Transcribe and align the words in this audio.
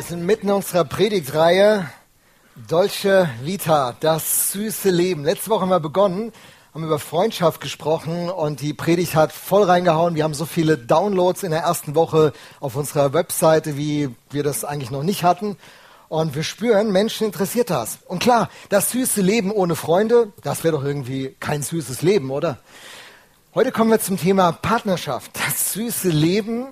Wir 0.00 0.06
sind 0.06 0.24
mitten 0.24 0.48
in 0.48 0.54
unserer 0.54 0.84
Predigtreihe 0.84 1.84
Dolce 2.56 3.28
Vita, 3.42 3.94
das 4.00 4.50
süße 4.50 4.88
Leben. 4.88 5.24
Letzte 5.24 5.50
Woche 5.50 5.60
haben 5.60 5.68
wir 5.68 5.78
begonnen, 5.78 6.32
haben 6.72 6.84
über 6.84 6.98
Freundschaft 6.98 7.60
gesprochen 7.60 8.30
und 8.30 8.62
die 8.62 8.72
Predigt 8.72 9.14
hat 9.14 9.30
voll 9.30 9.64
reingehauen. 9.64 10.14
Wir 10.14 10.24
haben 10.24 10.32
so 10.32 10.46
viele 10.46 10.78
Downloads 10.78 11.42
in 11.42 11.50
der 11.50 11.60
ersten 11.60 11.94
Woche 11.94 12.32
auf 12.60 12.76
unserer 12.76 13.12
Webseite, 13.12 13.76
wie 13.76 14.08
wir 14.30 14.42
das 14.42 14.64
eigentlich 14.64 14.90
noch 14.90 15.02
nicht 15.02 15.22
hatten. 15.22 15.58
Und 16.08 16.34
wir 16.34 16.44
spüren, 16.44 16.92
Menschen 16.92 17.26
interessiert 17.26 17.68
das. 17.68 17.98
Und 18.06 18.22
klar, 18.22 18.48
das 18.70 18.92
süße 18.92 19.20
Leben 19.20 19.52
ohne 19.52 19.76
Freunde, 19.76 20.32
das 20.42 20.64
wäre 20.64 20.78
doch 20.78 20.82
irgendwie 20.82 21.36
kein 21.40 21.62
süßes 21.62 22.00
Leben, 22.00 22.30
oder? 22.30 22.56
Heute 23.54 23.70
kommen 23.70 23.90
wir 23.90 24.00
zum 24.00 24.16
Thema 24.16 24.52
Partnerschaft. 24.52 25.32
Das 25.34 25.74
süße 25.74 26.08
Leben 26.08 26.68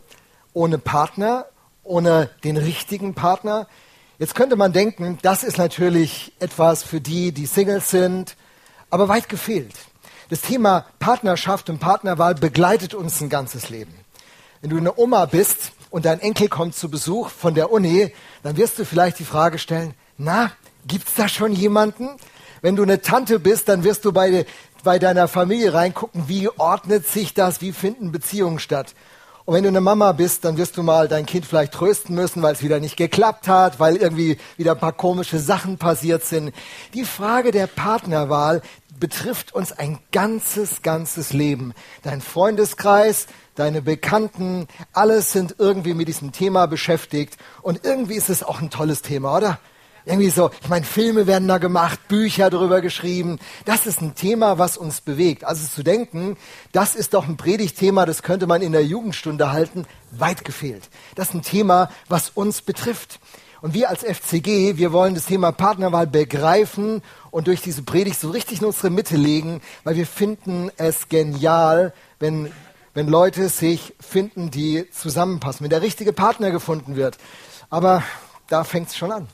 ohne 0.54 0.78
Partner 0.78 1.44
ohne 1.88 2.30
den 2.44 2.56
richtigen 2.56 3.14
Partner. 3.14 3.66
Jetzt 4.18 4.34
könnte 4.34 4.56
man 4.56 4.72
denken, 4.72 5.18
das 5.22 5.42
ist 5.42 5.58
natürlich 5.58 6.32
etwas 6.38 6.82
für 6.82 7.00
die, 7.00 7.32
die 7.32 7.46
Singles 7.46 7.90
sind, 7.90 8.36
aber 8.90 9.08
weit 9.08 9.28
gefehlt. 9.28 9.74
Das 10.28 10.42
Thema 10.42 10.84
Partnerschaft 10.98 11.70
und 11.70 11.78
Partnerwahl 11.78 12.34
begleitet 12.34 12.94
uns 12.94 13.20
ein 13.20 13.30
ganzes 13.30 13.70
Leben. 13.70 13.94
Wenn 14.60 14.70
du 14.70 14.76
eine 14.76 14.98
Oma 14.98 15.24
bist 15.26 15.72
und 15.90 16.04
dein 16.04 16.20
Enkel 16.20 16.48
kommt 16.48 16.74
zu 16.74 16.90
Besuch 16.90 17.30
von 17.30 17.54
der 17.54 17.72
Uni, 17.72 18.12
dann 18.42 18.56
wirst 18.56 18.78
du 18.78 18.84
vielleicht 18.84 19.18
die 19.18 19.24
Frage 19.24 19.58
stellen, 19.58 19.94
na, 20.18 20.52
gibt's 20.86 21.14
da 21.14 21.28
schon 21.28 21.52
jemanden? 21.52 22.10
Wenn 22.60 22.76
du 22.76 22.82
eine 22.82 23.00
Tante 23.00 23.38
bist, 23.38 23.68
dann 23.68 23.84
wirst 23.84 24.04
du 24.04 24.12
bei, 24.12 24.44
bei 24.82 24.98
deiner 24.98 25.28
Familie 25.28 25.72
reingucken, 25.72 26.28
wie 26.28 26.48
ordnet 26.48 27.06
sich 27.06 27.34
das, 27.34 27.60
wie 27.60 27.72
finden 27.72 28.10
Beziehungen 28.10 28.58
statt. 28.58 28.94
Und 29.48 29.54
wenn 29.54 29.62
du 29.62 29.70
eine 29.70 29.80
Mama 29.80 30.12
bist, 30.12 30.44
dann 30.44 30.58
wirst 30.58 30.76
du 30.76 30.82
mal 30.82 31.08
dein 31.08 31.24
Kind 31.24 31.46
vielleicht 31.46 31.72
trösten 31.72 32.14
müssen, 32.14 32.42
weil 32.42 32.52
es 32.52 32.62
wieder 32.62 32.80
nicht 32.80 32.98
geklappt 32.98 33.48
hat, 33.48 33.80
weil 33.80 33.96
irgendwie 33.96 34.36
wieder 34.58 34.72
ein 34.72 34.78
paar 34.78 34.92
komische 34.92 35.38
Sachen 35.38 35.78
passiert 35.78 36.22
sind. 36.22 36.52
Die 36.92 37.06
Frage 37.06 37.50
der 37.50 37.66
Partnerwahl 37.66 38.60
betrifft 39.00 39.54
uns 39.54 39.72
ein 39.72 40.00
ganzes, 40.12 40.82
ganzes 40.82 41.32
Leben. 41.32 41.72
Dein 42.02 42.20
Freundeskreis, 42.20 43.26
deine 43.54 43.80
Bekannten, 43.80 44.68
alles 44.92 45.32
sind 45.32 45.54
irgendwie 45.56 45.94
mit 45.94 46.08
diesem 46.08 46.30
Thema 46.30 46.66
beschäftigt. 46.66 47.38
Und 47.62 47.86
irgendwie 47.86 48.16
ist 48.16 48.28
es 48.28 48.42
auch 48.42 48.60
ein 48.60 48.68
tolles 48.68 49.00
Thema, 49.00 49.34
oder? 49.34 49.58
Irgendwie 50.08 50.30
so, 50.30 50.50
ich 50.62 50.70
meine, 50.70 50.86
Filme 50.86 51.26
werden 51.26 51.46
da 51.48 51.58
gemacht, 51.58 52.08
Bücher 52.08 52.48
darüber 52.48 52.80
geschrieben. 52.80 53.38
Das 53.66 53.84
ist 53.84 54.00
ein 54.00 54.14
Thema, 54.14 54.56
was 54.56 54.78
uns 54.78 55.02
bewegt. 55.02 55.44
Also 55.44 55.68
zu 55.68 55.82
denken, 55.82 56.38
das 56.72 56.94
ist 56.94 57.12
doch 57.12 57.28
ein 57.28 57.36
Predigtthema, 57.36 58.06
das 58.06 58.22
könnte 58.22 58.46
man 58.46 58.62
in 58.62 58.72
der 58.72 58.86
Jugendstunde 58.86 59.52
halten, 59.52 59.84
weit 60.12 60.46
gefehlt. 60.46 60.88
Das 61.14 61.28
ist 61.28 61.34
ein 61.34 61.42
Thema, 61.42 61.90
was 62.08 62.30
uns 62.30 62.62
betrifft. 62.62 63.20
Und 63.60 63.74
wir 63.74 63.90
als 63.90 64.02
FCG, 64.02 64.78
wir 64.78 64.92
wollen 64.92 65.14
das 65.14 65.26
Thema 65.26 65.52
Partnerwahl 65.52 66.06
begreifen 66.06 67.02
und 67.30 67.46
durch 67.46 67.60
diese 67.60 67.82
Predigt 67.82 68.18
so 68.18 68.30
richtig 68.30 68.62
in 68.62 68.66
unsere 68.66 68.88
Mitte 68.88 69.18
legen, 69.18 69.60
weil 69.84 69.96
wir 69.96 70.06
finden 70.06 70.70
es 70.78 71.10
genial, 71.10 71.92
wenn, 72.18 72.50
wenn 72.94 73.08
Leute 73.08 73.50
sich 73.50 73.94
finden, 74.00 74.50
die 74.50 74.88
zusammenpassen, 74.90 75.64
wenn 75.64 75.70
der 75.70 75.82
richtige 75.82 76.14
Partner 76.14 76.50
gefunden 76.50 76.96
wird. 76.96 77.18
Aber 77.68 78.02
da 78.48 78.64
fängt 78.64 78.88
es 78.88 78.96
schon 78.96 79.12
an. 79.12 79.28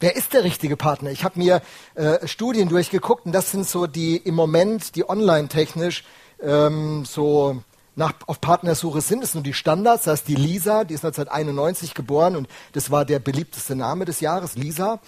Wer 0.00 0.16
ist 0.16 0.32
der 0.32 0.44
richtige 0.44 0.78
Partner? 0.78 1.10
Ich 1.10 1.24
habe 1.24 1.38
mir 1.38 1.60
äh, 1.94 2.26
Studien 2.26 2.70
durchgeguckt 2.70 3.26
und 3.26 3.32
das 3.32 3.50
sind 3.50 3.68
so 3.68 3.86
die 3.86 4.16
im 4.16 4.34
Moment, 4.34 4.96
die 4.96 5.06
online 5.06 5.48
technisch 5.48 6.04
ähm, 6.40 7.04
so 7.04 7.62
nach, 7.96 8.14
auf 8.26 8.40
Partnersuche 8.40 9.02
sind. 9.02 9.22
Das 9.22 9.32
sind 9.32 9.40
nur 9.40 9.44
die 9.44 9.52
Standards. 9.52 10.04
Das 10.04 10.20
heißt, 10.20 10.28
die 10.28 10.36
Lisa, 10.36 10.84
die 10.84 10.94
ist 10.94 11.04
1991 11.04 11.92
geboren 11.92 12.34
und 12.34 12.48
das 12.72 12.90
war 12.90 13.04
der 13.04 13.18
beliebteste 13.18 13.76
Name 13.76 14.06
des 14.06 14.20
Jahres, 14.20 14.56
Lisa. 14.56 15.00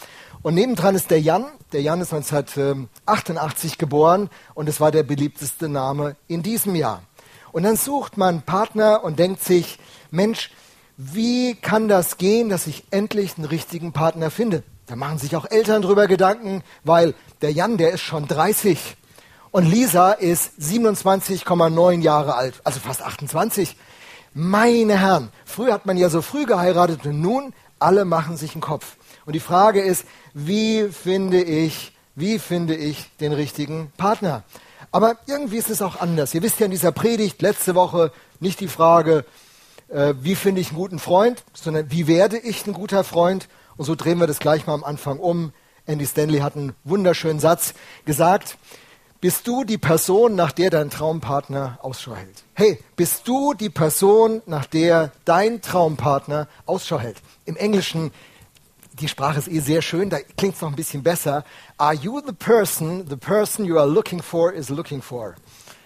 Und 0.42 0.56
nebendran 0.56 0.94
ist 0.94 1.10
der 1.10 1.22
Jan. 1.22 1.46
Der 1.72 1.80
Jan 1.80 2.02
ist 2.02 2.12
1988 2.12 3.78
geboren 3.78 4.28
und 4.52 4.68
es 4.68 4.78
war 4.78 4.90
der 4.90 5.04
beliebteste 5.04 5.70
Name 5.70 6.16
in 6.28 6.42
diesem 6.42 6.74
Jahr. 6.74 7.02
Und 7.52 7.62
dann 7.62 7.76
sucht 7.76 8.18
man 8.18 8.42
Partner 8.42 9.02
und 9.02 9.18
denkt 9.18 9.42
sich, 9.42 9.78
Mensch, 10.10 10.50
wie 10.98 11.54
kann 11.54 11.88
das 11.88 12.18
gehen, 12.18 12.50
dass 12.50 12.66
ich 12.66 12.84
endlich 12.90 13.38
einen 13.38 13.46
richtigen 13.46 13.92
Partner 13.92 14.30
finde? 14.30 14.62
Da 14.86 14.96
machen 14.96 15.18
sich 15.18 15.36
auch 15.36 15.46
Eltern 15.50 15.82
drüber 15.82 16.06
Gedanken, 16.06 16.62
weil 16.84 17.14
der 17.40 17.52
Jan, 17.52 17.76
der 17.78 17.92
ist 17.92 18.00
schon 18.00 18.26
30 18.26 18.96
und 19.52 19.64
Lisa 19.64 20.12
ist 20.12 20.52
27,9 20.60 22.00
Jahre 22.00 22.34
alt, 22.34 22.60
also 22.64 22.80
fast 22.80 23.02
28. 23.02 23.76
Meine 24.34 24.98
Herren, 24.98 25.30
früher 25.44 25.74
hat 25.74 25.86
man 25.86 25.96
ja 25.96 26.08
so 26.08 26.22
früh 26.22 26.46
geheiratet 26.46 27.04
und 27.04 27.20
nun 27.20 27.52
alle 27.78 28.04
machen 28.04 28.36
sich 28.36 28.52
einen 28.52 28.62
Kopf. 28.62 28.96
Und 29.26 29.34
die 29.34 29.40
Frage 29.40 29.82
ist, 29.82 30.04
wie 30.34 30.88
finde 30.88 31.42
ich, 31.42 31.92
wie 32.14 32.38
finde 32.38 32.74
ich 32.74 33.10
den 33.20 33.32
richtigen 33.32 33.92
Partner? 33.96 34.42
Aber 34.90 35.16
irgendwie 35.26 35.58
ist 35.58 35.70
es 35.70 35.82
auch 35.82 36.00
anders. 36.00 36.34
Ihr 36.34 36.42
wisst 36.42 36.60
ja 36.60 36.66
in 36.66 36.72
dieser 36.72 36.92
Predigt 36.92 37.40
letzte 37.40 37.74
Woche 37.74 38.12
nicht 38.40 38.60
die 38.60 38.68
Frage, 38.68 39.24
äh, 39.88 40.14
wie 40.20 40.34
finde 40.34 40.60
ich 40.60 40.68
einen 40.68 40.78
guten 40.78 40.98
Freund, 40.98 41.44
sondern 41.54 41.90
wie 41.90 42.06
werde 42.06 42.38
ich 42.38 42.66
ein 42.66 42.72
guter 42.72 43.04
Freund? 43.04 43.48
Und 43.76 43.84
so 43.84 43.94
drehen 43.94 44.18
wir 44.18 44.26
das 44.26 44.38
gleich 44.38 44.66
mal 44.66 44.74
am 44.74 44.84
Anfang 44.84 45.18
um. 45.18 45.52
Andy 45.86 46.06
Stanley 46.06 46.38
hat 46.40 46.56
einen 46.56 46.74
wunderschönen 46.84 47.40
Satz 47.40 47.74
gesagt. 48.04 48.56
Bist 49.20 49.46
du 49.46 49.62
die 49.62 49.78
Person, 49.78 50.34
nach 50.34 50.50
der 50.50 50.70
dein 50.70 50.90
Traumpartner 50.90 51.78
Ausschau 51.80 52.16
hält? 52.16 52.42
Hey, 52.54 52.80
bist 52.96 53.28
du 53.28 53.54
die 53.54 53.70
Person, 53.70 54.42
nach 54.46 54.66
der 54.66 55.12
dein 55.24 55.62
Traumpartner 55.62 56.48
Ausschau 56.66 56.98
hält? 56.98 57.18
Im 57.44 57.56
Englischen, 57.56 58.10
die 58.94 59.06
Sprache 59.06 59.38
ist 59.38 59.46
eh 59.48 59.60
sehr 59.60 59.80
schön, 59.80 60.10
da 60.10 60.18
klingt 60.36 60.56
es 60.56 60.60
noch 60.60 60.70
ein 60.70 60.74
bisschen 60.74 61.04
besser. 61.04 61.44
Are 61.78 61.94
you 61.94 62.20
the 62.26 62.32
person, 62.32 63.06
the 63.08 63.16
person 63.16 63.64
you 63.64 63.78
are 63.78 63.86
looking 63.86 64.20
for 64.20 64.52
is 64.52 64.70
looking 64.70 65.00
for? 65.00 65.36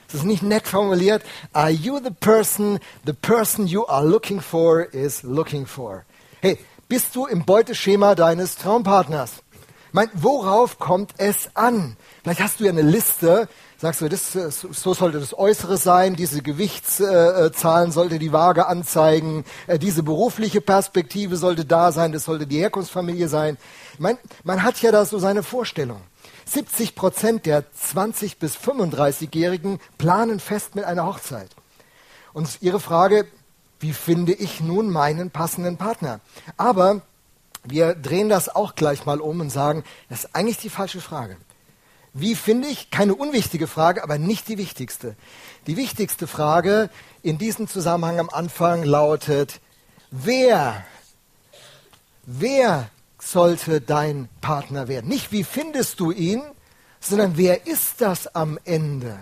Das 0.06 0.20
ist 0.20 0.24
nicht 0.24 0.42
nett 0.42 0.66
formuliert. 0.66 1.22
Are 1.52 1.70
you 1.70 1.98
the 2.02 2.10
person, 2.10 2.78
the 3.04 3.12
person 3.12 3.66
you 3.66 3.86
are 3.86 4.06
looking 4.06 4.40
for 4.40 4.82
is 4.94 5.22
looking 5.22 5.66
for? 5.66 6.06
Hey, 6.40 6.58
bist 6.88 7.16
du 7.16 7.26
im 7.26 7.44
Beuteschema 7.44 8.14
deines 8.14 8.56
Traumpartners? 8.56 9.42
Ich 9.88 9.92
meine, 9.92 10.10
worauf 10.14 10.78
kommt 10.78 11.14
es 11.16 11.50
an? 11.54 11.96
Vielleicht 12.22 12.40
hast 12.40 12.60
du 12.60 12.64
ja 12.64 12.70
eine 12.70 12.82
Liste, 12.82 13.48
sagst 13.78 14.00
du, 14.00 14.08
das, 14.08 14.32
so 14.32 14.94
sollte 14.94 15.18
das 15.18 15.36
Äußere 15.36 15.78
sein, 15.78 16.16
diese 16.16 16.42
Gewichtszahlen 16.42 17.92
sollte 17.92 18.18
die 18.18 18.32
Waage 18.32 18.66
anzeigen, 18.66 19.44
äh, 19.66 19.78
diese 19.78 20.02
berufliche 20.02 20.60
Perspektive 20.60 21.36
sollte 21.36 21.64
da 21.64 21.92
sein, 21.92 22.12
das 22.12 22.24
sollte 22.24 22.46
die 22.46 22.58
Herkunftsfamilie 22.58 23.28
sein. 23.28 23.56
Ich 23.94 24.00
meine, 24.00 24.18
man 24.44 24.62
hat 24.62 24.80
ja 24.82 24.92
da 24.92 25.04
so 25.04 25.18
seine 25.18 25.42
Vorstellung. 25.42 26.00
70 26.46 26.94
Prozent 26.94 27.46
der 27.46 27.64
20 27.72 28.38
bis 28.38 28.56
35-Jährigen 28.56 29.80
planen 29.98 30.40
fest 30.40 30.74
mit 30.74 30.84
einer 30.84 31.06
Hochzeit. 31.06 31.50
Und 32.32 32.58
ihre 32.60 32.80
Frage, 32.80 33.26
wie 33.80 33.92
finde 33.92 34.32
ich 34.32 34.60
nun 34.60 34.90
meinen 34.90 35.30
passenden 35.30 35.76
Partner? 35.76 36.20
Aber 36.56 37.02
wir 37.64 37.94
drehen 37.94 38.28
das 38.28 38.48
auch 38.48 38.74
gleich 38.74 39.06
mal 39.06 39.20
um 39.20 39.40
und 39.40 39.50
sagen, 39.50 39.84
das 40.08 40.24
ist 40.24 40.34
eigentlich 40.34 40.58
die 40.58 40.70
falsche 40.70 41.00
Frage. 41.00 41.36
Wie 42.14 42.34
finde 42.34 42.68
ich? 42.68 42.90
Keine 42.90 43.14
unwichtige 43.14 43.66
Frage, 43.66 44.02
aber 44.02 44.16
nicht 44.16 44.48
die 44.48 44.56
wichtigste. 44.56 45.16
Die 45.66 45.76
wichtigste 45.76 46.26
Frage 46.26 46.88
in 47.22 47.36
diesem 47.36 47.68
Zusammenhang 47.68 48.20
am 48.20 48.30
Anfang 48.30 48.84
lautet, 48.84 49.60
wer, 50.10 50.84
wer 52.24 52.88
sollte 53.18 53.80
dein 53.82 54.28
Partner 54.40 54.88
werden? 54.88 55.08
Nicht 55.08 55.32
wie 55.32 55.44
findest 55.44 56.00
du 56.00 56.10
ihn, 56.10 56.42
sondern 57.00 57.36
wer 57.36 57.66
ist 57.66 58.00
das 58.00 58.34
am 58.34 58.58
Ende? 58.64 59.18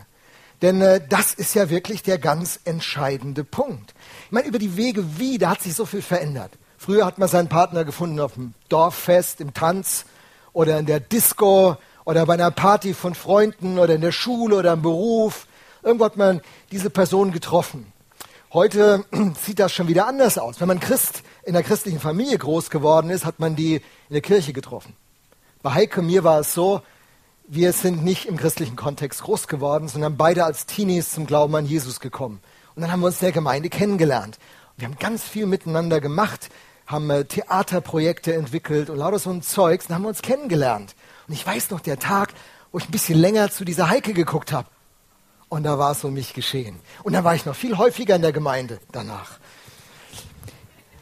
Denn 0.64 0.80
äh, 0.80 0.98
das 1.06 1.34
ist 1.34 1.54
ja 1.54 1.68
wirklich 1.68 2.02
der 2.02 2.16
ganz 2.16 2.58
entscheidende 2.64 3.44
Punkt. 3.44 3.92
Ich 4.24 4.32
meine, 4.32 4.48
über 4.48 4.58
die 4.58 4.78
Wege 4.78 5.18
wie, 5.18 5.36
da 5.36 5.50
hat 5.50 5.60
sich 5.60 5.74
so 5.74 5.84
viel 5.84 6.00
verändert. 6.00 6.52
Früher 6.78 7.04
hat 7.04 7.18
man 7.18 7.28
seinen 7.28 7.50
Partner 7.50 7.84
gefunden 7.84 8.18
auf 8.18 8.32
dem 8.32 8.54
Dorffest, 8.70 9.42
im 9.42 9.52
Tanz 9.52 10.06
oder 10.54 10.78
in 10.78 10.86
der 10.86 11.00
Disco 11.00 11.76
oder 12.06 12.24
bei 12.24 12.32
einer 12.32 12.50
Party 12.50 12.94
von 12.94 13.14
Freunden 13.14 13.78
oder 13.78 13.94
in 13.94 14.00
der 14.00 14.10
Schule 14.10 14.56
oder 14.56 14.72
im 14.72 14.80
Beruf. 14.80 15.46
Irgendwo 15.82 16.06
hat 16.06 16.16
man 16.16 16.40
diese 16.72 16.88
Person 16.88 17.30
getroffen. 17.30 17.92
Heute 18.50 19.04
sieht 19.44 19.58
das 19.58 19.70
schon 19.70 19.88
wieder 19.88 20.06
anders 20.06 20.38
aus. 20.38 20.62
Wenn 20.62 20.68
man 20.68 20.80
Christ 20.80 21.24
in 21.42 21.52
der 21.52 21.62
christlichen 21.62 22.00
Familie 22.00 22.38
groß 22.38 22.70
geworden 22.70 23.10
ist, 23.10 23.26
hat 23.26 23.38
man 23.38 23.54
die 23.54 23.74
in 23.74 24.12
der 24.12 24.22
Kirche 24.22 24.54
getroffen. 24.54 24.96
Bei 25.62 25.74
Heike 25.74 26.00
mir 26.00 26.24
war 26.24 26.40
es 26.40 26.54
so, 26.54 26.80
wir 27.46 27.72
sind 27.72 28.02
nicht 28.04 28.26
im 28.26 28.36
christlichen 28.36 28.76
Kontext 28.76 29.22
groß 29.22 29.48
geworden, 29.48 29.88
sondern 29.88 30.16
beide 30.16 30.44
als 30.44 30.66
Teenies 30.66 31.12
zum 31.12 31.26
Glauben 31.26 31.54
an 31.54 31.66
Jesus 31.66 32.00
gekommen. 32.00 32.40
Und 32.74 32.82
dann 32.82 32.90
haben 32.90 33.00
wir 33.00 33.06
uns 33.06 33.20
in 33.20 33.26
der 33.26 33.32
Gemeinde 33.32 33.68
kennengelernt. 33.68 34.38
Wir 34.76 34.88
haben 34.88 34.98
ganz 34.98 35.22
viel 35.22 35.46
miteinander 35.46 36.00
gemacht, 36.00 36.48
haben 36.86 37.10
äh, 37.10 37.24
Theaterprojekte 37.24 38.34
entwickelt 38.34 38.90
und 38.90 38.96
lauter 38.96 39.18
so 39.18 39.30
ein 39.30 39.42
Zeugs. 39.42 39.86
Dann 39.86 39.96
haben 39.96 40.02
wir 40.02 40.08
uns 40.08 40.22
kennengelernt. 40.22 40.94
Und 41.28 41.34
ich 41.34 41.46
weiß 41.46 41.70
noch, 41.70 41.80
der 41.80 41.98
Tag, 41.98 42.32
wo 42.72 42.78
ich 42.78 42.88
ein 42.88 42.92
bisschen 42.92 43.18
länger 43.18 43.50
zu 43.50 43.64
dieser 43.64 43.90
Heike 43.90 44.14
geguckt 44.14 44.52
habe. 44.52 44.68
Und 45.48 45.62
da 45.64 45.78
war 45.78 45.92
es 45.92 46.02
um 46.02 46.14
mich 46.14 46.34
geschehen. 46.34 46.80
Und 47.04 47.12
dann 47.12 47.24
war 47.24 47.34
ich 47.34 47.44
noch 47.44 47.54
viel 47.54 47.78
häufiger 47.78 48.16
in 48.16 48.22
der 48.22 48.32
Gemeinde 48.32 48.80
danach. 48.90 49.38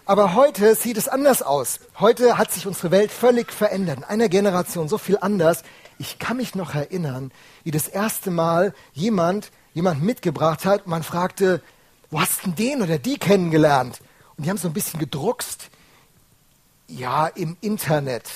Aber 0.04 0.34
heute 0.34 0.74
sieht 0.74 0.98
es 0.98 1.08
anders 1.08 1.42
aus. 1.42 1.78
Heute 2.00 2.36
hat 2.36 2.50
sich 2.50 2.66
unsere 2.66 2.90
Welt 2.90 3.12
völlig 3.12 3.52
verändert. 3.52 3.98
In 3.98 4.04
einer 4.04 4.28
Generation 4.28 4.88
so 4.88 4.98
viel 4.98 5.16
anders. 5.20 5.62
Ich 6.02 6.18
kann 6.18 6.36
mich 6.36 6.56
noch 6.56 6.74
erinnern, 6.74 7.30
wie 7.62 7.70
das 7.70 7.86
erste 7.86 8.32
Mal 8.32 8.74
jemand 8.92 9.52
jemand 9.72 10.02
mitgebracht 10.02 10.64
hat. 10.64 10.88
Man 10.88 11.04
fragte, 11.04 11.62
wo 12.10 12.20
hast 12.20 12.44
du 12.44 12.50
den 12.50 12.82
oder 12.82 12.98
die 12.98 13.18
kennengelernt? 13.18 14.00
Und 14.36 14.44
die 14.44 14.50
haben 14.50 14.56
so 14.56 14.66
ein 14.66 14.74
bisschen 14.74 14.98
gedruckst. 14.98 15.68
Ja, 16.88 17.28
im 17.28 17.56
Internet. 17.60 18.28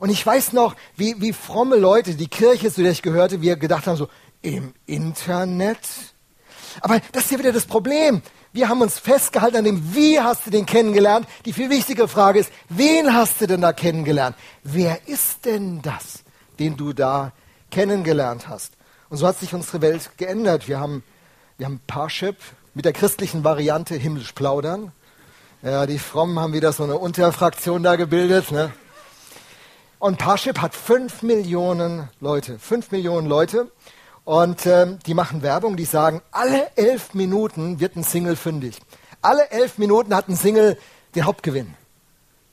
Und 0.00 0.08
ich 0.08 0.24
weiß 0.24 0.54
noch, 0.54 0.76
wie, 0.96 1.20
wie 1.20 1.34
fromme 1.34 1.76
Leute, 1.76 2.14
die 2.14 2.26
Kirche, 2.26 2.72
zu 2.72 2.82
der 2.82 2.92
ich 2.92 3.02
gehörte, 3.02 3.42
wir 3.42 3.56
gedacht 3.56 3.86
haben, 3.86 3.98
so, 3.98 4.08
im 4.40 4.72
Internet? 4.86 5.78
Aber 6.80 7.02
das 7.12 7.26
ist 7.26 7.32
ja 7.32 7.38
wieder 7.38 7.52
das 7.52 7.66
Problem. 7.66 8.22
Wir 8.54 8.70
haben 8.70 8.80
uns 8.80 8.98
festgehalten 8.98 9.58
an 9.58 9.64
dem, 9.64 9.94
wie 9.94 10.18
hast 10.20 10.46
du 10.46 10.50
den 10.50 10.64
kennengelernt? 10.64 11.28
Die 11.44 11.52
viel 11.52 11.68
wichtigere 11.68 12.08
Frage 12.08 12.38
ist, 12.38 12.50
wen 12.70 13.12
hast 13.12 13.42
du 13.42 13.46
denn 13.46 13.60
da 13.60 13.74
kennengelernt? 13.74 14.36
Wer 14.62 15.06
ist 15.06 15.44
denn 15.44 15.82
das, 15.82 16.23
den 16.58 16.76
du 16.76 16.92
da 16.92 17.32
kennengelernt 17.70 18.48
hast? 18.48 18.72
Und 19.08 19.18
so 19.18 19.26
hat 19.26 19.38
sich 19.38 19.54
unsere 19.54 19.80
Welt 19.80 20.10
geändert. 20.16 20.68
Wir 20.68 20.80
haben, 20.80 21.02
wir 21.58 21.66
haben 21.66 21.80
Parship 21.86 22.36
mit 22.74 22.84
der 22.84 22.92
christlichen 22.92 23.44
Variante 23.44 23.94
himmlisch 23.94 24.32
plaudern. 24.32 24.92
Ja, 25.62 25.86
die 25.86 25.98
Frommen 25.98 26.38
haben 26.38 26.52
wieder 26.52 26.72
so 26.72 26.84
eine 26.84 26.98
Unterfraktion 26.98 27.82
da 27.82 27.96
gebildet. 27.96 28.50
Ne? 28.50 28.72
Und 29.98 30.18
Parship 30.18 30.60
hat 30.60 30.74
fünf 30.74 31.22
Millionen 31.22 32.08
Leute. 32.20 32.58
Fünf 32.58 32.90
Millionen 32.90 33.26
Leute. 33.26 33.70
Und 34.24 34.66
ähm, 34.66 34.98
die 35.06 35.14
machen 35.14 35.42
Werbung, 35.42 35.76
die 35.76 35.84
sagen, 35.84 36.20
alle 36.30 36.70
elf 36.76 37.14
Minuten 37.14 37.80
wird 37.80 37.96
ein 37.96 38.04
Single 38.04 38.36
fündig. 38.36 38.80
Alle 39.22 39.50
elf 39.50 39.78
Minuten 39.78 40.14
hat 40.14 40.28
ein 40.28 40.36
Single 40.36 40.78
den 41.14 41.24
Hauptgewinn. 41.24 41.74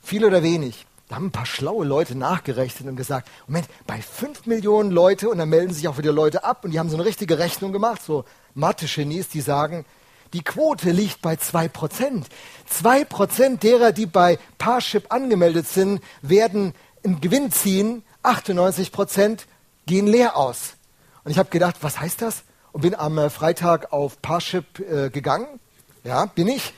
Viel 0.02 0.24
oder 0.24 0.42
wenig. 0.42 0.86
Da 1.12 1.16
haben 1.16 1.26
ein 1.26 1.30
paar 1.30 1.44
schlaue 1.44 1.84
Leute 1.84 2.14
nachgerechnet 2.14 2.88
und 2.88 2.96
gesagt, 2.96 3.28
Moment, 3.46 3.66
bei 3.86 4.00
fünf 4.00 4.46
Millionen 4.46 4.90
Leute, 4.90 5.28
und 5.28 5.36
dann 5.36 5.50
melden 5.50 5.74
sich 5.74 5.86
auch 5.86 5.98
wieder 5.98 6.10
Leute 6.10 6.42
ab, 6.42 6.64
und 6.64 6.70
die 6.70 6.78
haben 6.78 6.88
so 6.88 6.96
eine 6.96 7.04
richtige 7.04 7.38
Rechnung 7.38 7.70
gemacht, 7.70 8.00
so 8.02 8.24
Mathe-Genies, 8.54 9.28
die 9.28 9.42
sagen, 9.42 9.84
die 10.32 10.42
Quote 10.42 10.90
liegt 10.90 11.20
bei 11.20 11.36
zwei 11.36 11.68
Prozent. 11.68 12.28
Zwei 12.64 13.04
Prozent 13.04 13.62
derer, 13.62 13.92
die 13.92 14.06
bei 14.06 14.38
Parship 14.56 15.12
angemeldet 15.12 15.68
sind, 15.68 16.00
werden 16.22 16.72
einen 17.04 17.20
Gewinn 17.20 17.52
ziehen, 17.52 18.04
98 18.22 18.90
Prozent 18.90 19.46
gehen 19.84 20.06
leer 20.06 20.38
aus. 20.38 20.76
Und 21.24 21.30
ich 21.30 21.38
habe 21.38 21.50
gedacht, 21.50 21.76
was 21.82 22.00
heißt 22.00 22.22
das? 22.22 22.44
Und 22.72 22.80
bin 22.80 22.94
am 22.94 23.18
äh, 23.18 23.28
Freitag 23.28 23.92
auf 23.92 24.22
Parship 24.22 24.78
äh, 24.78 25.10
gegangen. 25.10 25.60
Ja, 26.04 26.24
bin 26.24 26.48
ich. 26.48 26.72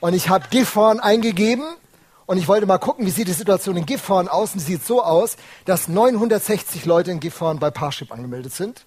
Und 0.00 0.12
ich 0.12 0.28
habe 0.28 0.48
Gifhorn 0.50 1.00
eingegeben. 1.00 1.64
Und 2.32 2.38
ich 2.38 2.48
wollte 2.48 2.64
mal 2.64 2.78
gucken, 2.78 3.04
wie 3.04 3.10
sieht 3.10 3.28
die 3.28 3.32
Situation 3.32 3.76
in 3.76 3.84
Gifhorn 3.84 4.26
aus. 4.26 4.54
Und 4.54 4.60
sie 4.60 4.72
sieht 4.72 4.86
so 4.86 5.02
aus, 5.02 5.36
dass 5.66 5.86
960 5.86 6.86
Leute 6.86 7.10
in 7.10 7.20
Gifhorn 7.20 7.58
bei 7.58 7.70
Parship 7.70 8.10
angemeldet 8.10 8.54
sind. 8.54 8.86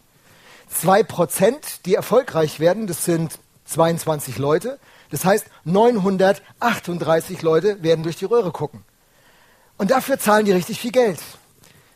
Zwei 0.67 1.03
Prozent, 1.03 1.85
die 1.85 1.93
erfolgreich 1.93 2.59
werden, 2.59 2.87
das 2.87 3.05
sind 3.05 3.37
22 3.65 4.39
Leute. 4.39 4.79
Das 5.11 5.25
heißt, 5.25 5.45
938 5.63 7.43
Leute 7.43 7.83
werden 7.83 8.01
durch 8.01 8.15
die 8.15 8.25
Röhre 8.25 8.51
gucken. 8.51 8.83
Und 9.77 9.91
dafür 9.91 10.17
zahlen 10.17 10.45
die 10.45 10.51
richtig 10.51 10.79
viel 10.79 10.91
Geld. 10.91 11.19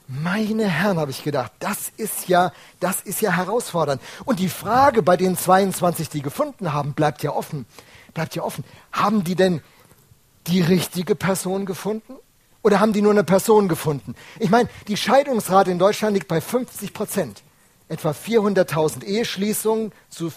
Meine 0.08 0.68
Herren, 0.68 1.00
habe 1.00 1.10
ich 1.10 1.24
gedacht, 1.24 1.52
das 1.58 1.92
ist 1.98 2.28
ja, 2.28 2.52
das 2.80 3.02
ist 3.02 3.22
ja 3.22 3.32
herausfordernd. 3.32 4.04
Und 4.24 4.38
die 4.38 4.50
Frage 4.50 5.02
bei 5.02 5.18
den 5.18 5.36
22, 5.36 6.10
die 6.10 6.22
gefunden 6.22 6.74
haben, 6.74 6.94
bleibt 6.94 7.24
ja 7.24 7.32
offen. 7.32 7.66
Bleibt 8.14 8.36
ja 8.36 8.44
offen. 8.44 8.64
Haben 8.92 9.24
die 9.24 9.34
denn 9.34 9.64
die 10.48 10.62
richtige 10.62 11.16
Person 11.16 11.66
gefunden? 11.66 12.16
Oder 12.62 12.80
haben 12.80 12.94
die 12.94 13.02
nur 13.02 13.12
eine 13.12 13.24
Person 13.24 13.68
gefunden? 13.68 14.16
Ich 14.40 14.50
meine, 14.50 14.70
die 14.88 14.98
Scheidungsrate 14.98 15.72
in 15.72 15.80
Deutschland 15.80 16.14
liegt 16.16 16.28
bei 16.28 16.42
50 16.42 16.94
Prozent. 16.94 17.42
Etwa 17.88 18.12
400.000 18.12 19.04
Eheschließungen 19.04 19.92
zu 20.10 20.32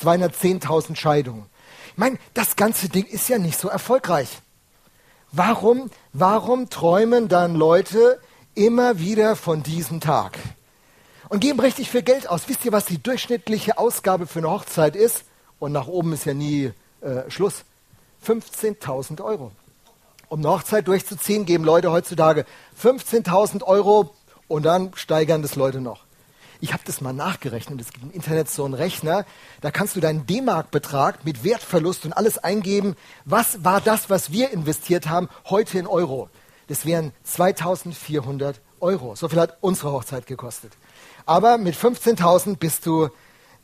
210.000 0.00 0.96
Scheidungen. 0.96 1.46
Ich 1.92 1.98
meine, 1.98 2.18
das 2.34 2.56
ganze 2.56 2.88
Ding 2.88 3.06
ist 3.06 3.28
ja 3.28 3.38
nicht 3.38 3.58
so 3.58 3.68
erfolgreich. 3.68 4.28
Warum, 5.32 5.90
warum 6.12 6.70
träumen 6.70 7.28
dann 7.28 7.54
Leute, 7.54 8.20
immer 8.54 8.98
wieder 8.98 9.36
von 9.36 9.62
diesem 9.62 10.00
Tag 10.00 10.38
und 11.28 11.40
geben 11.40 11.60
richtig 11.60 11.90
viel 11.90 12.02
Geld 12.02 12.28
aus. 12.28 12.48
Wisst 12.48 12.64
ihr, 12.64 12.72
was 12.72 12.84
die 12.84 13.02
durchschnittliche 13.02 13.78
Ausgabe 13.78 14.26
für 14.26 14.38
eine 14.38 14.50
Hochzeit 14.50 14.94
ist? 14.94 15.24
Und 15.58 15.72
nach 15.72 15.86
oben 15.86 16.12
ist 16.12 16.26
ja 16.26 16.34
nie 16.34 16.72
äh, 17.00 17.28
Schluss. 17.30 17.64
15.000 18.24 19.22
Euro. 19.22 19.52
Um 20.28 20.40
eine 20.40 20.50
Hochzeit 20.50 20.88
durchzuziehen, 20.88 21.44
geben 21.44 21.64
Leute 21.64 21.92
heutzutage 21.92 22.44
15.000 22.82 23.62
Euro 23.62 24.14
und 24.48 24.64
dann 24.64 24.92
steigern 24.94 25.42
das 25.42 25.56
Leute 25.56 25.80
noch. 25.80 26.04
Ich 26.60 26.72
habe 26.72 26.82
das 26.86 27.00
mal 27.00 27.12
nachgerechnet. 27.12 27.80
Es 27.80 27.92
gibt 27.92 28.04
im 28.04 28.10
Internet 28.10 28.48
so 28.48 28.64
einen 28.64 28.74
Rechner, 28.74 29.26
da 29.60 29.70
kannst 29.70 29.96
du 29.96 30.00
deinen 30.00 30.26
D-Mark-Betrag 30.26 31.24
mit 31.24 31.44
Wertverlust 31.44 32.06
und 32.06 32.14
alles 32.14 32.38
eingeben. 32.38 32.96
Was 33.24 33.64
war 33.64 33.80
das, 33.80 34.08
was 34.08 34.32
wir 34.32 34.50
investiert 34.50 35.08
haben, 35.08 35.28
heute 35.50 35.78
in 35.78 35.86
Euro? 35.86 36.30
Das 36.68 36.86
wären 36.86 37.12
2400 37.24 38.60
Euro. 38.80 39.14
So 39.14 39.28
viel 39.28 39.40
hat 39.40 39.58
unsere 39.60 39.92
Hochzeit 39.92 40.26
gekostet. 40.26 40.72
Aber 41.26 41.58
mit 41.58 41.74
15.000 41.74 42.56
bist 42.56 42.86
du 42.86 43.10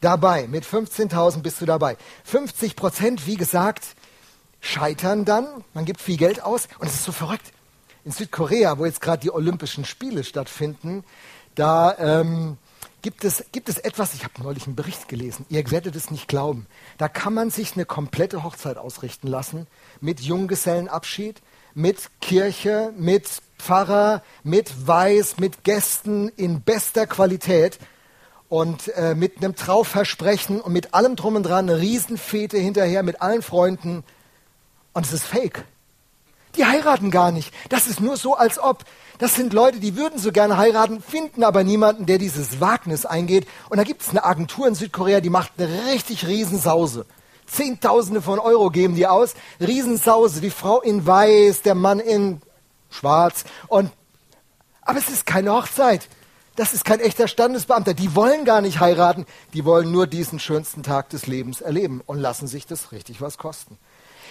dabei. 0.00 0.46
Mit 0.46 0.64
15.000 0.64 1.40
bist 1.40 1.60
du 1.60 1.66
dabei. 1.66 1.96
50 2.24 2.76
Prozent, 2.76 3.26
wie 3.26 3.36
gesagt, 3.36 3.96
scheitern 4.60 5.24
dann. 5.24 5.46
Man 5.74 5.84
gibt 5.84 6.00
viel 6.00 6.16
Geld 6.16 6.42
aus. 6.42 6.68
Und 6.78 6.86
es 6.86 6.94
ist 6.94 7.04
so 7.04 7.12
verrückt. 7.12 7.52
In 8.04 8.12
Südkorea, 8.12 8.78
wo 8.78 8.86
jetzt 8.86 9.00
gerade 9.00 9.20
die 9.20 9.30
Olympischen 9.30 9.84
Spiele 9.84 10.24
stattfinden, 10.24 11.04
da 11.54 11.96
ähm, 11.98 12.56
gibt, 13.02 13.24
es, 13.24 13.44
gibt 13.52 13.68
es 13.68 13.78
etwas, 13.78 14.14
ich 14.14 14.24
habe 14.24 14.42
neulich 14.42 14.66
einen 14.66 14.76
Bericht 14.76 15.08
gelesen, 15.08 15.44
ihr 15.48 15.70
werdet 15.70 15.96
es 15.96 16.10
nicht 16.10 16.28
glauben. 16.28 16.66
Da 16.98 17.08
kann 17.08 17.34
man 17.34 17.50
sich 17.50 17.74
eine 17.74 17.84
komplette 17.84 18.42
Hochzeit 18.42 18.78
ausrichten 18.78 19.26
lassen 19.26 19.66
mit 20.00 20.20
Junggesellenabschied, 20.20 21.42
mit 21.74 22.10
Kirche, 22.20 22.92
mit 22.96 23.28
Pfarrer, 23.58 24.22
mit 24.42 24.86
Weiß, 24.86 25.38
mit 25.38 25.64
Gästen 25.64 26.28
in 26.30 26.62
bester 26.62 27.06
Qualität 27.06 27.78
und 28.48 28.88
äh, 28.96 29.14
mit 29.14 29.38
einem 29.38 29.54
Trauversprechen 29.54 30.60
und 30.60 30.72
mit 30.72 30.94
allem 30.94 31.16
drum 31.16 31.36
und 31.36 31.44
dran, 31.44 31.68
eine 31.68 31.78
Riesenfete 31.78 32.58
hinterher 32.58 33.02
mit 33.02 33.22
allen 33.22 33.42
Freunden. 33.42 34.02
Und 34.92 35.06
es 35.06 35.12
ist 35.12 35.24
fake. 35.24 35.64
Die 36.56 36.66
heiraten 36.66 37.10
gar 37.10 37.30
nicht. 37.30 37.54
Das 37.68 37.86
ist 37.86 38.00
nur 38.00 38.16
so, 38.16 38.34
als 38.34 38.58
ob. 38.58 38.84
Das 39.18 39.36
sind 39.36 39.52
Leute, 39.52 39.78
die 39.78 39.96
würden 39.96 40.18
so 40.18 40.32
gerne 40.32 40.56
heiraten, 40.56 41.02
finden 41.02 41.44
aber 41.44 41.62
niemanden, 41.62 42.06
der 42.06 42.18
dieses 42.18 42.60
Wagnis 42.60 43.06
eingeht. 43.06 43.46
Und 43.68 43.76
da 43.76 43.84
gibt 43.84 44.02
es 44.02 44.10
eine 44.10 44.24
Agentur 44.24 44.66
in 44.66 44.74
Südkorea, 44.74 45.20
die 45.20 45.30
macht 45.30 45.52
eine 45.58 45.92
richtig 45.92 46.26
Riesensause. 46.26 47.06
Zehntausende 47.46 48.22
von 48.22 48.38
Euro 48.38 48.70
geben 48.70 48.94
die 48.94 49.06
aus. 49.06 49.34
Riesensause, 49.60 50.40
die 50.40 50.50
Frau 50.50 50.80
in 50.80 51.06
weiß, 51.06 51.62
der 51.62 51.74
Mann 51.74 52.00
in 52.00 52.40
schwarz. 52.88 53.44
Und, 53.68 53.90
aber 54.82 54.98
es 54.98 55.08
ist 55.08 55.26
keine 55.26 55.52
Hochzeit. 55.52 56.08
Das 56.56 56.74
ist 56.74 56.84
kein 56.84 57.00
echter 57.00 57.28
Standesbeamter. 57.28 57.94
Die 57.94 58.14
wollen 58.14 58.44
gar 58.44 58.60
nicht 58.60 58.80
heiraten. 58.80 59.26
Die 59.54 59.64
wollen 59.64 59.90
nur 59.92 60.06
diesen 60.06 60.38
schönsten 60.38 60.82
Tag 60.82 61.10
des 61.10 61.26
Lebens 61.26 61.60
erleben 61.60 62.02
und 62.04 62.18
lassen 62.18 62.46
sich 62.46 62.66
das 62.66 62.92
richtig 62.92 63.20
was 63.20 63.38
kosten. 63.38 63.78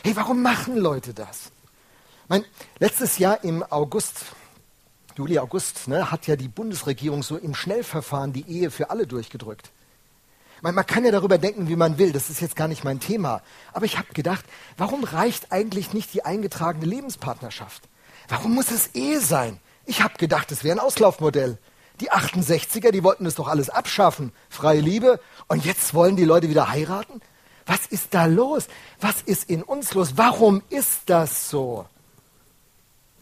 Hey, 0.02 0.16
warum 0.16 0.42
machen 0.42 0.78
Leute 0.78 1.14
das? 1.14 1.52
Mein, 2.30 2.46
letztes 2.80 3.18
Jahr 3.18 3.44
im 3.44 3.64
August, 3.64 4.24
Juli, 5.18 5.38
August, 5.40 5.90
ne, 5.90 6.10
hat 6.10 6.26
ja 6.26 6.38
die 6.38 6.48
Bundesregierung 6.48 7.22
so 7.22 7.36
im 7.36 7.54
Schnellverfahren 7.54 8.32
die 8.32 8.48
Ehe 8.48 8.72
für 8.72 8.92
alle 8.92 9.08
durchgedrückt. 9.08 9.72
Man, 10.62 10.74
man 10.74 10.86
kann 10.86 11.04
ja 11.04 11.12
darüber 11.12 11.38
denken, 11.38 11.68
wie 11.68 11.76
man 11.76 11.98
will, 11.98 12.14
das 12.14 12.30
ist 12.30 12.40
jetzt 12.40 12.56
gar 12.56 12.70
nicht 12.70 12.86
mein 12.86 13.02
Thema. 13.02 13.42
Aber 13.74 13.86
ich 13.86 13.98
habe 13.98 14.14
gedacht, 14.14 14.46
warum 14.78 15.04
reicht 15.04 15.52
eigentlich 15.52 15.94
nicht 15.94 16.14
die 16.14 16.24
eingetragene 16.24 16.86
Lebenspartnerschaft? 16.86 17.84
Warum 18.30 18.56
muss 18.56 18.72
es 18.72 18.96
Ehe 18.96 19.20
sein? 19.20 19.60
Ich 19.86 20.02
habe 20.02 20.18
gedacht, 20.18 20.50
es 20.54 20.64
wäre 20.64 20.78
ein 20.78 20.86
Auslaufmodell. 20.86 21.58
Die 22.00 22.12
68er, 22.12 22.92
die 22.92 23.04
wollten 23.04 23.26
das 23.26 23.36
doch 23.36 23.50
alles 23.50 23.70
abschaffen, 23.70 24.32
freie 24.50 24.80
Liebe. 24.80 25.20
Und 25.48 25.66
jetzt 25.66 25.94
wollen 25.94 26.16
die 26.16 26.26
Leute 26.26 26.48
wieder 26.48 26.70
heiraten? 26.70 27.22
Was 27.70 27.86
ist 27.86 28.16
da 28.16 28.26
los? 28.26 28.68
Was 29.00 29.22
ist 29.22 29.48
in 29.48 29.62
uns 29.62 29.94
los? 29.94 30.18
Warum 30.18 30.64
ist 30.70 31.02
das 31.06 31.52
so? 31.52 31.86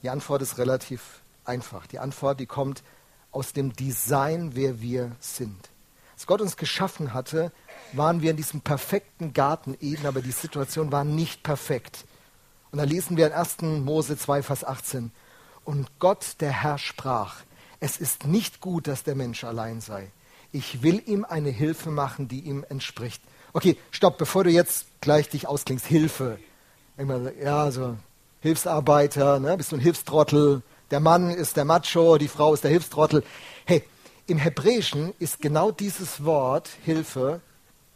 Die 0.01 0.09
Antwort 0.09 0.41
ist 0.41 0.57
relativ 0.57 1.19
einfach. 1.43 1.85
Die 1.85 1.99
Antwort, 1.99 2.39
die 2.39 2.45
kommt 2.45 2.81
aus 3.33 3.51
dem 3.51 3.73
Design, 3.73 4.51
wer 4.53 4.79
wir 4.79 5.11
sind. 5.19 5.69
Als 6.13 6.27
Gott 6.27 6.39
uns 6.39 6.55
geschaffen 6.55 7.13
hatte, 7.13 7.51
waren 7.91 8.21
wir 8.21 8.31
in 8.31 8.37
diesem 8.37 8.61
perfekten 8.61 9.33
Garten 9.33 9.75
Eden, 9.81 10.05
aber 10.05 10.21
die 10.21 10.31
Situation 10.31 10.93
war 10.93 11.03
nicht 11.03 11.43
perfekt. 11.43 12.05
Und 12.71 12.77
da 12.77 12.85
lesen 12.85 13.17
wir 13.17 13.27
in 13.27 13.33
1. 13.33 13.61
Mose 13.83 14.17
2, 14.17 14.43
Vers 14.43 14.63
18. 14.63 15.11
Und 15.65 15.99
Gott, 15.99 16.37
der 16.39 16.53
Herr, 16.63 16.77
sprach, 16.77 17.41
es 17.81 17.97
ist 17.97 18.25
nicht 18.25 18.61
gut, 18.61 18.87
dass 18.87 19.03
der 19.03 19.15
Mensch 19.15 19.43
allein 19.43 19.81
sei. 19.81 20.09
Ich 20.53 20.83
will 20.83 21.03
ihm 21.05 21.25
eine 21.25 21.49
Hilfe 21.49 21.91
machen, 21.91 22.29
die 22.29 22.39
ihm 22.39 22.65
entspricht. 22.69 23.21
Okay, 23.53 23.77
stopp, 23.91 24.17
bevor 24.17 24.43
du 24.43 24.49
jetzt 24.49 24.87
gleich 25.01 25.29
dich 25.29 25.47
ausklingst. 25.47 25.85
Hilfe. 25.85 26.39
Ja, 27.41 27.71
so 27.71 27.97
Hilfsarbeiter, 28.41 29.39
ne? 29.39 29.57
bist 29.57 29.71
du 29.71 29.75
ein 29.75 29.81
Hilfstrottel, 29.81 30.61
der 30.91 30.99
Mann 30.99 31.29
ist 31.31 31.57
der 31.57 31.65
Macho, 31.65 32.17
die 32.17 32.27
Frau 32.27 32.53
ist 32.53 32.63
der 32.63 32.71
Hilfstrottel. 32.71 33.23
Hey, 33.65 33.83
im 34.25 34.37
Hebräischen 34.37 35.13
ist 35.19 35.41
genau 35.41 35.71
dieses 35.71 36.23
Wort 36.23 36.69
Hilfe 36.83 37.41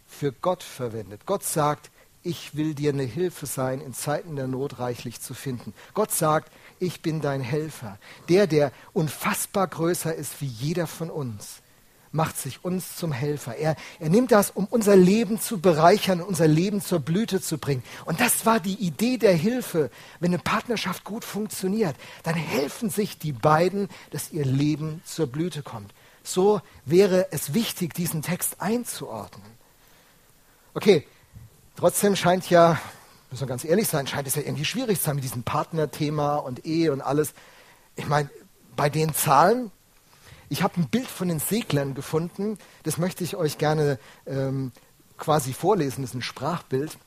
für 0.07 0.31
Gott 0.31 0.61
verwendet. 0.61 1.21
Gott 1.25 1.43
sagt, 1.43 1.89
ich 2.23 2.55
will 2.55 2.73
dir 2.75 2.91
eine 2.91 3.03
Hilfe 3.03 3.45
sein, 3.45 3.81
in 3.81 3.93
Zeiten 3.93 4.35
der 4.35 4.47
Not 4.47 4.79
reichlich 4.79 5.21
zu 5.21 5.33
finden. 5.33 5.73
Gott 5.93 6.11
sagt, 6.11 6.51
ich 6.79 7.01
bin 7.01 7.21
dein 7.21 7.41
Helfer. 7.41 7.97
Der, 8.29 8.45
der 8.45 8.71
unfassbar 8.93 9.67
größer 9.67 10.13
ist 10.13 10.41
wie 10.41 10.47
jeder 10.47 10.85
von 10.85 11.09
uns, 11.09 11.60
macht 12.11 12.37
sich 12.37 12.63
uns 12.63 12.95
zum 12.95 13.11
Helfer. 13.11 13.55
Er, 13.55 13.75
er 13.99 14.09
nimmt 14.09 14.31
das, 14.31 14.51
um 14.51 14.65
unser 14.65 14.95
Leben 14.95 15.39
zu 15.39 15.59
bereichern, 15.59 16.21
unser 16.21 16.47
Leben 16.47 16.81
zur 16.81 16.99
Blüte 16.99 17.41
zu 17.41 17.57
bringen. 17.57 17.83
Und 18.05 18.19
das 18.19 18.45
war 18.45 18.59
die 18.59 18.75
Idee 18.75 19.17
der 19.17 19.33
Hilfe. 19.33 19.89
Wenn 20.19 20.33
eine 20.33 20.41
Partnerschaft 20.41 21.03
gut 21.03 21.23
funktioniert, 21.23 21.95
dann 22.23 22.35
helfen 22.35 22.89
sich 22.89 23.17
die 23.17 23.31
beiden, 23.31 23.87
dass 24.11 24.31
ihr 24.31 24.45
Leben 24.45 25.01
zur 25.05 25.27
Blüte 25.27 25.63
kommt. 25.63 25.93
So 26.23 26.61
wäre 26.85 27.27
es 27.31 27.53
wichtig, 27.53 27.93
diesen 27.93 28.21
Text 28.21 28.61
einzuordnen. 28.61 29.49
Okay, 30.73 31.05
trotzdem 31.75 32.15
scheint 32.15 32.49
ja, 32.49 32.79
müssen 33.29 33.43
wir 33.43 33.47
ganz 33.47 33.65
ehrlich 33.65 33.87
sein, 33.87 34.07
scheint 34.07 34.27
es 34.27 34.35
ja 34.35 34.41
irgendwie 34.41 34.65
schwierig 34.65 34.99
zu 34.99 35.05
sein 35.05 35.15
mit 35.15 35.23
diesem 35.23 35.43
Partnerthema 35.43 36.35
und 36.35 36.65
Ehe 36.65 36.91
und 36.91 37.01
alles. 37.01 37.33
Ich 37.95 38.07
meine, 38.07 38.29
bei 38.75 38.89
den 38.89 39.13
Zahlen, 39.13 39.71
ich 40.51 40.63
habe 40.63 40.81
ein 40.81 40.89
Bild 40.89 41.07
von 41.07 41.29
den 41.29 41.39
Seglern 41.39 41.93
gefunden, 41.93 42.57
das 42.83 42.97
möchte 42.97 43.23
ich 43.23 43.37
euch 43.37 43.57
gerne 43.57 43.97
ähm, 44.27 44.73
quasi 45.17 45.53
vorlesen, 45.53 46.01
das 46.01 46.11
ist 46.11 46.15
ein 46.15 46.21
Sprachbild. 46.21 46.97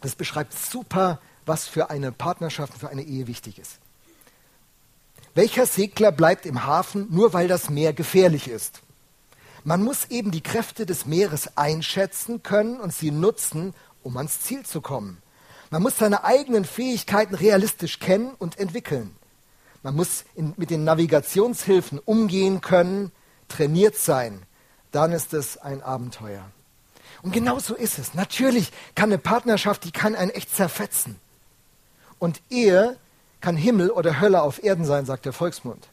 Das 0.00 0.16
beschreibt 0.16 0.54
super, 0.54 1.20
was 1.46 1.68
für 1.68 1.88
eine 1.90 2.10
Partnerschaft, 2.10 2.74
für 2.76 2.88
eine 2.88 3.02
Ehe 3.02 3.28
wichtig 3.28 3.60
ist. 3.60 3.78
Welcher 5.34 5.66
Segler 5.66 6.10
bleibt 6.10 6.46
im 6.46 6.64
Hafen, 6.66 7.06
nur 7.10 7.32
weil 7.32 7.46
das 7.46 7.70
Meer 7.70 7.92
gefährlich 7.92 8.48
ist? 8.48 8.82
Man 9.62 9.84
muss 9.84 10.06
eben 10.06 10.32
die 10.32 10.42
Kräfte 10.42 10.84
des 10.84 11.06
Meeres 11.06 11.56
einschätzen 11.56 12.42
können 12.42 12.80
und 12.80 12.92
sie 12.92 13.12
nutzen, 13.12 13.72
um 14.02 14.16
ans 14.16 14.40
Ziel 14.40 14.66
zu 14.66 14.80
kommen. 14.80 15.22
Man 15.70 15.82
muss 15.82 15.96
seine 15.96 16.24
eigenen 16.24 16.64
Fähigkeiten 16.64 17.36
realistisch 17.36 18.00
kennen 18.00 18.34
und 18.36 18.58
entwickeln. 18.58 19.14
Man 19.82 19.96
muss 19.96 20.24
in, 20.34 20.54
mit 20.56 20.70
den 20.70 20.84
Navigationshilfen 20.84 21.98
umgehen 21.98 22.60
können, 22.60 23.12
trainiert 23.48 23.96
sein. 23.96 24.42
Dann 24.92 25.12
ist 25.12 25.32
es 25.32 25.56
ein 25.56 25.82
Abenteuer. 25.82 26.50
Und 27.22 27.32
genau 27.32 27.58
so 27.58 27.74
ist 27.74 27.98
es. 27.98 28.14
Natürlich 28.14 28.72
kann 28.94 29.10
eine 29.10 29.18
Partnerschaft, 29.18 29.84
die 29.84 29.92
kann 29.92 30.14
einen 30.14 30.30
echt 30.30 30.54
zerfetzen. 30.54 31.16
Und 32.18 32.40
Ehe 32.50 32.96
kann 33.40 33.56
Himmel 33.56 33.90
oder 33.90 34.20
Hölle 34.20 34.42
auf 34.42 34.62
Erden 34.62 34.84
sein, 34.84 35.06
sagt 35.06 35.24
der 35.24 35.32
Volksmund. 35.32 35.88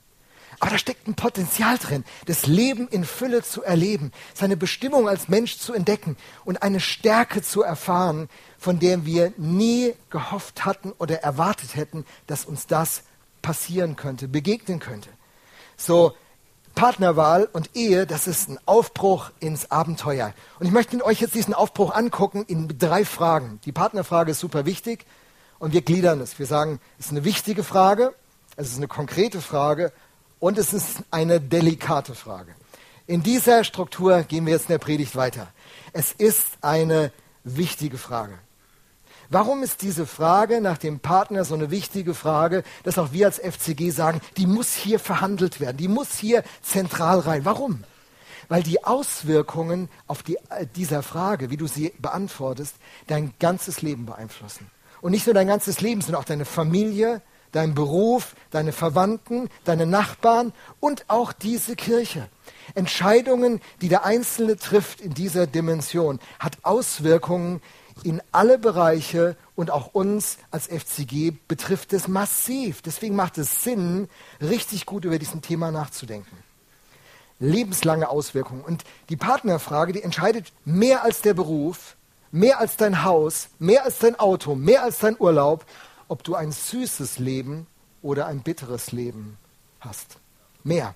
Aber 0.59 0.71
da 0.71 0.77
steckt 0.77 1.07
ein 1.07 1.13
Potenzial 1.13 1.77
drin, 1.77 2.03
das 2.25 2.47
Leben 2.47 2.87
in 2.87 3.05
Fülle 3.05 3.43
zu 3.43 3.61
erleben, 3.61 4.11
seine 4.33 4.57
Bestimmung 4.57 5.07
als 5.07 5.27
Mensch 5.27 5.59
zu 5.59 5.71
entdecken 5.73 6.17
und 6.45 6.63
eine 6.63 6.79
Stärke 6.79 7.43
zu 7.43 7.61
erfahren, 7.61 8.27
von 8.57 8.79
der 8.79 9.05
wir 9.05 9.33
nie 9.37 9.93
gehofft 10.09 10.65
hatten 10.65 10.93
oder 10.97 11.21
erwartet 11.21 11.75
hätten, 11.75 12.05
dass 12.25 12.43
uns 12.43 12.65
das 12.65 13.03
passieren 13.47 13.95
könnte, 13.95 14.27
begegnen 14.27 14.79
könnte. 14.79 15.07
So, 15.77 16.11
Partnerwahl 16.75 17.47
und 17.53 17.69
Ehe, 17.77 18.05
das 18.05 18.27
ist 18.27 18.49
ein 18.49 18.59
Aufbruch 18.65 19.31
ins 19.39 19.71
Abenteuer. 19.71 20.33
Und 20.59 20.65
ich 20.65 20.73
möchte 20.73 21.01
euch 21.05 21.21
jetzt 21.21 21.33
diesen 21.33 21.53
Aufbruch 21.53 21.95
angucken 21.95 22.43
in 22.45 22.77
drei 22.77 23.05
Fragen. 23.05 23.61
Die 23.63 23.71
Partnerfrage 23.71 24.31
ist 24.31 24.41
super 24.41 24.65
wichtig 24.65 25.05
und 25.59 25.71
wir 25.71 25.81
gliedern 25.81 26.19
es. 26.19 26.37
Wir 26.39 26.45
sagen, 26.45 26.81
es 26.99 27.05
ist 27.05 27.11
eine 27.13 27.23
wichtige 27.23 27.63
Frage, 27.63 28.13
es 28.57 28.67
ist 28.67 28.77
eine 28.77 28.89
konkrete 28.89 29.39
Frage 29.39 29.93
und 30.39 30.57
es 30.57 30.73
ist 30.73 31.03
eine 31.09 31.39
delikate 31.39 32.15
Frage. 32.15 32.53
In 33.05 33.23
dieser 33.23 33.63
Struktur 33.63 34.23
gehen 34.23 34.45
wir 34.45 34.51
jetzt 34.51 34.63
in 34.63 34.73
der 34.73 34.79
Predigt 34.79 35.15
weiter. 35.15 35.47
Es 35.93 36.11
ist 36.11 36.57
eine 36.59 37.13
wichtige 37.45 37.97
Frage. 37.97 38.39
Warum 39.29 39.61
ist 39.61 39.81
diese 39.81 40.05
Frage 40.05 40.61
nach 40.61 40.77
dem 40.77 40.99
Partner 40.99 41.43
so 41.43 41.53
eine 41.53 41.69
wichtige 41.69 42.13
Frage, 42.13 42.63
dass 42.83 42.97
auch 42.97 43.11
wir 43.11 43.25
als 43.25 43.39
FCG 43.39 43.89
sagen, 43.89 44.21
die 44.37 44.47
muss 44.47 44.73
hier 44.73 44.99
verhandelt 44.99 45.59
werden, 45.59 45.77
die 45.77 45.89
muss 45.89 46.17
hier 46.17 46.43
zentral 46.61 47.19
rein. 47.19 47.43
Warum? 47.43 47.83
Weil 48.47 48.63
die 48.63 48.85
Auswirkungen 48.85 49.89
auf 50.07 50.23
die, 50.23 50.37
äh, 50.49 50.65
dieser 50.75 51.03
Frage, 51.03 51.49
wie 51.49 51.57
du 51.57 51.67
sie 51.67 51.93
beantwortest, 51.99 52.75
dein 53.07 53.33
ganzes 53.39 53.81
Leben 53.81 54.05
beeinflussen. 54.05 54.71
Und 55.01 55.11
nicht 55.11 55.27
nur 55.27 55.33
dein 55.33 55.47
ganzes 55.47 55.81
Leben, 55.81 56.01
sondern 56.01 56.21
auch 56.21 56.25
deine 56.25 56.45
Familie, 56.45 57.21
dein 57.51 57.75
Beruf, 57.75 58.35
deine 58.51 58.71
Verwandten, 58.71 59.49
deine 59.65 59.85
Nachbarn 59.85 60.53
und 60.79 61.05
auch 61.09 61.33
diese 61.33 61.75
Kirche. 61.75 62.29
Entscheidungen, 62.75 63.61
die 63.81 63.89
der 63.89 64.05
Einzelne 64.05 64.57
trifft 64.57 65.01
in 65.01 65.13
dieser 65.13 65.47
Dimension, 65.47 66.19
hat 66.39 66.57
Auswirkungen 66.63 67.61
in 68.03 68.21
alle 68.31 68.57
Bereiche 68.57 69.35
und 69.55 69.71
auch 69.71 69.93
uns 69.93 70.37
als 70.51 70.67
FCG 70.67 71.33
betrifft 71.47 71.93
es 71.93 72.07
massiv. 72.07 72.81
Deswegen 72.81 73.15
macht 73.15 73.37
es 73.37 73.63
Sinn, 73.63 74.09
richtig 74.41 74.85
gut 74.85 75.05
über 75.05 75.19
diesen 75.19 75.41
Thema 75.41 75.71
nachzudenken. 75.71 76.37
Lebenslange 77.39 78.09
Auswirkungen. 78.09 78.61
Und 78.61 78.83
die 79.09 79.17
Partnerfrage, 79.17 79.93
die 79.93 80.03
entscheidet 80.03 80.51
mehr 80.65 81.03
als 81.03 81.21
der 81.21 81.33
Beruf, 81.33 81.95
mehr 82.31 82.59
als 82.59 82.77
dein 82.77 83.03
Haus, 83.03 83.49
mehr 83.59 83.83
als 83.83 83.99
dein 83.99 84.19
Auto, 84.19 84.55
mehr 84.55 84.83
als 84.83 84.99
dein 84.99 85.19
Urlaub, 85.19 85.65
ob 86.07 86.23
du 86.23 86.35
ein 86.35 86.51
süßes 86.51 87.19
Leben 87.19 87.67
oder 88.01 88.27
ein 88.27 88.41
bitteres 88.41 88.91
Leben 88.91 89.37
hast. 89.79 90.17
Mehr. 90.63 90.95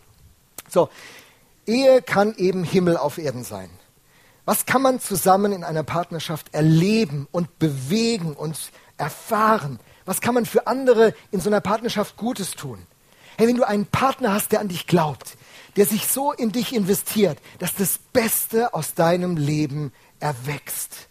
So, 0.69 0.89
Ehe 1.65 2.01
kann 2.01 2.35
eben 2.35 2.63
Himmel 2.63 2.97
auf 2.97 3.17
Erden 3.17 3.43
sein. 3.43 3.69
Was 4.51 4.65
kann 4.65 4.81
man 4.81 4.99
zusammen 4.99 5.53
in 5.53 5.63
einer 5.63 5.83
Partnerschaft 5.83 6.53
erleben 6.53 7.25
und 7.31 7.57
bewegen 7.57 8.33
und 8.33 8.59
erfahren? 8.97 9.79
Was 10.03 10.19
kann 10.19 10.33
man 10.33 10.45
für 10.45 10.67
andere 10.67 11.13
in 11.31 11.39
so 11.39 11.49
einer 11.49 11.61
Partnerschaft 11.61 12.17
Gutes 12.17 12.51
tun? 12.51 12.85
Hey, 13.37 13.47
wenn 13.47 13.55
du 13.55 13.65
einen 13.65 13.85
Partner 13.85 14.33
hast, 14.33 14.51
der 14.51 14.59
an 14.59 14.67
dich 14.67 14.87
glaubt, 14.87 15.37
der 15.77 15.85
sich 15.85 16.05
so 16.05 16.33
in 16.33 16.51
dich 16.51 16.75
investiert, 16.75 17.37
dass 17.59 17.75
das 17.75 17.97
Beste 18.11 18.73
aus 18.73 18.93
deinem 18.93 19.37
Leben 19.37 19.93
erwächst, 20.19 21.07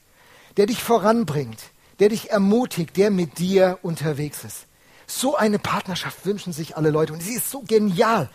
der 0.58 0.66
dich 0.66 0.82
voranbringt, 0.82 1.62
der 1.98 2.10
dich 2.10 2.28
ermutigt, 2.28 2.98
der 2.98 3.10
mit 3.10 3.38
dir 3.38 3.78
unterwegs 3.80 4.44
ist. 4.44 4.66
So 5.06 5.34
eine 5.34 5.58
Partnerschaft 5.58 6.26
wünschen 6.26 6.52
sich 6.52 6.76
alle 6.76 6.90
Leute 6.90 7.14
und 7.14 7.22
sie 7.22 7.36
ist 7.36 7.50
so 7.50 7.62
genial. 7.62 8.28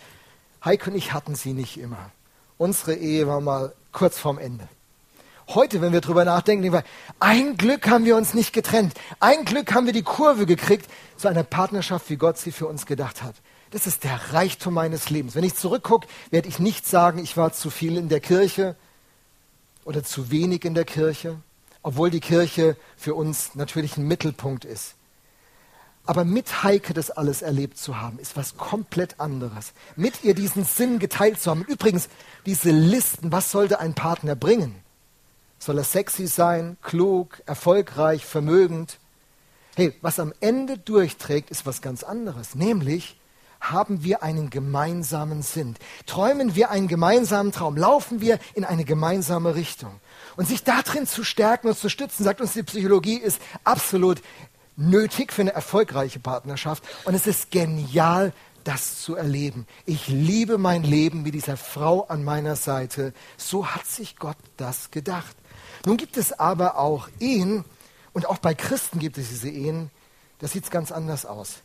Heike 0.64 0.90
und 0.90 0.96
ich 0.96 1.12
hatten 1.12 1.36
sie 1.36 1.52
nicht 1.52 1.78
immer. 1.78 2.10
Unsere 2.58 2.96
Ehe 2.96 3.28
war 3.28 3.40
mal 3.40 3.72
kurz 3.92 4.18
vorm 4.18 4.38
Ende. 4.38 4.68
Heute, 5.48 5.80
wenn 5.80 5.92
wir 5.92 6.00
drüber 6.00 6.24
nachdenken, 6.24 6.62
denken 6.62 6.78
wir, 6.78 6.84
ein 7.20 7.56
Glück 7.56 7.88
haben 7.88 8.04
wir 8.04 8.16
uns 8.16 8.34
nicht 8.34 8.52
getrennt. 8.52 8.94
Ein 9.20 9.44
Glück 9.44 9.72
haben 9.74 9.86
wir 9.86 9.92
die 9.92 10.02
Kurve 10.02 10.44
gekriegt 10.46 10.90
zu 11.16 11.28
einer 11.28 11.44
Partnerschaft, 11.44 12.10
wie 12.10 12.16
Gott 12.16 12.38
sie 12.38 12.52
für 12.52 12.66
uns 12.66 12.86
gedacht 12.86 13.22
hat. 13.22 13.36
Das 13.70 13.86
ist 13.86 14.04
der 14.04 14.32
Reichtum 14.32 14.74
meines 14.74 15.10
Lebens. 15.10 15.34
Wenn 15.34 15.44
ich 15.44 15.54
zurückgucke, 15.54 16.08
werde 16.30 16.48
ich 16.48 16.58
nicht 16.58 16.86
sagen, 16.86 17.18
ich 17.18 17.36
war 17.36 17.52
zu 17.52 17.70
viel 17.70 17.96
in 17.96 18.08
der 18.08 18.20
Kirche 18.20 18.76
oder 19.84 20.02
zu 20.02 20.30
wenig 20.30 20.64
in 20.64 20.74
der 20.74 20.84
Kirche 20.84 21.36
obwohl 21.86 22.10
die 22.10 22.18
Kirche 22.18 22.76
für 22.96 23.14
uns 23.14 23.54
natürlich 23.54 23.96
ein 23.96 24.08
Mittelpunkt 24.08 24.64
ist. 24.64 24.96
Aber 26.04 26.24
mit 26.24 26.64
Heike 26.64 26.94
das 26.94 27.12
alles 27.12 27.42
erlebt 27.42 27.78
zu 27.78 28.00
haben, 28.00 28.18
ist 28.18 28.36
was 28.36 28.56
komplett 28.56 29.20
anderes. 29.20 29.72
Mit 29.94 30.24
ihr 30.24 30.34
diesen 30.34 30.64
Sinn 30.64 30.98
geteilt 30.98 31.40
zu 31.40 31.48
haben. 31.48 31.62
Übrigens, 31.62 32.08
diese 32.44 32.72
Listen, 32.72 33.30
was 33.30 33.52
sollte 33.52 33.78
ein 33.78 33.94
Partner 33.94 34.34
bringen? 34.34 34.74
Soll 35.66 35.78
er 35.78 35.84
sexy 35.84 36.28
sein, 36.28 36.76
klug, 36.80 37.42
erfolgreich, 37.44 38.24
vermögend? 38.24 39.00
Hey, 39.74 39.92
was 40.00 40.20
am 40.20 40.32
Ende 40.38 40.78
durchträgt, 40.78 41.50
ist 41.50 41.66
was 41.66 41.82
ganz 41.82 42.04
anderes. 42.04 42.54
Nämlich, 42.54 43.18
haben 43.60 44.04
wir 44.04 44.22
einen 44.22 44.48
gemeinsamen 44.48 45.42
Sinn? 45.42 45.74
Träumen 46.06 46.54
wir 46.54 46.70
einen 46.70 46.86
gemeinsamen 46.86 47.50
Traum? 47.50 47.76
Laufen 47.76 48.20
wir 48.20 48.38
in 48.54 48.64
eine 48.64 48.84
gemeinsame 48.84 49.56
Richtung? 49.56 49.90
Und 50.36 50.46
sich 50.46 50.62
darin 50.62 51.04
zu 51.04 51.24
stärken 51.24 51.66
und 51.66 51.76
zu 51.76 51.88
stützen, 51.88 52.22
sagt 52.22 52.40
uns 52.40 52.52
die 52.52 52.62
Psychologie, 52.62 53.16
ist 53.16 53.42
absolut 53.64 54.22
nötig 54.76 55.32
für 55.32 55.42
eine 55.42 55.52
erfolgreiche 55.52 56.20
Partnerschaft. 56.20 56.84
Und 57.06 57.14
es 57.14 57.26
ist 57.26 57.50
genial, 57.50 58.32
das 58.62 59.02
zu 59.02 59.16
erleben. 59.16 59.66
Ich 59.84 60.06
liebe 60.06 60.58
mein 60.58 60.84
Leben 60.84 61.24
mit 61.24 61.34
dieser 61.34 61.56
Frau 61.56 62.04
an 62.06 62.22
meiner 62.22 62.54
Seite. 62.54 63.12
So 63.36 63.66
hat 63.66 63.86
sich 63.86 64.16
Gott 64.16 64.36
das 64.56 64.92
gedacht. 64.92 65.34
Nun 65.84 65.96
gibt 65.96 66.16
es 66.16 66.32
aber 66.32 66.78
auch 66.78 67.08
Ehen, 67.20 67.64
und 68.16 68.26
auch 68.26 68.38
bei 68.38 68.54
Christen 68.54 68.98
gibt 68.98 69.18
es 69.18 69.28
diese 69.28 69.50
Ehen, 69.50 69.90
da 70.38 70.48
sieht 70.48 70.64
es 70.64 70.70
ganz 70.70 70.90
anders 70.90 71.26
aus. 71.26 71.56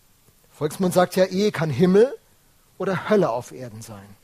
Volksmund 0.54 0.94
sagt 0.94 1.16
ja, 1.16 1.24
Ehe 1.24 1.52
kann 1.52 1.70
Himmel 1.70 2.14
oder 2.78 3.10
Hölle 3.10 3.30
auf 3.30 3.54
Erden 3.54 3.82
sein. 3.82 4.16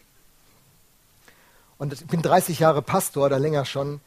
Und 1.78 1.94
ich 1.94 2.06
bin 2.06 2.22
30 2.22 2.60
Jahre 2.60 2.82
Pastor 2.82 3.28
oder 3.28 3.40
länger 3.40 3.64
schon. 3.64 4.02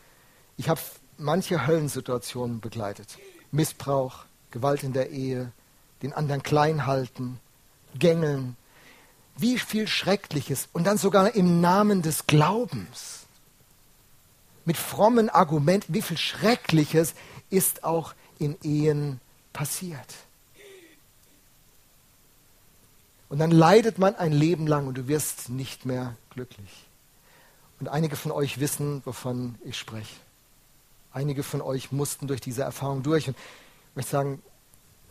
Ich 0.56 0.68
habe 0.68 0.80
manche 1.16 1.66
Höllensituationen 1.66 2.60
begleitet. 2.60 3.16
Missbrauch, 3.52 4.24
Gewalt 4.50 4.82
in 4.82 4.92
der 4.92 5.10
Ehe, 5.10 5.52
den 6.02 6.12
anderen 6.12 6.42
klein 6.42 6.86
halten, 6.86 7.40
gängeln. 7.98 8.56
Wie 9.36 9.58
viel 9.58 9.88
Schreckliches 9.88 10.68
und 10.72 10.84
dann 10.84 10.98
sogar 10.98 11.34
im 11.34 11.60
Namen 11.60 12.02
des 12.02 12.26
Glaubens. 12.26 13.19
Mit 14.64 14.76
frommen 14.76 15.28
Argumenten, 15.28 15.94
wie 15.94 16.02
viel 16.02 16.18
Schreckliches 16.18 17.14
ist 17.48 17.84
auch 17.84 18.14
in 18.38 18.56
Ehen 18.62 19.20
passiert. 19.52 20.14
Und 23.28 23.38
dann 23.38 23.52
leidet 23.52 23.98
man 23.98 24.16
ein 24.16 24.32
Leben 24.32 24.66
lang 24.66 24.88
und 24.88 24.98
du 24.98 25.06
wirst 25.06 25.50
nicht 25.50 25.86
mehr 25.86 26.16
glücklich. 26.30 26.86
Und 27.78 27.88
einige 27.88 28.16
von 28.16 28.32
euch 28.32 28.58
wissen, 28.58 29.02
wovon 29.04 29.56
ich 29.64 29.78
spreche. 29.78 30.16
Einige 31.12 31.42
von 31.42 31.62
euch 31.62 31.92
mussten 31.92 32.26
durch 32.26 32.40
diese 32.40 32.62
Erfahrung 32.62 33.02
durch. 33.02 33.28
Und 33.28 33.36
ich 33.36 33.96
möchte 33.96 34.10
sagen, 34.10 34.42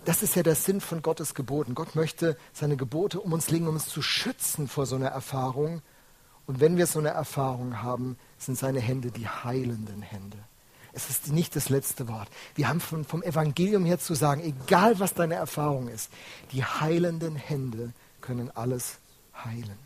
das 0.05 0.21
ist 0.21 0.35
ja 0.35 0.43
der 0.43 0.55
Sinn 0.55 0.81
von 0.81 1.01
Gottes 1.01 1.33
Geboten. 1.33 1.75
Gott 1.75 1.95
möchte 1.95 2.37
seine 2.53 2.77
Gebote 2.77 3.19
um 3.21 3.33
uns 3.33 3.49
legen, 3.49 3.67
um 3.67 3.75
uns 3.75 3.87
zu 3.87 4.01
schützen 4.01 4.67
vor 4.67 4.85
so 4.85 4.95
einer 4.95 5.09
Erfahrung. 5.09 5.81
Und 6.45 6.59
wenn 6.59 6.77
wir 6.77 6.87
so 6.87 6.99
eine 6.99 7.09
Erfahrung 7.09 7.81
haben, 7.81 8.17
sind 8.39 8.57
seine 8.57 8.79
Hände 8.79 9.11
die 9.11 9.27
heilenden 9.27 10.01
Hände. 10.01 10.37
Es 10.93 11.09
ist 11.09 11.27
nicht 11.27 11.55
das 11.55 11.69
letzte 11.69 12.07
Wort. 12.07 12.29
Wir 12.55 12.67
haben 12.67 12.79
von, 12.79 13.05
vom 13.05 13.21
Evangelium 13.21 13.85
her 13.85 13.99
zu 13.99 14.15
sagen, 14.15 14.41
egal 14.41 14.99
was 14.99 15.13
deine 15.13 15.35
Erfahrung 15.35 15.87
ist, 15.87 16.09
die 16.51 16.63
heilenden 16.63 17.35
Hände 17.35 17.93
können 18.21 18.49
alles 18.55 18.97
heilen. 19.45 19.77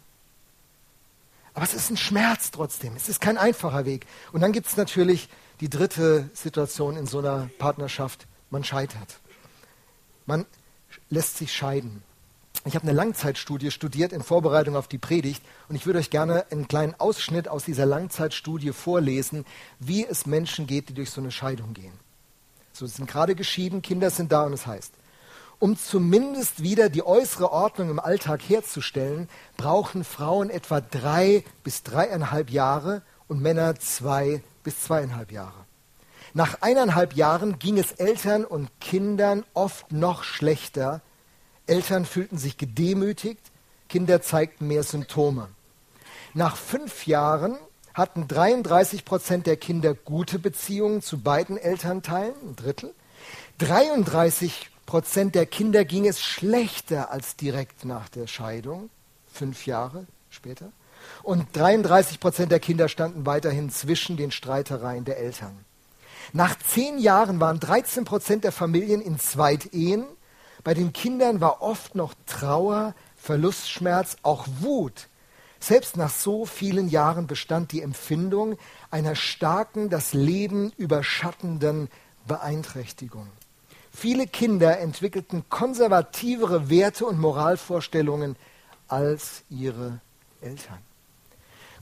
Aber 1.53 1.65
es 1.65 1.73
ist 1.73 1.91
ein 1.91 1.97
Schmerz 1.97 2.51
trotzdem. 2.51 2.95
Es 2.95 3.09
ist 3.09 3.21
kein 3.21 3.37
einfacher 3.37 3.85
Weg. 3.85 4.07
Und 4.31 4.41
dann 4.41 4.53
gibt 4.53 4.67
es 4.67 4.77
natürlich 4.77 5.29
die 5.59 5.69
dritte 5.69 6.29
Situation 6.33 6.97
in 6.97 7.05
so 7.05 7.19
einer 7.19 7.49
Partnerschaft. 7.59 8.25
Man 8.49 8.63
scheitert. 8.63 9.19
Man 10.25 10.45
lässt 11.09 11.37
sich 11.37 11.53
scheiden. 11.53 12.01
Ich 12.65 12.75
habe 12.75 12.87
eine 12.87 12.93
Langzeitstudie 12.93 13.71
studiert 13.71 14.13
in 14.13 14.23
Vorbereitung 14.23 14.77
auf 14.77 14.87
die 14.87 14.97
Predigt 14.97 15.43
und 15.67 15.75
ich 15.75 15.85
würde 15.85 15.99
euch 15.99 16.09
gerne 16.09 16.45
einen 16.49 16.67
kleinen 16.69 16.95
Ausschnitt 16.97 17.49
aus 17.49 17.65
dieser 17.65 17.85
Langzeitstudie 17.85 18.71
vorlesen, 18.71 19.45
wie 19.79 20.05
es 20.05 20.25
Menschen 20.25 20.65
geht, 20.65 20.87
die 20.87 20.93
durch 20.93 21.11
so 21.11 21.19
eine 21.19 21.31
Scheidung 21.31 21.73
gehen. 21.73 21.93
So, 22.71 22.85
sie 22.85 22.95
sind 22.95 23.09
gerade 23.09 23.35
geschieden, 23.35 23.81
Kinder 23.81 24.09
sind 24.09 24.31
da 24.31 24.43
und 24.43 24.53
es 24.53 24.65
heißt, 24.65 24.93
um 25.59 25.77
zumindest 25.77 26.63
wieder 26.63 26.89
die 26.89 27.05
äußere 27.05 27.51
Ordnung 27.51 27.89
im 27.89 27.99
Alltag 27.99 28.41
herzustellen, 28.41 29.29
brauchen 29.57 30.03
Frauen 30.03 30.49
etwa 30.49 30.81
drei 30.81 31.43
bis 31.63 31.83
dreieinhalb 31.83 32.49
Jahre 32.49 33.01
und 33.27 33.41
Männer 33.41 33.75
zwei 33.75 34.41
bis 34.63 34.83
zweieinhalb 34.83 35.31
Jahre. 35.31 35.65
Nach 36.33 36.61
eineinhalb 36.61 37.13
Jahren 37.13 37.59
ging 37.59 37.77
es 37.77 37.91
Eltern 37.91 38.43
und 38.43 38.69
Kindern 38.79 39.45
oft 39.53 39.91
noch 39.91 40.23
schlechter. 40.23 41.01
Eltern 41.67 42.05
fühlten 42.05 42.37
sich 42.37 42.57
gedemütigt, 42.57 43.41
Kinder 43.89 44.21
zeigten 44.21 44.67
mehr 44.67 44.83
Symptome. 44.83 45.49
Nach 46.33 46.57
fünf 46.57 47.05
Jahren 47.05 47.57
hatten 47.93 48.27
33 48.27 49.05
Prozent 49.05 49.45
der 49.45 49.57
Kinder 49.57 49.93
gute 49.93 50.39
Beziehungen 50.39 51.01
zu 51.01 51.19
beiden 51.19 51.57
Elternteilen, 51.57 52.33
ein 52.43 52.55
Drittel. 52.55 52.93
33 53.59 54.69
Prozent 54.85 55.35
der 55.35 55.45
Kinder 55.45 55.85
ging 55.85 56.07
es 56.07 56.21
schlechter 56.21 57.11
als 57.11 57.35
direkt 57.35 57.85
nach 57.85 58.09
der 58.09 58.27
Scheidung, 58.27 58.89
fünf 59.31 59.65
Jahre 59.65 60.05
später. 60.29 60.71
Und 61.21 61.47
33 61.53 62.19
Prozent 62.19 62.51
der 62.51 62.59
Kinder 62.59 62.89
standen 62.89 63.25
weiterhin 63.25 63.69
zwischen 63.69 64.17
den 64.17 64.31
Streitereien 64.31 65.05
der 65.05 65.17
Eltern. 65.17 65.57
Nach 66.31 66.57
zehn 66.57 66.97
Jahren 66.97 67.39
waren 67.39 67.59
13 67.59 68.05
Prozent 68.05 68.43
der 68.43 68.51
Familien 68.51 69.01
in 69.01 69.19
Zweitehen. 69.19 70.05
Bei 70.63 70.73
den 70.73 70.93
Kindern 70.93 71.41
war 71.41 71.61
oft 71.61 71.95
noch 71.95 72.13
Trauer, 72.25 72.95
Verlustschmerz, 73.17 74.17
auch 74.23 74.47
Wut. 74.59 75.07
Selbst 75.59 75.97
nach 75.97 76.09
so 76.09 76.45
vielen 76.45 76.89
Jahren 76.89 77.27
bestand 77.27 77.71
die 77.71 77.81
Empfindung 77.81 78.57
einer 78.91 79.15
starken, 79.15 79.89
das 79.89 80.13
Leben 80.13 80.71
überschattenden 80.77 81.89
Beeinträchtigung. 82.27 83.27
Viele 83.91 84.27
Kinder 84.27 84.79
entwickelten 84.79 85.45
konservativere 85.49 86.69
Werte 86.69 87.05
und 87.05 87.19
Moralvorstellungen 87.19 88.35
als 88.87 89.43
ihre 89.49 90.01
Eltern. 90.41 90.79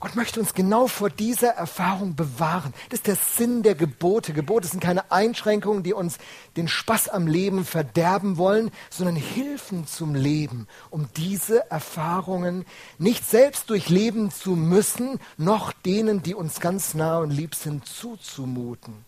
Gott 0.02 0.16
möchte 0.16 0.40
uns 0.40 0.56
genau 0.56 0.88
vor 0.88 1.12
dieser 1.12 1.50
Erfahrung 1.50 2.16
bewahren. 2.16 2.74
Das 2.90 3.02
ist 3.02 3.08
der 3.08 3.16
Sinn 3.16 3.62
der 3.62 3.76
Gebote. 3.76 4.34
Gebote 4.34 4.68
sind 4.68 4.82
keine 4.82 5.12
Einschränkungen, 5.12 5.84
die 5.84 5.94
uns 5.94 6.18
den 6.58 6.68
Spaß 6.68 7.10
am 7.10 7.28
Leben 7.28 7.64
verderben 7.66 8.38
wollen, 8.38 8.72
sondern 8.90 9.16
Hilfen 9.16 9.86
zum 9.86 10.16
Leben, 10.16 10.68
um 10.90 11.08
diese 11.16 11.70
Erfahrungen 11.70 12.66
nicht 12.98 13.30
selbst 13.30 13.70
durchleben 13.70 14.32
zu 14.32 14.56
müssen, 14.56 15.20
noch 15.38 15.72
denen, 15.72 16.24
die 16.24 16.34
uns 16.34 16.60
ganz 16.60 16.96
nah 16.96 17.20
und 17.20 17.30
lieb 17.30 17.54
sind, 17.54 17.86
zuzumuten. 17.86 19.06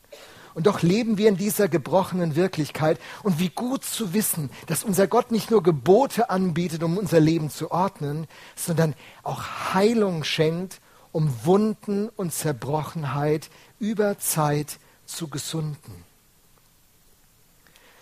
Und 0.53 0.67
doch 0.67 0.83
leben 0.83 1.17
wir 1.17 1.27
in 1.27 1.37
dieser 1.37 1.69
gebrochenen 1.69 2.35
Wirklichkeit. 2.35 2.99
Und 3.23 3.39
wie 3.39 3.49
gut 3.49 3.83
zu 3.83 4.13
wissen, 4.13 4.51
dass 4.67 4.83
unser 4.83 5.07
Gott 5.07 5.31
nicht 5.31 5.49
nur 5.49 5.63
Gebote 5.63 6.29
anbietet, 6.29 6.83
um 6.83 6.99
unser 6.99 7.19
Leben 7.19 7.49
zu 7.49 7.71
ordnen, 7.71 8.27
sondern 8.55 8.93
auch 9.23 9.73
Heilung 9.73 10.23
schenkt, 10.23 10.79
um 11.13 11.31
Wunden 11.45 12.09
und 12.09 12.33
Zerbrochenheit 12.33 13.49
über 13.79 14.17
Zeit 14.19 14.79
zu 15.05 15.29
gesunden. 15.29 16.03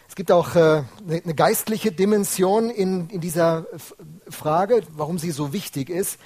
Es 0.09 0.15
gibt 0.15 0.31
auch 0.31 0.55
äh, 0.55 0.59
eine, 0.59 1.21
eine 1.23 1.35
geistliche 1.35 1.91
Dimension 1.91 2.69
in, 2.69 3.09
in 3.09 3.21
dieser 3.21 3.65
Frage, 4.27 4.81
warum 4.93 5.19
sie 5.19 5.31
so 5.31 5.53
wichtig 5.53 5.89
ist. 5.89 6.19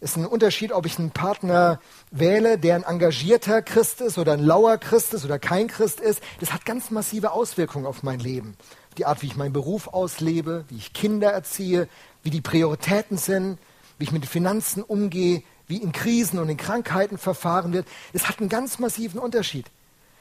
Es 0.00 0.10
ist 0.10 0.16
ein 0.16 0.26
Unterschied, 0.26 0.72
ob 0.72 0.84
ich 0.84 0.98
einen 0.98 1.12
Partner 1.12 1.80
wähle, 2.10 2.58
der 2.58 2.74
ein 2.74 2.82
engagierter 2.82 3.62
Christ 3.62 4.00
ist 4.00 4.18
oder 4.18 4.32
ein 4.32 4.44
lauer 4.44 4.78
Christ 4.78 5.14
ist 5.14 5.24
oder 5.24 5.38
kein 5.38 5.68
Christ 5.68 6.00
ist. 6.00 6.20
Das 6.40 6.52
hat 6.52 6.64
ganz 6.64 6.90
massive 6.90 7.30
Auswirkungen 7.32 7.86
auf 7.86 8.02
mein 8.02 8.18
Leben. 8.18 8.56
Die 8.98 9.06
Art, 9.06 9.22
wie 9.22 9.26
ich 9.26 9.36
meinen 9.36 9.52
Beruf 9.52 9.88
auslebe, 9.88 10.64
wie 10.68 10.76
ich 10.76 10.92
Kinder 10.92 11.30
erziehe, 11.30 11.88
wie 12.24 12.30
die 12.30 12.40
Prioritäten 12.40 13.16
sind, 13.16 13.58
wie 13.98 14.04
ich 14.04 14.12
mit 14.12 14.26
Finanzen 14.26 14.82
umgehe, 14.82 15.44
wie 15.72 15.78
in 15.78 15.92
Krisen 15.92 16.38
und 16.38 16.50
in 16.50 16.58
Krankheiten 16.58 17.16
verfahren 17.16 17.72
wird. 17.72 17.88
Das 18.12 18.28
hat 18.28 18.40
einen 18.40 18.50
ganz 18.50 18.78
massiven 18.78 19.18
Unterschied. 19.18 19.66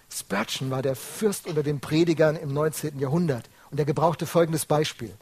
Spurgeon 0.10 0.72
war 0.72 0.82
der 0.82 0.96
Fürst 0.96 1.46
unter 1.46 1.62
den 1.62 1.82
Predigern 1.82 2.38
im 2.38 2.54
19. 2.54 3.00
Jahrhundert 3.00 3.50
und 3.70 3.78
er 3.78 3.84
gebrauchte 3.84 4.26
folgendes 4.26 4.66
Beispiel. 4.66 5.14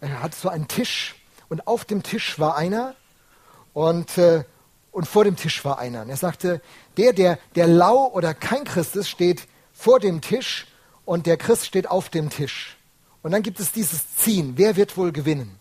Er 0.00 0.22
hatte 0.22 0.36
so 0.36 0.48
einen 0.48 0.66
Tisch 0.66 1.14
und 1.48 1.68
auf 1.68 1.84
dem 1.84 2.02
Tisch 2.02 2.40
war 2.40 2.56
einer, 2.56 2.96
und, 3.72 4.18
äh, 4.18 4.42
und 4.90 5.06
vor 5.06 5.22
dem 5.22 5.36
Tisch 5.36 5.64
war 5.64 5.78
einer. 5.78 6.02
Und 6.02 6.10
er 6.10 6.16
sagte, 6.16 6.60
der, 6.96 7.12
der, 7.12 7.38
der 7.54 7.68
lau 7.68 8.08
oder 8.08 8.34
kein 8.34 8.64
Christ 8.64 8.96
ist, 8.96 9.08
steht 9.08 9.46
vor 9.72 10.00
dem 10.00 10.20
Tisch 10.20 10.66
und 11.04 11.26
der 11.26 11.36
Christ 11.36 11.66
steht 11.66 11.88
auf 11.88 12.08
dem 12.08 12.28
Tisch. 12.28 12.76
Und 13.22 13.30
dann 13.30 13.44
gibt 13.44 13.60
es 13.60 13.70
dieses 13.70 14.16
Ziehen. 14.16 14.54
Wer 14.56 14.74
wird 14.74 14.96
wohl 14.96 15.12
gewinnen? 15.12 15.60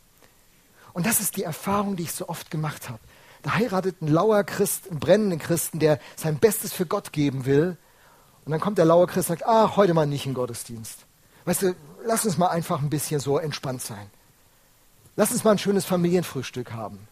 Und 0.94 1.06
das 1.06 1.20
ist 1.20 1.38
die 1.38 1.44
Erfahrung, 1.44 1.96
die 1.96 2.04
ich 2.04 2.12
so 2.12 2.28
oft 2.28 2.50
gemacht 2.50 2.90
habe. 2.90 3.00
Da 3.42 3.56
heiratet 3.56 4.02
ein 4.02 4.08
lauer 4.08 4.44
Christ, 4.44 4.90
einen 4.90 5.00
brennenden 5.00 5.40
Christen, 5.40 5.80
der 5.80 6.00
sein 6.16 6.40
Bestes 6.40 6.74
für 6.74 6.86
Gott 6.86 7.14
geben 7.14 7.46
will. 7.46 7.78
Und 8.46 8.52
dann 8.52 8.60
kommt 8.60 8.78
der 8.78 8.86
laue 8.86 9.08
Christ 9.08 9.30
und 9.30 9.40
sagt, 9.40 9.48
ah, 9.50 9.76
heute 9.76 9.94
mal 9.94 10.06
nicht 10.06 10.26
in 10.26 10.34
Gottesdienst. 10.34 11.06
Weißt 11.46 11.62
du, 11.62 11.76
lass 12.06 12.26
uns 12.26 12.38
mal 12.38 12.48
einfach 12.48 12.82
ein 12.82 12.90
bisschen 12.90 13.20
so 13.20 13.38
entspannt 13.38 13.82
sein. 13.82 14.10
Lass 15.16 15.32
uns 15.32 15.44
mal 15.44 15.52
ein 15.52 15.58
schönes 15.58 15.86
Familienfrühstück 15.86 16.74
haben. 16.74 17.08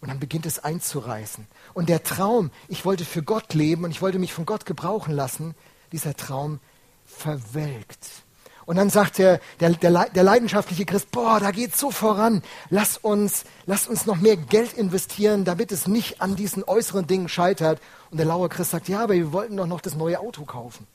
Und 0.00 0.08
dann 0.08 0.18
beginnt 0.18 0.46
es 0.46 0.58
einzureißen. 0.58 1.46
Und 1.74 1.88
der 1.88 2.02
Traum, 2.02 2.50
ich 2.68 2.84
wollte 2.84 3.04
für 3.04 3.22
Gott 3.22 3.54
leben 3.54 3.84
und 3.84 3.92
ich 3.92 4.02
wollte 4.02 4.18
mich 4.18 4.32
von 4.32 4.46
Gott 4.46 4.66
gebrauchen 4.66 5.14
lassen, 5.14 5.54
dieser 5.92 6.16
Traum 6.16 6.58
verwelkt. 7.06 8.24
Und 8.64 8.76
dann 8.76 8.90
sagt 8.90 9.18
der, 9.18 9.40
der, 9.60 9.70
der, 9.70 10.08
der 10.10 10.22
leidenschaftliche 10.22 10.84
Christ, 10.84 11.10
boah, 11.10 11.40
da 11.40 11.50
geht 11.50 11.76
so 11.76 11.90
voran. 11.90 12.42
Lass 12.70 12.96
uns, 12.96 13.44
lass 13.66 13.88
uns 13.88 14.06
noch 14.06 14.16
mehr 14.16 14.36
Geld 14.36 14.74
investieren, 14.74 15.44
damit 15.44 15.72
es 15.72 15.88
nicht 15.88 16.20
an 16.20 16.36
diesen 16.36 16.62
äußeren 16.64 17.06
Dingen 17.06 17.28
scheitert. 17.28 17.80
Und 18.10 18.18
der 18.18 18.26
laue 18.26 18.48
Christ 18.48 18.70
sagt, 18.70 18.88
ja, 18.88 19.00
aber 19.02 19.14
wir 19.14 19.32
wollten 19.32 19.56
doch 19.56 19.66
noch 19.66 19.80
das 19.80 19.96
neue 19.96 20.20
Auto 20.20 20.44
kaufen. 20.44 20.86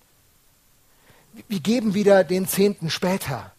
Wir 1.47 1.59
geben 1.59 1.93
wieder 1.93 2.23
den 2.23 2.47
Zehnten 2.47 2.89
später. 2.89 3.51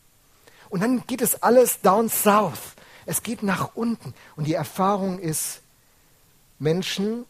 Und 0.71 0.83
dann 0.83 1.07
geht 1.07 1.23
es 1.23 1.43
alles 1.43 1.81
down 1.81 2.09
south. 2.09 2.75
Es 3.07 3.23
geht 3.23 3.43
nach 3.43 3.75
unten. 3.75 4.15
Und 4.37 4.47
die 4.47 4.55
Erfahrung 4.55 5.19
ist, 5.19 5.61
Menschen, 6.59 7.25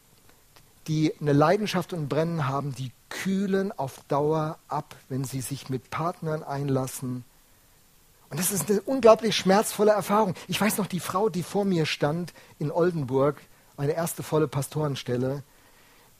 die 0.88 1.14
eine 1.20 1.32
Leidenschaft 1.32 1.92
und 1.92 2.08
Brennen 2.08 2.48
haben, 2.48 2.74
die 2.74 2.90
kühlen 3.10 3.72
auf 3.72 4.00
Dauer 4.08 4.58
ab, 4.68 4.96
wenn 5.08 5.24
sie 5.24 5.40
sich 5.40 5.68
mit 5.68 5.90
Partnern 5.90 6.42
einlassen. 6.42 7.24
Und 8.30 8.40
das 8.40 8.50
ist 8.50 8.70
eine 8.70 8.80
unglaublich 8.82 9.36
schmerzvolle 9.36 9.92
Erfahrung. 9.92 10.34
Ich 10.48 10.60
weiß 10.60 10.78
noch, 10.78 10.86
die 10.86 11.00
Frau, 11.00 11.28
die 11.28 11.42
vor 11.42 11.64
mir 11.64 11.86
stand 11.86 12.32
in 12.58 12.70
Oldenburg, 12.70 13.40
meine 13.76 13.92
erste 13.92 14.22
volle 14.22 14.48
Pastorenstelle, 14.48 15.42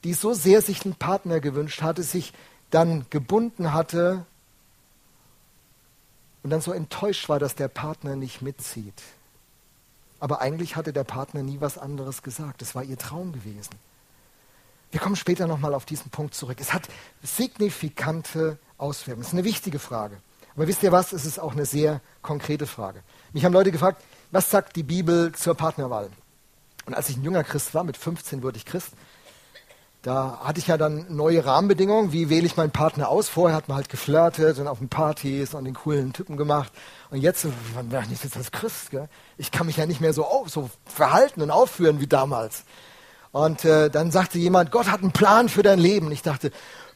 die 0.03 0.13
so 0.13 0.33
sehr 0.33 0.61
sich 0.61 0.85
einen 0.85 0.95
Partner 0.95 1.39
gewünscht 1.39 1.81
hatte, 1.81 2.03
sich 2.03 2.33
dann 2.71 3.05
gebunden 3.09 3.73
hatte 3.73 4.11
und 4.13 4.25
und 6.43 6.49
dann 6.51 6.61
so 6.61 6.71
enttäuscht 6.71 7.29
war, 7.29 7.39
dass 7.39 7.55
der 7.55 7.67
Partner 7.67 8.15
nicht 8.15 8.41
mitzieht. 8.41 9.01
Aber 10.19 10.41
eigentlich 10.41 10.75
hatte 10.75 10.93
der 10.93 11.03
Partner 11.03 11.43
nie 11.43 11.61
was 11.61 11.77
anderes 11.77 12.23
gesagt. 12.23 12.61
Es 12.61 12.75
war 12.75 12.83
ihr 12.83 12.97
Traum 12.97 13.31
gewesen. 13.31 13.75
Wir 14.91 14.99
kommen 14.99 15.15
später 15.15 15.47
nochmal 15.47 15.73
auf 15.73 15.85
diesen 15.85 16.09
Punkt 16.09 16.33
zurück. 16.33 16.57
Es 16.59 16.73
hat 16.73 16.83
signifikante 17.21 18.57
Auswirkungen. 18.77 19.21
Es 19.21 19.27
ist 19.27 19.33
eine 19.33 19.43
wichtige 19.43 19.79
Frage. 19.79 20.17
Aber 20.55 20.67
wisst 20.67 20.83
ihr 20.83 20.91
was? 20.91 21.13
Es 21.13 21.25
ist 21.25 21.39
auch 21.39 21.53
eine 21.53 21.65
sehr 21.65 22.01
konkrete 22.21 22.65
Frage. 22.65 23.01
Mich 23.33 23.45
haben 23.45 23.53
Leute 23.53 23.71
gefragt, 23.71 24.01
was 24.31 24.49
sagt 24.49 24.75
die 24.75 24.83
Bibel 24.83 25.31
zur 25.33 25.55
Partnerwahl? 25.55 26.09
Und 26.85 26.95
als 26.95 27.09
ich 27.09 27.17
ein 27.17 27.23
junger 27.23 27.43
Christ 27.43 27.73
war, 27.73 27.83
mit 27.83 27.97
15 27.97 28.41
wurde 28.41 28.57
ich 28.57 28.65
Christ, 28.65 28.93
da 30.01 30.39
hatte 30.43 30.59
ich 30.59 30.67
ja 30.67 30.77
dann 30.77 31.13
neue 31.13 31.45
Rahmenbedingungen. 31.45 32.13
Wie 32.13 32.29
wähle 32.29 32.45
ich 32.45 32.55
meinen 32.55 32.71
Partner 32.71 33.09
aus? 33.09 33.27
Vorher 33.27 33.55
hat 33.55 33.67
man 33.67 33.75
halt 33.75 33.89
geflirtet 33.89 34.57
und 34.57 34.67
auf 34.67 34.79
den 34.79 34.87
Partys 34.87 35.53
und 35.53 35.65
den 35.65 35.73
coolen 35.73 36.13
Typen 36.13 36.37
gemacht. 36.37 36.71
Und 37.11 37.19
jetzt, 37.19 37.45
wann 37.73 37.91
wäre 37.91 38.05
ich 38.09 38.23
jetzt 38.23 38.37
als 38.37 38.51
Christ? 38.51 38.91
Gell? 38.91 39.09
Ich 39.37 39.51
kann 39.51 39.67
mich 39.67 39.77
ja 39.77 39.85
nicht 39.85 39.99
mehr 39.99 40.13
so, 40.13 40.25
auf, 40.25 40.49
so 40.49 40.69
verhalten 40.85 41.41
und 41.41 41.51
aufführen 41.51 41.99
wie 41.99 42.07
damals. 42.07 42.63
Und 43.31 43.63
äh, 43.65 43.89
dann 43.89 44.11
sagte 44.11 44.39
jemand, 44.39 44.71
Gott 44.71 44.87
hat 44.89 45.01
einen 45.01 45.11
Plan 45.11 45.49
für 45.49 45.63
dein 45.63 45.79
Leben. 45.79 46.07
Und 46.07 46.11
ich 46.11 46.21
dachte, 46.21 46.51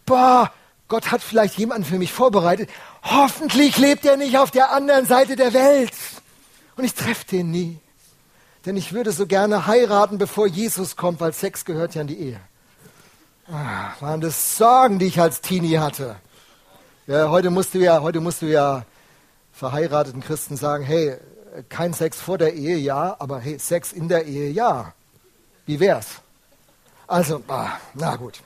boah, 0.05 0.51
Gott 0.87 1.11
hat 1.11 1.21
vielleicht 1.21 1.57
jemanden 1.57 1.85
für 1.85 1.97
mich 1.97 2.11
vorbereitet. 2.11 2.69
Hoffentlich 3.03 3.77
lebt 3.77 4.05
er 4.05 4.17
nicht 4.17 4.37
auf 4.37 4.51
der 4.51 4.71
anderen 4.71 5.05
Seite 5.05 5.35
der 5.35 5.53
Welt. 5.53 5.91
Und 6.75 6.83
ich 6.83 6.93
treffe 6.93 7.25
den 7.25 7.51
nie. 7.51 7.79
Denn 8.65 8.77
ich 8.77 8.93
würde 8.93 9.11
so 9.11 9.27
gerne 9.27 9.67
heiraten, 9.67 10.17
bevor 10.17 10.47
Jesus 10.47 10.95
kommt, 10.95 11.19
weil 11.19 11.33
Sex 11.33 11.65
gehört 11.65 11.95
ja 11.95 12.01
in 12.01 12.07
die 12.07 12.19
Ehe. 12.19 12.39
Ah, 13.51 13.91
waren 13.99 14.21
das 14.21 14.57
Sorgen, 14.57 14.99
die 14.99 15.07
ich 15.07 15.19
als 15.19 15.41
Teenie 15.41 15.79
hatte. 15.79 16.15
Ja, 17.07 17.29
heute, 17.29 17.49
musst 17.49 17.73
du 17.73 17.79
ja, 17.79 18.01
heute 18.01 18.21
musst 18.21 18.41
du 18.41 18.45
ja 18.45 18.85
verheirateten 19.51 20.21
Christen 20.21 20.55
sagen, 20.55 20.85
hey, 20.85 21.17
kein 21.67 21.93
Sex 21.93 22.21
vor 22.21 22.37
der 22.37 22.53
Ehe, 22.53 22.77
ja, 22.77 23.17
aber 23.19 23.39
hey, 23.39 23.59
Sex 23.59 23.91
in 23.91 24.07
der 24.07 24.25
Ehe, 24.25 24.49
ja. 24.49 24.93
Wie 25.65 25.79
wär's? 25.79 26.22
Also, 27.07 27.43
ah, 27.47 27.77
na 27.93 28.15
gut. 28.15 28.41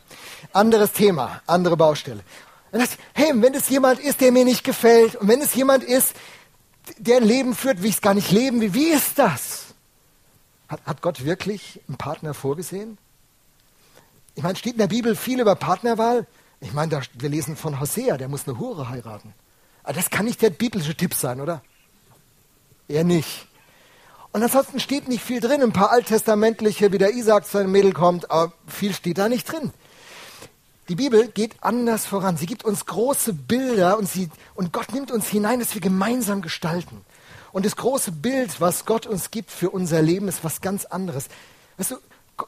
Anderes 0.54 0.92
Thema, 0.92 1.42
andere 1.46 1.78
Baustelle. 1.78 2.24
Das, 2.72 2.98
hey, 3.14 3.32
wenn 3.36 3.54
es 3.54 3.70
jemand 3.70 4.00
ist, 4.00 4.22
der 4.22 4.32
mir 4.32 4.46
nicht 4.46 4.64
gefällt, 4.64 5.16
und 5.16 5.28
wenn 5.28 5.42
es 5.42 5.54
jemand 5.56 5.84
ist, 5.84 6.16
der 6.98 7.18
ein 7.18 7.24
Leben 7.24 7.56
führt, 7.56 7.82
wie 7.82 7.88
ich 7.88 7.96
es 7.96 8.02
gar 8.02 8.14
nicht 8.14 8.32
leben 8.32 8.62
will, 8.62 8.74
wie 8.74 8.90
ist 8.90 9.18
das? 9.18 9.66
Hat, 10.68 10.86
hat 10.86 11.02
Gott 11.02 11.24
wirklich 11.24 11.82
einen 11.88 11.98
Partner 11.98 12.34
vorgesehen? 12.34 12.98
Ich 14.36 14.44
meine, 14.44 14.56
steht 14.56 14.74
in 14.74 14.80
der 14.80 14.88
Bibel 14.88 15.16
viel 15.16 15.40
über 15.40 15.56
Partnerwahl. 15.56 16.28
Ich 16.60 16.74
meine, 16.74 16.92
da, 16.92 17.02
wir 17.14 17.30
lesen 17.30 17.56
von 17.56 17.80
Hosea, 17.80 18.18
der 18.18 18.28
muss 18.28 18.48
eine 18.48 18.60
Hure 18.60 18.90
heiraten. 18.90 19.34
Aber 19.84 19.94
das 19.94 20.10
kann 20.10 20.26
nicht 20.26 20.42
der 20.42 20.50
biblische 20.50 20.96
Tipp 20.96 21.14
sein, 21.14 21.40
oder? 21.40 21.62
Eher 22.88 23.04
nicht. 23.04 23.48
Und 24.38 24.44
ansonsten 24.44 24.80
steht 24.80 25.08
nicht 25.08 25.24
viel 25.24 25.40
drin. 25.40 25.64
Ein 25.64 25.74
paar 25.74 25.90
alttestamentliche, 25.90 26.92
wie 26.92 27.00
der 27.00 27.16
Isaac 27.16 27.46
zu 27.46 27.54
seinem 27.54 27.72
Mädel 27.72 27.92
kommt, 27.92 28.30
aber 28.30 28.54
viel 28.68 28.94
steht 28.94 29.18
da 29.18 29.30
nicht 29.30 29.52
drin. 29.52 29.74
Die 30.90 30.94
Bibel 30.94 31.28
geht 31.30 31.56
anders 31.62 32.06
voran. 32.06 32.38
Sie 32.38 32.46
gibt 32.46 32.64
uns 32.64 32.86
große 32.86 33.34
Bilder 33.34 33.98
und, 33.98 34.08
sie, 34.08 34.30
und 34.54 34.72
Gott 34.74 34.94
nimmt 34.94 35.12
uns 35.12 35.26
hinein, 35.28 35.60
dass 35.60 35.74
wir 35.74 35.82
gemeinsam 35.82 36.44
gestalten. 36.44 37.04
Und 37.52 37.66
das 37.66 37.78
große 37.78 38.12
Bild, 38.12 38.62
was 38.62 38.86
Gott 38.86 39.08
uns 39.08 39.32
gibt 39.32 39.50
für 39.50 39.72
unser 39.72 40.04
Leben, 40.04 40.28
ist 40.28 40.44
was 40.44 40.62
ganz 40.62 40.86
anderes. 40.86 41.30
Weißt 41.78 41.90
du, 41.90 41.96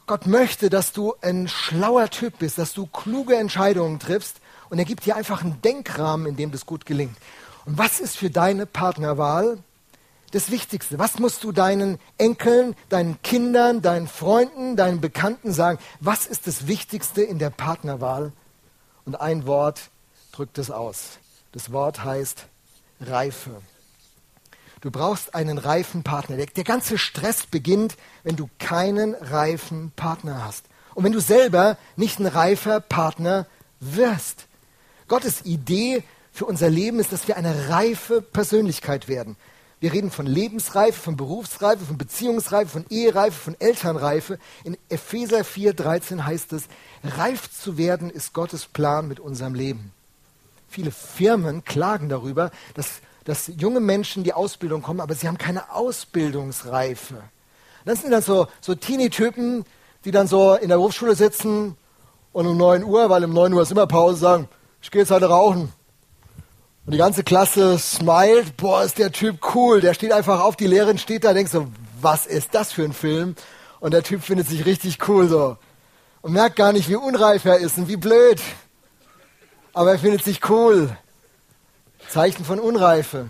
Gott 0.06 0.28
möchte, 0.28 0.70
dass 0.70 0.92
du 0.92 1.16
ein 1.22 1.48
schlauer 1.48 2.12
Typ 2.12 2.38
bist, 2.38 2.60
dass 2.60 2.74
du 2.74 2.86
kluge 2.86 3.36
Entscheidungen 3.36 3.98
triffst 3.98 4.42
und 4.70 4.78
er 4.78 4.86
gibt 4.86 5.08
dir 5.08 5.16
einfach 5.16 5.44
einen 5.44 5.60
Denkrahmen, 5.64 6.28
in 6.28 6.36
dem 6.36 6.52
das 6.52 6.68
gut 6.68 6.86
gelingt. 6.86 7.18
Und 7.66 7.80
was 7.80 8.00
ist 8.00 8.16
für 8.16 8.30
deine 8.30 8.68
Partnerwahl 8.68 9.58
das 10.32 10.52
Wichtigste? 10.52 11.00
Was 11.00 11.20
musst 11.20 11.44
du 11.44 11.52
deinen 11.52 12.00
Enkeln, 12.18 12.76
deinen 12.90 13.22
Kindern, 13.22 13.82
deinen 13.82 14.08
Freunden, 14.08 14.76
deinen 14.76 15.02
Bekannten 15.02 15.54
sagen? 15.54 15.80
Was 16.00 16.26
ist 16.26 16.48
das 16.48 16.68
Wichtigste 16.68 17.22
in 17.22 17.40
der 17.40 17.50
Partnerwahl? 17.50 18.32
Und 19.06 19.20
ein 19.20 19.46
Wort 19.46 19.90
drückt 20.32 20.58
es 20.58 20.72
aus. 20.72 21.20
Das 21.52 21.72
Wort 21.72 22.04
heißt 22.04 22.46
Reife. 23.02 23.62
Du 24.82 24.92
brauchst 24.92 25.36
einen 25.36 25.58
reifen 25.58 26.04
Partner. 26.04 26.38
Der, 26.38 26.46
der, 26.46 26.64
ganze 26.64 26.98
Stress 26.98 27.46
beginnt, 27.46 27.98
wenn 28.24 28.36
du 28.36 28.50
keinen 28.60 29.14
reifen 29.16 29.92
Partner 29.96 30.46
hast. 30.46 30.66
Und 30.96 31.04
wenn 31.04 31.12
du 31.12 31.20
selber 31.20 31.78
nicht 31.96 32.20
ein 32.20 32.26
reifer 32.26 32.80
Partner 32.80 33.46
wirst. 33.80 34.48
Gottes 35.08 35.44
Idee 35.44 36.04
für 36.32 36.46
unser 36.46 36.70
Leben 36.70 37.00
ist, 37.00 37.12
dass 37.12 37.28
wir 37.28 37.36
eine 37.36 37.70
reife 37.70 38.22
Persönlichkeit 38.22 39.08
werden. 39.08 39.36
Wir 39.80 39.94
reden 39.94 40.12
von 40.12 40.26
Lebensreife, 40.26 41.00
von 41.00 41.16
Berufsreife, 41.16 41.86
von 41.86 41.98
Beziehungsreife, 41.98 42.70
von 42.70 42.86
Ehereife, 42.90 43.40
von 43.40 43.56
Elternreife. 43.60 44.38
In 44.64 44.78
Epheser 44.90 45.42
4,13 45.42 46.26
heißt 46.26 46.54
es, 46.54 46.64
reif 47.04 47.50
zu 47.52 47.78
werden 47.78 48.10
ist 48.10 48.34
Gottes 48.34 48.66
Plan 48.66 49.08
mit 49.08 49.20
unserem 49.20 49.54
Leben. 49.54 49.94
Viele 50.68 50.92
Firmen 50.92 51.64
klagen 51.64 52.10
darüber, 52.10 52.52
dass 52.74 53.02
dass 53.30 53.52
junge 53.58 53.80
Menschen 53.80 54.24
die 54.24 54.34
Ausbildung 54.34 54.82
kommen, 54.82 55.02
aber 55.02 55.14
sie 55.14 55.28
haben 55.28 55.38
keine 55.38 55.72
Ausbildungsreife. 55.72 57.22
Das 57.86 58.02
sind 58.02 58.10
dann 58.10 58.24
so, 58.24 58.48
so 58.60 58.74
Teenie-Typen, 58.74 59.66
die 60.04 60.10
dann 60.10 60.28
so 60.28 60.56
in 60.56 60.70
der 60.70 60.78
Berufsschule 60.78 61.14
sitzen 61.14 61.78
und 62.34 62.48
um 62.48 62.58
9 62.58 62.84
Uhr, 62.84 63.10
weil 63.12 63.24
um 63.24 63.34
9 63.34 63.54
Uhr 63.54 63.62
ist 63.62 63.72
immer 63.72 63.86
Pause, 63.86 64.18
sagen, 64.18 64.50
ich 64.82 64.90
gehe 64.90 65.02
jetzt 65.02 65.12
heute 65.12 65.28
rauchen. 65.28 65.72
Und 66.90 66.94
die 66.94 66.98
ganze 66.98 67.24
Klasse 67.24 67.78
smilet, 67.78 68.58
boah, 68.58 68.84
ist 68.84 68.98
der 68.98 69.12
Typ 69.12 69.54
cool. 69.54 69.80
Der 69.80 69.94
steht 69.94 70.12
einfach 70.12 70.40
auf, 70.40 70.56
die 70.56 70.66
Lehrerin 70.66 70.98
steht 70.98 71.24
da, 71.24 71.34
denkt 71.34 71.52
so, 71.52 71.68
was 72.02 72.26
ist 72.26 72.56
das 72.56 72.72
für 72.72 72.84
ein 72.84 72.94
Film? 72.94 73.36
Und 73.80 73.94
der 73.94 74.02
Typ 74.02 74.24
findet 74.24 74.48
sich 74.48 74.66
richtig 74.66 75.08
cool 75.08 75.30
so. 75.30 75.58
Und 76.24 76.34
merkt 76.34 76.56
gar 76.56 76.74
nicht, 76.74 76.90
wie 76.90 76.96
unreif 76.96 77.46
er 77.46 77.58
ist 77.58 77.78
und 77.78 77.90
wie 77.90 77.96
blöd. 77.96 78.42
Aber 79.72 79.92
er 79.92 80.00
findet 80.00 80.24
sich 80.24 80.50
cool. 80.50 80.98
Zeichen 82.10 82.44
von 82.44 82.60
Unreife. 82.60 83.30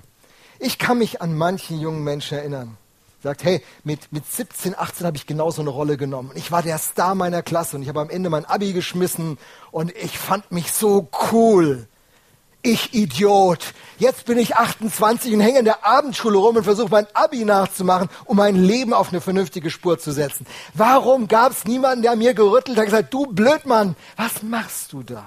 Ich 0.60 0.80
kann 0.80 0.98
mich 0.98 1.22
an 1.22 1.36
manchen 1.36 1.82
jungen 1.82 2.06
Menschen 2.06 2.38
erinnern. 2.38 2.78
Sagt, 3.22 3.44
hey, 3.44 3.62
mit, 3.84 4.14
mit 4.14 4.26
17, 4.26 4.74
18 4.74 5.06
habe 5.06 5.18
ich 5.18 5.28
genau 5.28 5.52
so 5.52 5.62
eine 5.62 5.72
Rolle 5.72 5.98
genommen. 5.98 6.32
Ich 6.36 6.54
war 6.54 6.64
der 6.64 6.78
Star 6.78 7.14
meiner 7.14 7.42
Klasse 7.42 7.76
und 7.76 7.82
ich 7.82 7.90
habe 7.90 8.00
am 8.00 8.10
Ende 8.10 8.30
mein 8.30 8.46
Abi 8.46 8.72
geschmissen 8.72 9.38
und 9.72 9.94
ich 9.98 10.18
fand 10.18 10.50
mich 10.50 10.72
so 10.72 11.10
cool. 11.34 11.89
Ich 12.62 12.94
Idiot. 12.94 13.74
Jetzt 13.98 14.26
bin 14.26 14.38
ich 14.38 14.56
28 14.56 15.34
und 15.34 15.40
hänge 15.40 15.60
in 15.60 15.66
der 15.66 15.86
Abendschule 15.86 16.38
rum 16.38 16.58
und 16.58 16.64
versuche 16.64 16.90
mein 16.90 17.08
Abi 17.14 17.46
nachzumachen, 17.46 18.10
um 18.26 18.38
mein 18.38 18.56
Leben 18.56 18.94
auf 18.94 19.10
eine 19.10 19.22
vernünftige 19.22 19.70
Spur 19.70 19.98
zu 19.98 20.12
setzen. 20.12 20.46
Warum 20.74 21.28
gab 21.28 21.54
es 21.54 21.66
niemanden, 21.66 22.02
der 22.02 22.16
mir 22.18 22.34
gerüttelt 22.34 22.78
hat 22.78 22.86
und 22.86 22.92
gesagt, 22.92 23.14
du 23.14 23.28
Blödmann, 23.28 23.96
was 24.18 24.44
machst 24.44 24.92
du 24.92 25.04
da? 25.04 25.24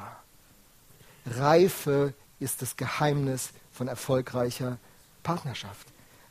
Reife 1.26 2.12
ist 2.38 2.60
das 2.60 2.76
Geheimnis 2.76 3.50
von 3.72 3.88
erfolgreicher 3.88 4.78
Partnerschaft. 5.22 5.86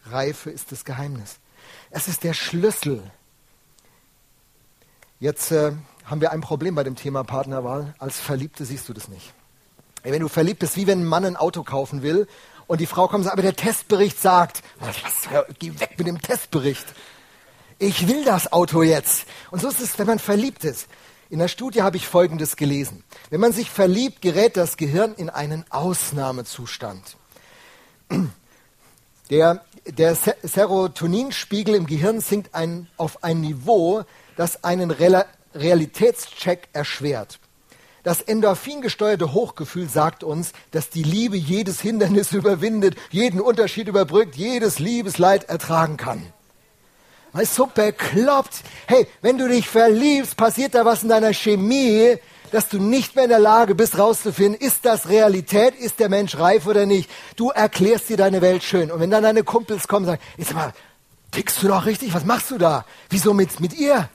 Reife 0.05 0.51
ist 0.51 0.71
das 0.71 0.85
Geheimnis. 0.85 1.37
Es 1.89 2.07
ist 2.07 2.23
der 2.23 2.33
Schlüssel. 2.33 3.01
Jetzt 5.19 5.51
äh, 5.51 5.71
haben 6.05 6.21
wir 6.21 6.31
ein 6.31 6.41
Problem 6.41 6.75
bei 6.75 6.83
dem 6.83 6.95
Thema 6.95 7.23
Partnerwahl. 7.23 7.93
Als 7.99 8.19
Verliebte 8.19 8.65
siehst 8.65 8.87
du 8.89 8.93
das 8.93 9.07
nicht. 9.07 9.33
Wenn 10.03 10.19
du 10.19 10.27
verliebt 10.27 10.59
bist, 10.59 10.77
wie 10.77 10.87
wenn 10.87 11.01
ein 11.01 11.05
Mann 11.05 11.25
ein 11.25 11.37
Auto 11.37 11.63
kaufen 11.63 12.01
will 12.01 12.27
und 12.67 12.81
die 12.81 12.85
Frau 12.85 13.07
kommt 13.07 13.25
sagt, 13.25 13.33
aber 13.33 13.41
der 13.41 13.55
Testbericht 13.55 14.19
sagt, 14.19 14.63
was, 14.79 14.95
geh 15.59 15.79
weg 15.79 15.91
mit 15.97 16.07
dem 16.07 16.21
Testbericht. 16.21 16.85
Ich 17.77 18.07
will 18.07 18.23
das 18.23 18.51
Auto 18.53 18.83
jetzt. 18.83 19.25
Und 19.51 19.61
so 19.61 19.69
ist 19.69 19.81
es, 19.81 19.97
wenn 19.99 20.07
man 20.07 20.19
verliebt 20.19 20.63
ist. 20.63 20.87
In 21.29 21.39
der 21.39 21.47
Studie 21.47 21.81
habe 21.81 21.97
ich 21.97 22.07
Folgendes 22.07 22.55
gelesen. 22.57 23.03
Wenn 23.29 23.39
man 23.39 23.53
sich 23.53 23.69
verliebt, 23.69 24.21
gerät 24.21 24.57
das 24.57 24.77
Gehirn 24.77 25.13
in 25.15 25.29
einen 25.29 25.65
Ausnahmezustand. 25.69 27.17
Der, 29.29 29.63
der 29.85 30.17
Serotoninspiegel 30.43 31.75
im 31.75 31.85
Gehirn 31.85 32.19
sinkt 32.19 32.53
ein, 32.53 32.89
auf 32.97 33.23
ein 33.23 33.39
Niveau, 33.39 34.03
das 34.35 34.63
einen 34.63 34.91
Re 34.91 35.25
Realitätscheck 35.53 36.69
erschwert. 36.73 37.39
Das 38.03 38.21
endorphingesteuerte 38.21 39.33
Hochgefühl 39.33 39.87
sagt 39.87 40.23
uns, 40.23 40.53
dass 40.71 40.89
die 40.89 41.03
Liebe 41.03 41.37
jedes 41.37 41.81
Hindernis 41.81 42.31
überwindet, 42.31 42.95
jeden 43.11 43.39
Unterschied 43.39 43.87
überbrückt, 43.87 44.35
jedes 44.35 44.79
Liebesleid 44.79 45.49
ertragen 45.49 45.97
kann. 45.97 46.25
Das 47.33 47.43
ist 47.43 47.55
so 47.55 47.67
bekloppt. 47.67 48.61
Hey, 48.87 49.07
wenn 49.21 49.37
du 49.37 49.47
dich 49.47 49.67
verliebst, 49.67 50.35
passiert 50.35 50.75
da 50.75 50.83
was 50.83 51.03
in 51.03 51.09
deiner 51.09 51.33
Chemie, 51.33 52.17
dass 52.51 52.67
du 52.67 52.79
nicht 52.79 53.15
mehr 53.15 53.25
in 53.25 53.29
der 53.29 53.39
Lage 53.39 53.75
bist, 53.75 53.97
rauszufinden, 53.97 54.59
ist 54.59 54.83
das 54.83 55.07
Realität, 55.07 55.75
ist 55.75 55.99
der 55.99 56.09
Mensch 56.09 56.37
reif 56.37 56.67
oder 56.67 56.85
nicht. 56.85 57.09
Du 57.37 57.49
erklärst 57.49 58.09
dir 58.09 58.17
deine 58.17 58.41
Welt 58.41 58.63
schön. 58.63 58.91
Und 58.91 58.99
wenn 58.99 59.11
dann 59.11 59.23
deine 59.23 59.43
Kumpels 59.43 59.87
kommen 59.87 60.05
und 60.05 60.11
sagen, 60.11 60.21
jetzt 60.37 60.53
mal, 60.53 60.73
tickst 61.31 61.63
du 61.63 61.69
doch 61.69 61.85
richtig? 61.85 62.13
Was 62.13 62.25
machst 62.25 62.51
du 62.51 62.57
da? 62.57 62.85
Wieso 63.09 63.33
mit, 63.33 63.61
mit 63.61 63.73
ihr? 63.73 64.09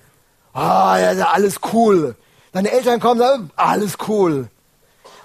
Ah, 0.52 0.94
oh, 0.94 0.98
ja, 0.98 1.28
alles 1.28 1.60
cool. 1.72 2.16
Deine 2.56 2.72
Eltern 2.72 3.00
kommen 3.00 3.20
sagen, 3.20 3.50
alles 3.54 3.98
cool. 4.08 4.48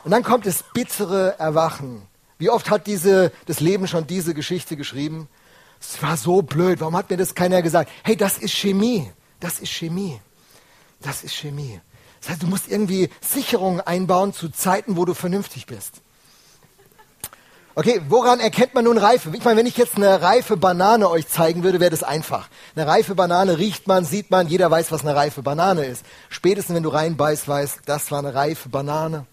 Und 0.04 0.12
dann 0.12 0.22
kommt 0.22 0.46
das 0.46 0.66
bittere 0.74 1.40
Erwachen 1.40 2.02
Wie 2.38 2.50
oft 2.50 2.70
hat 2.70 2.88
diese, 2.88 3.32
das 3.46 3.62
Leben 3.62 3.88
schon 3.88 4.06
diese 4.06 4.34
Geschichte 4.34 4.76
geschrieben? 4.76 5.30
Es 5.80 6.04
war 6.04 6.18
so 6.18 6.42
blöd, 6.42 6.82
warum 6.82 6.98
hat 6.98 7.10
mir 7.10 7.16
das 7.16 7.34
keiner 7.34 7.62
gesagt? 7.62 7.90
Hey, 8.04 8.18
das 8.18 8.38
ist 8.38 8.52
Chemie, 8.52 9.10
das 9.40 9.60
ist 9.60 9.72
Chemie, 9.72 10.20
das 11.00 11.24
ist 11.24 11.34
Chemie. 11.34 11.80
Das 12.20 12.32
heißt, 12.32 12.44
du 12.44 12.48
musst 12.48 12.68
irgendwie 12.68 13.10
Sicherungen 13.22 13.80
einbauen 13.80 14.34
zu 14.34 14.50
Zeiten, 14.50 14.98
wo 14.98 15.06
du 15.06 15.14
vernünftig 15.14 15.68
bist. 15.68 16.02
Okay, 17.74 18.02
woran 18.10 18.42
erkennt 18.42 18.74
man 18.74 18.84
nun 18.84 18.98
Reife? 18.98 19.30
Ich 19.34 19.46
meine, 19.46 19.58
wenn 19.58 19.66
ich 19.66 19.78
jetzt 19.78 19.96
eine 19.96 20.22
reife 20.22 20.58
Banane 20.58 21.10
euch 21.10 21.30
zeigen 21.30 21.64
würde, 21.64 21.80
wäre 21.80 21.90
das 21.90 22.04
einfach. 22.04 22.50
Eine 22.76 22.86
reife 22.86 23.16
Banane 23.16 23.58
riecht 23.58 23.88
man, 23.88 24.04
sieht 24.04 24.30
man, 24.30 24.48
jeder 24.48 24.70
weiß, 24.70 24.92
was 24.92 25.02
eine 25.02 25.16
reife 25.16 25.42
Banane 25.42 25.86
ist. 25.86 26.06
Spätestens, 26.28 26.76
wenn 26.76 26.84
du 26.84 26.90
reinbeißt, 26.90 27.48
weißt, 27.48 27.80
das 27.86 28.12
war 28.12 28.20
eine 28.20 28.36
reife 28.36 28.68
Banane. 28.68 29.26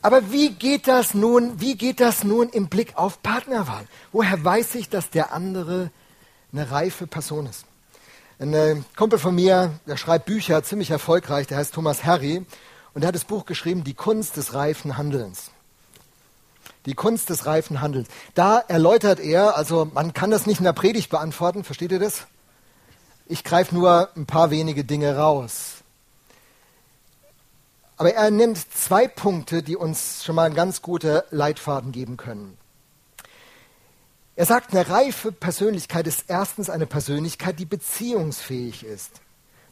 Aber 0.00 0.30
wie 0.30 0.50
geht 0.50 0.86
das 0.86 1.12
nun, 1.12 1.60
wie 1.60 1.76
geht 1.76 1.98
das 1.98 2.22
nun 2.22 2.50
im 2.50 2.68
Blick 2.68 2.96
auf 2.96 3.20
Partnerwahl? 3.24 3.88
Woher 4.12 4.44
weiß 4.44 4.76
ich, 4.76 4.88
dass 4.88 5.10
der 5.10 5.32
andere 5.32 5.90
eine 6.52 6.70
reife 6.70 7.08
Person 7.08 7.46
ist? 7.46 7.64
Ein 8.38 8.54
äh, 8.54 8.76
Kumpel 8.96 9.18
von 9.18 9.34
mir, 9.34 9.72
der 9.88 9.96
schreibt 9.96 10.26
Bücher, 10.26 10.62
ziemlich 10.62 10.92
erfolgreich, 10.92 11.48
der 11.48 11.58
heißt 11.58 11.74
Thomas 11.74 12.04
Harry 12.04 12.46
und 12.94 13.00
der 13.00 13.08
hat 13.08 13.16
das 13.16 13.24
Buch 13.24 13.44
geschrieben, 13.44 13.82
Die 13.82 13.94
Kunst 13.94 14.36
des 14.36 14.54
reifen 14.54 14.96
Handelns. 14.96 15.50
Die 16.86 16.94
Kunst 16.94 17.30
des 17.30 17.46
reifen 17.46 17.80
Handels. 17.80 18.08
Da 18.34 18.58
erläutert 18.58 19.20
er, 19.20 19.56
also 19.56 19.90
man 19.92 20.14
kann 20.14 20.30
das 20.30 20.46
nicht 20.46 20.58
in 20.58 20.64
der 20.64 20.72
Predigt 20.72 21.10
beantworten, 21.10 21.64
versteht 21.64 21.92
ihr 21.92 21.98
das? 21.98 22.26
Ich 23.26 23.42
greife 23.42 23.74
nur 23.74 24.08
ein 24.16 24.26
paar 24.26 24.50
wenige 24.50 24.84
Dinge 24.84 25.16
raus. 25.16 25.82
Aber 27.96 28.12
er 28.12 28.30
nimmt 28.30 28.58
zwei 28.72 29.08
Punkte, 29.08 29.62
die 29.62 29.76
uns 29.76 30.24
schon 30.24 30.34
mal 30.36 30.44
einen 30.44 30.54
ganz 30.54 30.82
guten 30.82 31.22
Leitfaden 31.30 31.92
geben 31.92 32.16
können. 32.16 32.56
Er 34.36 34.44
sagt, 34.44 34.72
eine 34.72 34.88
reife 34.88 35.32
Persönlichkeit 35.32 36.06
ist 36.06 36.24
erstens 36.28 36.68
eine 36.68 36.86
Persönlichkeit, 36.86 37.58
die 37.58 37.64
beziehungsfähig 37.64 38.84
ist. 38.84 39.22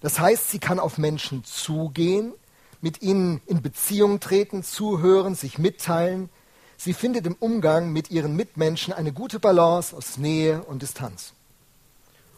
Das 0.00 0.18
heißt, 0.18 0.50
sie 0.50 0.59
kann 0.59 0.81
auf 0.81 0.96
Menschen 0.96 1.44
zugehen, 1.44 2.33
mit 2.81 3.03
ihnen 3.03 3.42
in 3.46 3.62
Beziehung 3.62 4.20
treten, 4.20 4.62
zuhören, 4.62 5.35
sich 5.35 5.59
mitteilen, 5.59 6.31
Sie 6.77 6.93
findet 6.93 7.27
im 7.27 7.35
Umgang 7.35 7.93
mit 7.93 8.11
ihren 8.11 8.37
Mitmenschen 8.37 8.93
eine 8.93 9.13
gute 9.13 9.41
Balance 9.41 9.97
aus 9.97 10.19
Nähe 10.19 10.63
und 10.63 10.83
Distanz. 10.83 11.33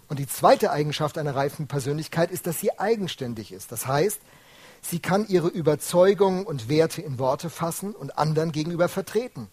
Und 0.08 0.18
die 0.18 0.28
zweite 0.28 0.70
Eigenschaft 0.70 1.18
einer 1.18 1.34
reifen 1.34 1.66
Persönlichkeit 1.66 2.30
ist, 2.30 2.46
dass 2.46 2.60
sie 2.60 2.78
eigenständig 2.78 3.52
ist. 3.52 3.72
Das 3.72 3.86
heißt, 3.86 4.20
sie 4.82 5.00
kann 5.00 5.26
ihre 5.26 5.48
Überzeugungen 5.48 6.46
und 6.46 6.68
Werte 6.68 7.02
in 7.02 7.18
Worte 7.18 7.50
fassen 7.50 7.94
und 7.94 8.18
anderen 8.18 8.52
gegenüber 8.52 8.88
vertreten. 8.88 9.48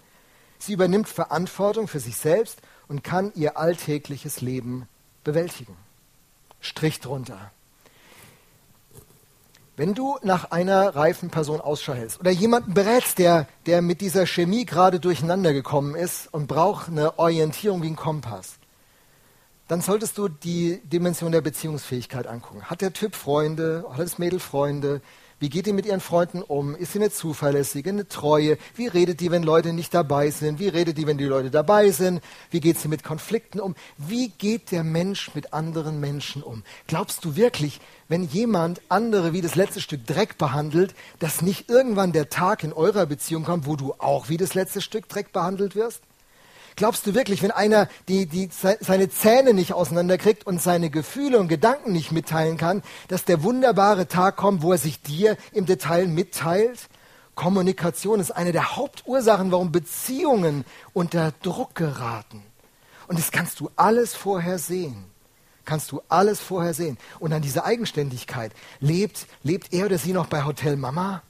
Sie 0.59 0.73
übernimmt 0.73 1.09
Verantwortung 1.09 1.87
für 1.87 1.99
sich 1.99 2.17
selbst 2.17 2.59
und 2.87 3.03
kann 3.03 3.31
ihr 3.35 3.57
alltägliches 3.57 4.41
Leben 4.41 4.87
bewältigen. 5.23 5.75
Strich 6.61 6.99
drunter. 6.99 7.51
Wenn 9.75 9.95
du 9.95 10.19
nach 10.21 10.51
einer 10.51 10.95
reifen 10.95 11.31
Person 11.31 11.59
Ausschau 11.59 11.93
hältst 11.93 12.19
oder 12.19 12.29
jemanden 12.29 12.75
berätst, 12.75 13.17
der, 13.17 13.47
der 13.65 13.81
mit 13.81 14.01
dieser 14.01 14.27
Chemie 14.27 14.65
gerade 14.65 14.99
durcheinander 14.99 15.51
gekommen 15.51 15.95
ist 15.95 16.31
und 16.31 16.47
braucht 16.47 16.89
eine 16.89 17.17
Orientierung 17.17 17.81
wie 17.81 17.87
ein 17.87 17.95
Kompass, 17.95 18.59
dann 19.67 19.81
solltest 19.81 20.19
du 20.19 20.27
die 20.27 20.79
Dimension 20.83 21.31
der 21.31 21.41
Beziehungsfähigkeit 21.41 22.27
angucken. 22.27 22.63
Hat 22.65 22.81
der 22.81 22.93
Typ 22.93 23.15
Freunde? 23.15 23.85
Hat 23.89 23.99
das 23.99 24.19
Mädel 24.19 24.39
Freunde? 24.39 25.01
Wie 25.43 25.49
geht 25.49 25.65
die 25.65 25.73
mit 25.73 25.85
ihren 25.85 25.99
Freunden 25.99 26.41
um? 26.41 26.73
Ist 26.73 26.93
sie 26.93 26.99
eine 26.99 27.11
zuverlässige, 27.11 27.89
eine 27.89 28.07
treue? 28.07 28.57
Wie 28.75 28.87
redet 28.87 29.19
die, 29.19 29.29
wenn 29.29 29.43
Leute 29.43 29.73
nicht 29.73 29.93
dabei 29.93 30.31
sind? 30.31 30.57
Wie 30.57 30.69
redet 30.69 30.97
die, 30.97 31.05
wenn 31.05 31.17
die 31.17 31.25
Leute 31.25 31.51
dabei 31.51 31.91
sind? 31.91 32.21
Wie 32.49 32.61
geht 32.61 32.79
sie 32.79 32.87
mit 32.87 33.03
Konflikten 33.03 33.59
um? 33.59 33.75
Wie 33.97 34.29
geht 34.29 34.71
der 34.71 34.85
Mensch 34.85 35.35
mit 35.35 35.51
anderen 35.51 35.99
Menschen 35.99 36.43
um? 36.43 36.63
Glaubst 36.87 37.25
du 37.25 37.35
wirklich, 37.35 37.81
wenn 38.07 38.23
jemand 38.23 38.79
andere 38.87 39.33
wie 39.33 39.41
das 39.41 39.55
letzte 39.55 39.81
Stück 39.81 40.07
Dreck 40.07 40.37
behandelt, 40.37 40.95
dass 41.19 41.41
nicht 41.41 41.69
irgendwann 41.69 42.13
der 42.13 42.29
Tag 42.29 42.63
in 42.63 42.71
eurer 42.71 43.05
Beziehung 43.05 43.43
kommt, 43.43 43.65
wo 43.65 43.75
du 43.75 43.95
auch 43.97 44.29
wie 44.29 44.37
das 44.37 44.53
letzte 44.53 44.79
Stück 44.79 45.09
Dreck 45.09 45.33
behandelt 45.33 45.75
wirst? 45.75 46.03
Glaubst 46.75 47.05
du 47.05 47.13
wirklich, 47.13 47.43
wenn 47.43 47.51
einer 47.51 47.87
die, 48.07 48.25
die, 48.25 48.49
seine 48.51 49.09
Zähne 49.09 49.53
nicht 49.53 49.73
auseinanderkriegt 49.73 50.47
und 50.47 50.61
seine 50.61 50.89
Gefühle 50.89 51.39
und 51.39 51.47
Gedanken 51.47 51.91
nicht 51.91 52.11
mitteilen 52.11 52.57
kann, 52.57 52.81
dass 53.07 53.25
der 53.25 53.43
wunderbare 53.43 54.07
Tag 54.07 54.37
kommt, 54.37 54.61
wo 54.61 54.71
er 54.71 54.77
sich 54.77 55.01
dir 55.01 55.37
im 55.51 55.65
Detail 55.65 56.07
mitteilt? 56.07 56.79
Kommunikation 57.35 58.19
ist 58.19 58.31
eine 58.31 58.51
der 58.51 58.75
Hauptursachen, 58.75 59.51
warum 59.51 59.71
Beziehungen 59.71 60.65
unter 60.93 61.33
Druck 61.41 61.75
geraten. 61.75 62.43
Und 63.07 63.19
das 63.19 63.31
kannst 63.31 63.59
du 63.59 63.69
alles 63.75 64.15
vorher 64.15 64.59
sehen. 64.59 65.05
Kannst 65.65 65.91
du 65.91 66.01
alles 66.09 66.39
vorher 66.41 66.73
sehen. 66.73 66.97
Und 67.19 67.33
an 67.33 67.41
dieser 67.41 67.65
Eigenständigkeit 67.65 68.51
lebt, 68.79 69.27
lebt 69.43 69.73
er 69.73 69.85
oder 69.85 69.97
sie 69.97 70.13
noch 70.13 70.27
bei 70.27 70.43
Hotel 70.43 70.75
Mama? 70.75 71.21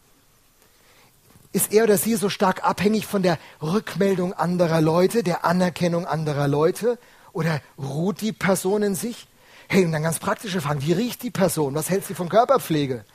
Ist 1.54 1.72
er 1.72 1.84
oder 1.84 1.98
sie 1.98 2.16
so 2.16 2.30
stark 2.30 2.64
abhängig 2.66 3.06
von 3.06 3.24
der 3.24 3.38
Rückmeldung 3.62 4.34
anderer 4.34 4.82
Leute, 4.82 5.24
der 5.24 5.46
Anerkennung 5.46 6.06
anderer 6.06 6.48
Leute? 6.48 6.98
Oder 7.32 7.62
ruht 7.78 8.22
die 8.22 8.34
Person 8.34 8.84
in 8.84 8.96
sich? 8.96 9.28
Hey, 9.70 9.86
und 9.86 9.92
dann 9.92 10.04
ganz 10.04 10.20
praktische 10.20 10.62
Fragen. 10.62 10.82
Wie 10.82 10.94
riecht 10.94 11.24
die 11.24 11.32
Person? 11.32 11.76
Was 11.76 11.90
hält 11.90 12.06
sie 12.06 12.16
von 12.16 12.28
Körperpflege? 12.28 13.06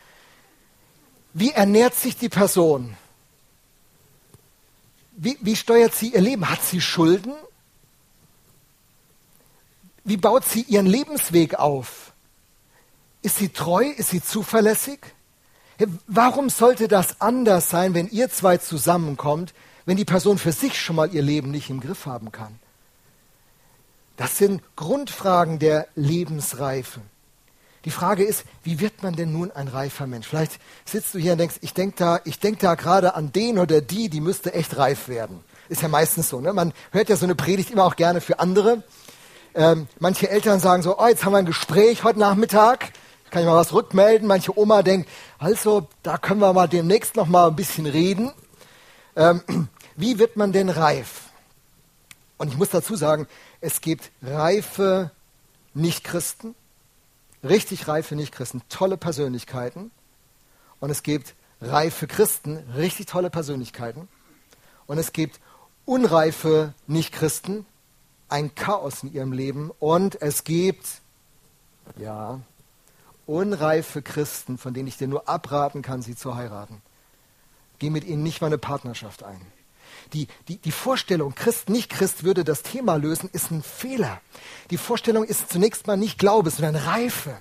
Wie 1.35 1.51
ernährt 1.51 1.95
sich 1.95 2.17
die 2.17 2.29
Person? 2.29 2.97
Wie, 5.13 5.37
wie 5.41 5.57
steuert 5.57 5.95
sie 5.95 6.15
ihr 6.15 6.21
Leben? 6.21 6.49
Hat 6.49 6.63
sie 6.63 6.81
Schulden? 6.81 7.35
Wie 10.05 10.17
baut 10.17 10.45
sie 10.45 10.63
ihren 10.63 10.87
Lebensweg 10.87 11.57
auf? 11.57 12.13
Ist 13.23 13.39
sie 13.39 13.49
treu? 13.49 13.85
Ist 13.85 14.11
sie 14.11 14.23
zuverlässig? 14.23 15.01
Warum 16.07 16.51
sollte 16.51 16.89
das 16.89 17.21
anders 17.21 17.71
sein, 17.71 17.95
wenn 17.95 18.09
ihr 18.09 18.31
zwei 18.31 18.57
zusammenkommt, 18.57 19.55
wenn 19.87 19.97
die 19.97 20.05
Person 20.05 20.39
für 20.39 20.53
sich 20.53 20.81
schon 20.81 20.97
mal 20.97 21.15
ihr 21.15 21.23
Leben 21.23 21.51
nicht 21.51 21.71
im 21.71 21.81
Griff 21.81 22.07
haben 22.07 22.33
kann? 22.33 22.59
Das 24.17 24.37
sind 24.37 24.63
Grundfragen 24.75 25.61
der 25.61 25.87
Lebensreife. 25.95 27.01
Die 27.85 27.93
Frage 27.93 28.25
ist, 28.25 28.45
wie 28.65 28.81
wird 28.81 29.05
man 29.05 29.15
denn 29.15 29.33
nun 29.33 29.53
ein 29.53 29.69
reifer 29.69 30.09
Mensch? 30.09 30.27
Vielleicht 30.27 30.59
sitzt 30.85 31.15
du 31.15 31.19
hier 31.19 31.33
und 31.33 31.39
denkst, 31.39 31.57
ich 31.61 31.73
denke 31.73 31.97
da, 31.97 32.19
denk 32.43 32.59
da 32.59 32.75
gerade 32.75 33.15
an 33.15 33.31
den 33.31 33.59
oder 33.59 33.81
die, 33.81 34.09
die 34.09 34.21
müsste 34.21 34.53
echt 34.53 34.77
reif 34.77 35.07
werden. 35.07 35.45
Ist 35.69 35.83
ja 35.83 35.89
meistens 35.89 36.29
so. 36.29 36.41
Ne? 36.41 36.53
Man 36.53 36.73
hört 36.91 37.09
ja 37.09 37.17
so 37.17 37.25
eine 37.25 37.37
Predigt 37.37 37.71
immer 37.71 37.85
auch 37.85 37.95
gerne 37.95 38.21
für 38.21 38.41
andere. 38.41 38.83
Ähm, 39.55 39.87
manche 40.01 40.29
Eltern 40.29 40.59
sagen 40.59 40.83
so, 40.83 40.99
oh, 40.99 41.07
jetzt 41.07 41.25
haben 41.25 41.33
wir 41.33 41.39
ein 41.39 41.47
Gespräch 41.47 42.03
heute 42.03 42.19
Nachmittag 42.19 42.93
kann 43.31 43.43
ich 43.43 43.49
mal 43.49 43.57
was 43.57 43.73
rückmelden. 43.73 44.27
Manche 44.27 44.59
Oma 44.59 44.83
denkt, 44.83 45.09
also 45.39 45.89
da 46.03 46.19
können 46.19 46.41
wir 46.41 46.53
mal 46.53 46.69
demnächst 46.69 47.17
noch 47.17 47.27
mal 47.27 47.49
ein 47.49 47.57
bisschen 47.57 47.87
reden. 47.87 48.33
Ähm, 49.17 49.43
wie 49.97 50.19
wird 50.19 50.37
man 50.37 50.53
denn 50.53 50.69
reif? 50.69 51.23
Und 52.39 52.49
ich 52.49 52.57
muss 52.57 52.71
dazu 52.71 52.95
sagen, 52.97 53.27
es 53.61 53.81
gibt 53.81 54.11
reife 54.23 55.11
Nichtchristen, 55.75 56.55
richtig 57.43 57.89
reife 57.89 58.15
Nichtchristen, 58.15 58.63
tolle 58.69 58.97
Persönlichkeiten. 58.97 59.91
Und 60.81 60.91
es 60.91 61.03
gibt 61.03 61.35
reife 61.61 62.07
Christen, 62.07 62.59
richtig 62.77 63.07
tolle 63.07 63.31
Persönlichkeiten. 63.31 64.09
Und 64.87 64.99
es 64.99 65.13
gibt 65.13 65.41
unreife 65.85 66.75
Nichtchristen, 66.87 67.67
ein 68.29 68.55
Chaos 68.55 69.03
in 69.03 69.13
ihrem 69.13 69.33
Leben. 69.33 69.71
Und 69.81 70.21
es 70.23 70.45
gibt, 70.45 70.87
ja, 71.97 72.41
unreife 73.29 74.03
Christen, 74.03 74.59
von 74.59 74.75
denen 74.75 74.89
ich 74.89 74.97
dir 74.97 75.07
nur 75.07 75.29
abraten 75.29 75.83
kann, 75.83 76.03
sie 76.03 76.17
zu 76.17 76.35
heiraten. 76.35 76.81
Geh 77.79 77.91
mit 77.91 78.05
ihnen 78.05 78.23
nicht 78.23 78.41
mal 78.41 78.49
eine 78.49 78.59
Partnerschaft 78.59 79.23
ein. 79.23 79.41
Die, 80.13 80.27
die, 80.49 80.57
die 80.57 80.73
Vorstellung, 80.73 81.35
Christ, 81.35 81.69
nicht 81.69 81.91
Christ 81.91 82.25
würde 82.25 82.43
das 82.43 82.63
Thema 82.63 82.97
lösen, 82.97 83.29
ist 83.33 83.51
ein 83.51 83.63
Fehler. 83.63 84.21
Die 84.71 84.79
Vorstellung 84.79 85.25
ist 85.25 85.51
zunächst 85.51 85.87
mal 85.87 85.97
nicht 85.97 86.19
Glaube, 86.19 86.51
sondern 86.51 86.77
Reife. 86.77 87.39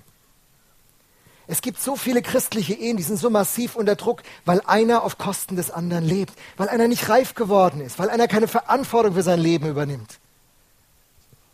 Es 1.47 1.61
gibt 1.61 1.81
so 1.81 1.95
viele 1.95 2.21
christliche 2.21 2.73
Ehen, 2.73 2.97
die 2.97 3.03
sind 3.03 3.17
so 3.17 3.29
massiv 3.29 3.77
unter 3.77 3.95
Druck, 3.95 4.21
weil 4.43 4.61
einer 4.65 5.03
auf 5.03 5.17
Kosten 5.17 5.55
des 5.55 5.71
anderen 5.71 6.03
lebt, 6.03 6.33
weil 6.57 6.67
einer 6.67 6.89
nicht 6.89 7.07
reif 7.07 7.35
geworden 7.35 7.79
ist, 7.79 7.97
weil 7.99 8.09
einer 8.09 8.27
keine 8.27 8.49
Verantwortung 8.49 9.13
für 9.13 9.23
sein 9.23 9.39
Leben 9.39 9.67
übernimmt. 9.67 10.19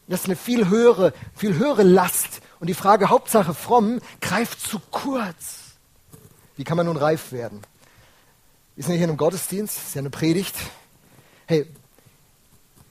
Das 0.07 0.21
ist 0.21 0.25
eine 0.25 0.35
viel 0.35 0.67
höhere, 0.67 1.13
viel 1.35 1.57
höhere 1.57 1.83
Last, 1.83 2.41
und 2.63 2.67
die 2.67 2.75
Frage 2.75 3.09
Hauptsache 3.09 3.53
fromm 3.53 3.99
greift 4.21 4.57
zu 4.57 4.79
kurz. 4.89 5.73
Wie 6.55 6.63
kann 6.63 6.77
man 6.77 6.85
nun 6.85 6.95
reif 6.95 7.33
werden? 7.33 7.59
Wir 8.77 8.85
sind 8.85 8.93
hier 8.93 9.03
in 9.03 9.09
einem 9.09 9.17
Gottesdienst, 9.17 9.77
ist 9.77 9.95
ja 9.95 9.99
eine 9.99 10.09
Predigt. 10.09 10.55
Hey, 11.45 11.65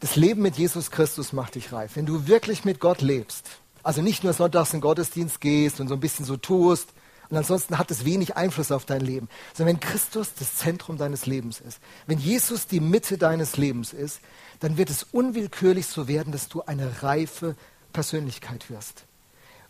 das 0.01 0.15
Leben 0.15 0.43
mit 0.43 0.59
Jesus 0.59 0.91
Christus 0.91 1.33
macht 1.33 1.55
dich 1.55 1.73
reif. 1.73 1.93
Wenn 1.97 2.05
du 2.05 2.27
wirklich 2.27 2.67
mit 2.67 2.81
Gott 2.81 3.01
lebst, 3.01 3.47
also 3.83 4.03
nicht 4.03 4.25
nur 4.25 4.35
sonntags 4.35 4.75
in 4.75 4.81
den 4.81 4.83
Gottesdienst 4.83 5.41
gehst 5.41 5.81
und 5.81 5.89
so 5.89 5.95
ein 5.95 6.01
bisschen 6.01 6.27
so 6.27 6.37
tust, 6.37 6.91
und 7.31 7.39
ansonsten 7.39 7.79
hat 7.79 7.91
es 7.91 8.05
wenig 8.05 8.37
Einfluss 8.37 8.73
auf 8.73 8.85
dein 8.85 9.01
Leben. 9.01 9.31
Sondern 9.55 9.77
wenn 9.77 9.81
Christus 9.81 10.35
das 10.39 10.55
Zentrum 10.57 10.99
deines 10.99 11.25
Lebens 11.25 11.63
ist, 11.63 11.79
wenn 12.07 12.19
Jesus 12.19 12.67
die 12.67 12.81
Mitte 12.81 13.17
deines 13.17 13.57
Lebens 13.57 13.95
ist, 13.95 14.21
dann 14.61 14.77
wird 14.77 14.91
es 14.91 15.03
unwillkürlich 15.03 15.87
so 15.87 16.09
werden, 16.09 16.31
dass 16.31 16.51
du 16.51 16.61
eine 16.61 17.03
reife 17.03 17.57
Persönlichkeit 17.95 18.69
wirst. 18.69 19.07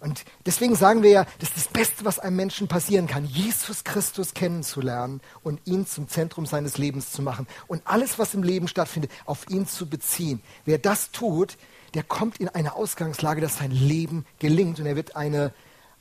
Und 0.02 0.24
deswegen 0.46 0.74
sagen 0.74 1.04
wir 1.04 1.10
ja, 1.10 1.26
das 1.38 1.50
ist 1.50 1.56
das 1.56 1.68
Beste, 1.68 2.04
was 2.04 2.18
einem 2.18 2.34
Menschen 2.34 2.66
passieren 2.66 3.06
kann, 3.06 3.24
Jesus 3.24 3.84
Christus 3.84 4.34
kennenzulernen 4.34 5.20
und 5.44 5.60
ihn 5.64 5.86
zum 5.86 6.08
Zentrum 6.08 6.44
seines 6.44 6.76
Lebens 6.76 7.12
zu 7.12 7.22
machen 7.22 7.46
und 7.68 7.82
alles, 7.84 8.18
was 8.18 8.34
im 8.34 8.42
Leben 8.42 8.66
stattfindet, 8.66 9.12
auf 9.26 9.48
ihn 9.48 9.64
zu 9.64 9.88
beziehen. 9.88 10.42
Wer 10.64 10.78
das 10.78 11.12
tut, 11.12 11.56
der 11.94 12.02
kommt 12.02 12.38
in 12.38 12.48
eine 12.48 12.74
Ausgangslage, 12.74 13.40
dass 13.40 13.58
sein 13.58 13.70
Leben 13.70 14.26
gelingt 14.40 14.80
und 14.80 14.86
er 14.86 14.96
wird 14.96 15.14
eine 15.14 15.52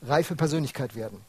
reife 0.02 0.34
Persönlichkeit 0.34 0.96
werden. 0.96 1.20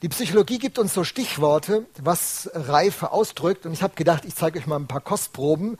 Die 0.00 0.08
Psychologie 0.08 0.58
gibt 0.58 0.78
uns 0.78 0.94
so 0.94 1.04
Stichworte, 1.04 1.84
was 2.00 2.50
Reife 2.54 3.12
ausdrückt. 3.12 3.66
Und 3.66 3.72
ich 3.72 3.82
habe 3.82 3.94
gedacht, 3.94 4.24
ich 4.24 4.34
zeige 4.34 4.58
euch 4.58 4.66
mal 4.66 4.76
ein 4.76 4.86
paar 4.86 5.00
Kostproben. 5.00 5.76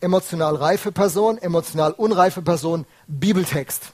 Emotional 0.00 0.56
reife 0.56 0.92
Person, 0.92 1.38
emotional 1.38 1.92
unreife 1.92 2.42
Person, 2.42 2.86
Bibeltext. 3.06 3.92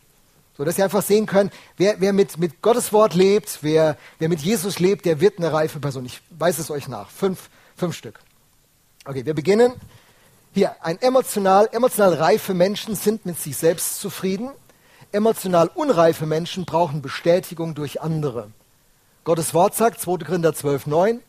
So 0.59 0.65
dass 0.65 0.77
ihr 0.77 0.85
einfach 0.85 1.03
sehen 1.03 1.27
könnt, 1.27 1.53
wer, 1.77 2.01
wer 2.01 2.13
mit, 2.13 2.37
mit 2.37 2.61
Gottes 2.63 2.93
Wort 2.93 3.15
lebt, 3.15 3.61
wer, 3.63 3.97
wer 4.19 4.29
mit 4.29 4.41
Jesus 4.41 4.81
lebt, 4.81 5.07
der 5.07 5.21
wird 5.21 5.39
eine 5.39 5.53
reife 5.53 5.79
Person. 5.79 6.05
Ich 6.05 6.21
weiß 6.31 6.59
es 6.59 6.71
euch 6.73 6.89
nach. 6.89 7.09
Fünf, 7.11 7.49
fünf 7.77 7.95
Stück. 7.95 8.19
Okay, 9.05 9.25
wir 9.25 9.35
beginnen. 9.35 9.73
Hier, 10.53 10.75
ein 10.85 11.01
emotional, 11.01 11.69
emotional 11.71 12.13
reife 12.15 12.55
Menschen 12.55 12.97
sind 12.97 13.25
mit 13.25 13.39
sich 13.41 13.57
selbst 13.57 14.01
zufrieden. 14.01 14.51
Emotional 15.13 15.71
unreife 15.75 16.27
Menschen 16.27 16.65
brauchen 16.65 17.03
Bestätigung 17.03 17.77
durch 17.77 18.03
andere. 18.03 18.51
Gottes 19.23 19.55
Wort 19.55 19.77
sagt, 19.77 20.01
2. 20.01 20.25
Korinther 20.25 20.55
12, 20.55 20.89
9, 20.89 21.21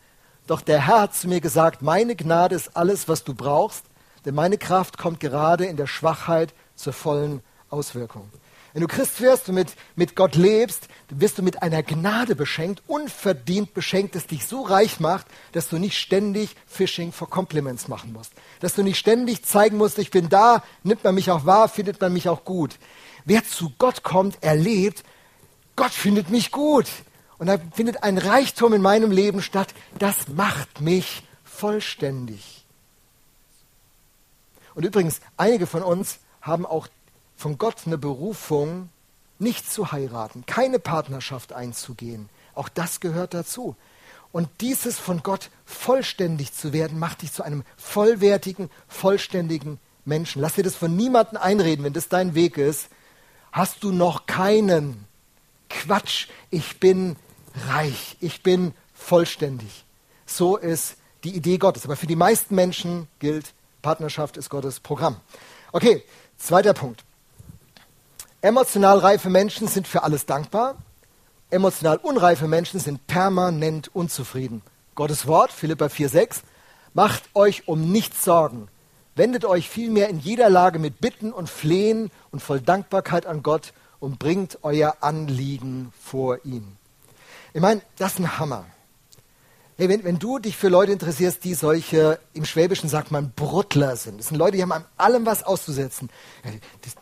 doch 0.48 0.62
der 0.62 0.88
Herr 0.88 1.02
hat 1.02 1.16
zu 1.16 1.28
mir 1.28 1.40
gesagt, 1.40 1.84
meine 1.84 2.16
Gnade 2.16 2.56
ist 2.56 2.76
alles, 2.76 3.08
was 3.08 3.24
du 3.24 3.36
brauchst, 3.36 3.84
denn 4.26 4.34
meine 4.34 4.58
Kraft 4.58 4.98
kommt 4.98 5.20
gerade 5.20 5.66
in 5.66 5.78
der 5.78 5.86
Schwachheit 5.86 6.54
zur 6.76 6.94
vollen 6.94 7.42
Auswirkung. 7.70 8.30
Wenn 8.74 8.82
du 8.82 8.88
Christ 8.88 9.20
wirst 9.22 9.50
und 9.50 9.56
mit, 9.56 9.74
mit 9.96 10.16
Gott 10.16 10.36
lebst, 10.36 10.88
dann 11.08 11.22
wirst 11.22 11.38
du 11.38 11.44
mit 11.44 11.64
einer 11.64 11.82
Gnade 11.82 12.36
beschenkt, 12.36 12.84
unverdient 12.88 13.74
beschenkt, 13.74 14.16
das 14.16 14.28
dich 14.28 14.46
so 14.46 14.62
reich 14.62 15.00
macht, 15.00 15.26
dass 15.54 15.70
du 15.70 15.78
nicht 15.78 15.98
ständig 15.98 16.56
Fishing 16.68 17.12
for 17.12 17.30
Compliments 17.30 17.88
machen 17.88 18.14
musst. 18.14 18.34
Dass 18.60 18.76
du 18.76 18.84
nicht 18.84 19.00
ständig 19.00 19.44
zeigen 19.44 19.78
musst, 19.78 19.98
ich 19.98 20.12
bin 20.12 20.30
da, 20.30 20.64
nimmt 20.84 21.04
man 21.04 21.16
mich 21.16 21.32
auch 21.32 21.46
wahr, 21.46 21.68
findet 21.68 22.00
man 22.00 22.14
mich 22.14 22.30
auch 22.30 22.46
gut. 22.46 22.78
Wer 23.26 23.44
zu 23.44 23.72
Gott 23.78 24.04
kommt, 24.04 24.44
erlebt, 24.44 25.04
Gott 25.76 25.92
findet 25.92 26.30
mich 26.30 26.52
gut. 26.52 26.88
Und 27.40 27.48
da 27.48 27.58
findet 27.74 28.04
ein 28.04 28.18
Reichtum 28.18 28.74
in 28.74 28.82
meinem 28.82 29.12
Leben 29.12 29.42
statt, 29.42 29.74
das 29.98 30.28
macht 30.28 30.82
mich 30.82 31.24
vollständig. 31.44 32.66
Und 34.76 34.86
übrigens, 34.86 35.22
einige 35.38 35.66
von 35.66 35.82
uns 35.82 36.20
haben 36.42 36.66
auch 36.66 36.88
von 37.40 37.58
Gott 37.58 37.84
eine 37.86 37.98
Berufung, 37.98 38.90
nicht 39.40 39.72
zu 39.72 39.94
heiraten, 39.94 40.46
keine 40.46 40.78
Partnerschaft 40.78 41.54
einzugehen. 41.54 42.28
Auch 42.54 42.68
das 42.68 43.00
gehört 43.00 43.34
dazu. 43.34 43.78
Und 44.34 44.50
dieses 44.60 45.00
von 45.00 45.24
Gott 45.24 45.50
vollständig 45.66 46.54
zu 46.54 46.74
werden, 46.74 47.00
macht 47.00 47.22
dich 47.22 47.32
zu 47.32 47.42
einem 47.42 47.64
vollwertigen, 47.78 48.70
vollständigen 48.90 49.80
Menschen. 50.04 50.42
Lass 50.42 50.56
dir 50.56 50.64
das 50.64 50.76
von 50.76 50.98
niemandem 50.98 51.38
einreden, 51.38 51.86
wenn 51.86 51.94
das 51.94 52.10
dein 52.10 52.36
Weg 52.36 52.58
ist. 52.58 52.90
Hast 53.54 53.84
du 53.86 53.94
noch 53.94 54.26
keinen? 54.26 55.06
Quatsch, 55.70 56.28
ich 56.50 56.82
bin 56.82 57.16
reich, 57.70 58.18
ich 58.20 58.44
bin 58.44 58.74
vollständig. 58.94 59.86
So 60.26 60.58
ist 60.58 60.98
die 61.24 61.38
Idee 61.38 61.58
Gottes. 61.58 61.86
Aber 61.86 61.96
für 61.96 62.06
die 62.06 62.18
meisten 62.18 62.54
Menschen 62.54 63.08
gilt, 63.20 63.54
Partnerschaft 63.82 64.36
ist 64.36 64.50
Gottes 64.50 64.82
Programm. 64.82 65.16
Okay, 65.72 66.04
zweiter 66.38 66.74
Punkt. 66.74 67.06
Emotional 68.42 69.00
reife 69.00 69.30
Menschen 69.30 69.68
sind 69.68 69.88
für 69.88 70.04
alles 70.04 70.26
dankbar. 70.26 70.76
Emotional 71.50 71.98
unreife 71.98 72.48
Menschen 72.48 72.80
sind 72.80 73.06
permanent 73.06 73.94
unzufrieden. 73.94 74.62
Gottes 74.96 75.28
Wort, 75.28 75.52
Philippa 75.52 75.86
4,6, 75.88 76.42
macht 76.94 77.24
euch 77.34 77.68
um 77.68 77.92
nichts 77.92 78.24
Sorgen. 78.24 78.70
Wendet 79.16 79.44
euch 79.44 79.70
vielmehr 79.70 80.08
in 80.08 80.20
jeder 80.20 80.50
Lage 80.50 80.80
mit 80.80 81.02
Bitten 81.02 81.34
und 81.34 81.50
Flehen 81.50 82.12
und 82.32 82.42
voll 82.42 82.62
Dankbarkeit 82.62 83.26
an 83.26 83.44
Gott 83.44 83.74
und 84.00 84.20
bringt 84.20 84.60
euer 84.62 84.96
Anliegen 85.02 85.92
vor 86.02 86.46
ihn. 86.46 86.78
Ich 87.54 87.62
meine, 87.62 87.82
das 87.98 88.14
ist 88.14 88.20
ein 88.20 88.40
Hammer. 88.40 88.66
Hey, 89.78 89.90
wenn, 89.90 90.04
wenn 90.06 90.20
du 90.20 90.40
dich 90.40 90.56
für 90.56 90.70
Leute 90.70 90.94
interessierst, 90.94 91.44
die 91.44 91.54
solche, 91.54 92.20
im 92.34 92.46
Schwäbischen 92.46 92.90
sagt 92.90 93.12
man, 93.12 93.32
Bruttler 93.32 93.96
sind. 93.98 94.20
Das 94.20 94.28
sind 94.28 94.38
Leute, 94.38 94.58
die 94.58 94.62
haben 94.62 94.72
an 94.72 94.86
allem 94.98 95.26
was 95.26 95.44
auszusetzen. 95.44 96.10
Das, 96.82 96.96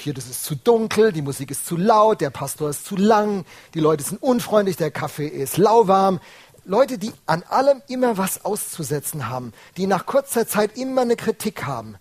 hier, 0.00 0.14
das 0.14 0.26
ist 0.26 0.44
zu 0.44 0.54
dunkel, 0.54 1.12
die 1.12 1.22
Musik 1.22 1.50
ist 1.50 1.66
zu 1.66 1.76
laut, 1.76 2.20
der 2.20 2.30
Pastor 2.30 2.70
ist 2.70 2.84
zu 2.84 2.96
lang, 2.96 3.44
die 3.74 3.80
Leute 3.80 4.02
sind 4.02 4.22
unfreundlich, 4.22 4.76
der 4.76 4.90
Kaffee 4.90 5.28
ist 5.28 5.56
lauwarm. 5.56 6.20
Leute, 6.64 6.98
die 6.98 7.12
an 7.26 7.42
allem 7.44 7.82
immer 7.88 8.18
was 8.18 8.44
auszusetzen 8.44 9.28
haben, 9.28 9.52
die 9.76 9.86
nach 9.86 10.06
kurzer 10.06 10.46
Zeit 10.46 10.76
immer 10.76 11.02
eine 11.02 11.16
Kritik 11.16 11.64
haben. 11.64 11.96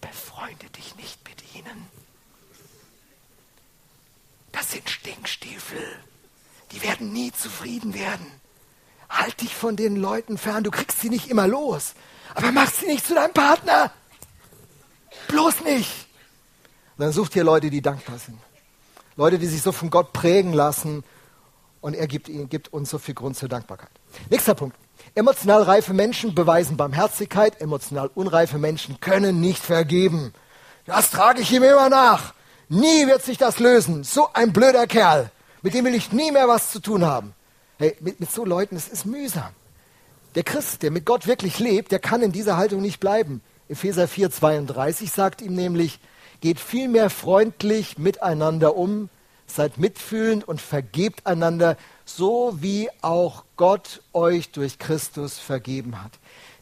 Befreunde 0.00 0.66
dich 0.76 0.96
nicht 0.96 1.18
mit 1.28 1.54
ihnen. 1.54 1.88
Das 4.52 4.72
sind 4.72 4.88
Stinkstiefel. 4.88 5.84
Die 6.72 6.82
werden 6.82 7.12
nie 7.12 7.32
zufrieden 7.32 7.94
werden. 7.94 8.26
Halt 9.08 9.40
dich 9.40 9.54
von 9.54 9.76
den 9.76 9.96
Leuten 9.96 10.38
fern. 10.38 10.64
Du 10.64 10.70
kriegst 10.70 11.00
sie 11.00 11.10
nicht 11.10 11.28
immer 11.28 11.46
los. 11.46 11.94
Aber 12.34 12.50
mach 12.52 12.70
sie 12.70 12.86
nicht 12.86 13.06
zu 13.06 13.14
deinem 13.14 13.32
Partner. 13.32 13.92
Bloß 15.28 15.60
nicht. 15.60 16.08
Und 16.96 17.04
dann 17.04 17.12
sucht 17.12 17.34
ihr 17.36 17.44
Leute, 17.44 17.70
die 17.70 17.82
dankbar 17.82 18.18
sind. 18.18 18.38
Leute, 19.16 19.38
die 19.38 19.46
sich 19.46 19.62
so 19.62 19.72
von 19.72 19.90
Gott 19.90 20.12
prägen 20.12 20.52
lassen 20.52 21.04
und 21.80 21.94
er 21.94 22.06
gibt, 22.06 22.30
gibt 22.50 22.72
uns 22.72 22.90
so 22.90 22.98
viel 22.98 23.14
Grund 23.14 23.36
zur 23.36 23.48
Dankbarkeit. 23.48 23.90
Nächster 24.30 24.54
Punkt. 24.54 24.76
Emotional 25.14 25.62
reife 25.62 25.92
Menschen 25.92 26.34
beweisen 26.34 26.76
Barmherzigkeit, 26.76 27.60
emotional 27.60 28.10
unreife 28.14 28.58
Menschen 28.58 29.00
können 29.00 29.40
nicht 29.40 29.62
vergeben. 29.62 30.32
Das 30.86 31.10
trage 31.10 31.40
ich 31.40 31.52
ihm 31.52 31.62
immer 31.62 31.88
nach. 31.88 32.34
Nie 32.68 33.06
wird 33.06 33.22
sich 33.22 33.38
das 33.38 33.58
lösen. 33.58 34.04
So 34.04 34.28
ein 34.32 34.52
blöder 34.52 34.86
Kerl. 34.86 35.30
Mit 35.62 35.74
dem 35.74 35.84
will 35.84 35.94
ich 35.94 36.12
nie 36.12 36.30
mehr 36.30 36.48
was 36.48 36.70
zu 36.70 36.80
tun 36.80 37.04
haben. 37.04 37.34
Hey, 37.78 37.96
mit, 38.00 38.20
mit 38.20 38.30
so 38.30 38.44
Leuten, 38.44 38.76
es 38.76 38.88
ist 38.88 39.04
mühsam. 39.04 39.50
Der 40.34 40.42
Christ, 40.42 40.82
der 40.82 40.90
mit 40.90 41.04
Gott 41.04 41.26
wirklich 41.26 41.58
lebt, 41.58 41.92
der 41.92 41.98
kann 41.98 42.22
in 42.22 42.32
dieser 42.32 42.56
Haltung 42.56 42.82
nicht 42.82 43.00
bleiben. 43.00 43.40
Epheser 43.68 44.08
4, 44.08 44.30
32 44.30 45.10
sagt 45.10 45.42
ihm 45.42 45.54
nämlich, 45.54 46.00
Geht 46.44 46.60
vielmehr 46.60 47.08
freundlich 47.08 47.96
miteinander 47.96 48.76
um, 48.76 49.08
seid 49.46 49.78
mitfühlend 49.78 50.46
und 50.46 50.60
vergebt 50.60 51.26
einander, 51.26 51.78
so 52.04 52.58
wie 52.60 52.90
auch 53.00 53.44
Gott 53.56 54.02
euch 54.12 54.50
durch 54.50 54.78
Christus 54.78 55.38
vergeben 55.38 56.02
hat. 56.02 56.12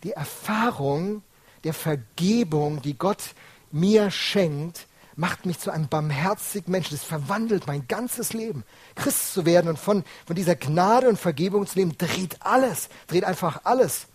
Die 0.05 0.12
Erfahrung 0.12 1.23
der 1.64 1.75
Vergebung, 1.75 2.81
die 2.81 2.97
Gott 2.97 3.35
mir 3.73 4.12
schenkt, 4.12 4.87
macht 5.16 5.47
mich 5.47 5.59
zu 5.59 5.73
einem 5.73 5.88
barmherzigen 5.88 6.71
Menschen. 6.71 6.97
Das 6.97 7.03
verwandelt 7.03 7.66
mein 7.66 7.88
ganzes 7.88 8.35
Leben. 8.35 8.62
Christ 8.95 9.35
zu 9.35 9.47
werden 9.47 9.68
und 9.68 9.81
von, 9.81 10.05
von 10.27 10.37
dieser 10.37 10.55
Gnade 10.55 11.09
und 11.09 11.18
Vergebung 11.18 11.66
zu 11.66 11.81
leben, 11.81 11.99
dreht 11.99 12.37
alles, 12.38 12.88
dreht 13.09 13.25
einfach 13.25 13.62
alles. 13.64 14.07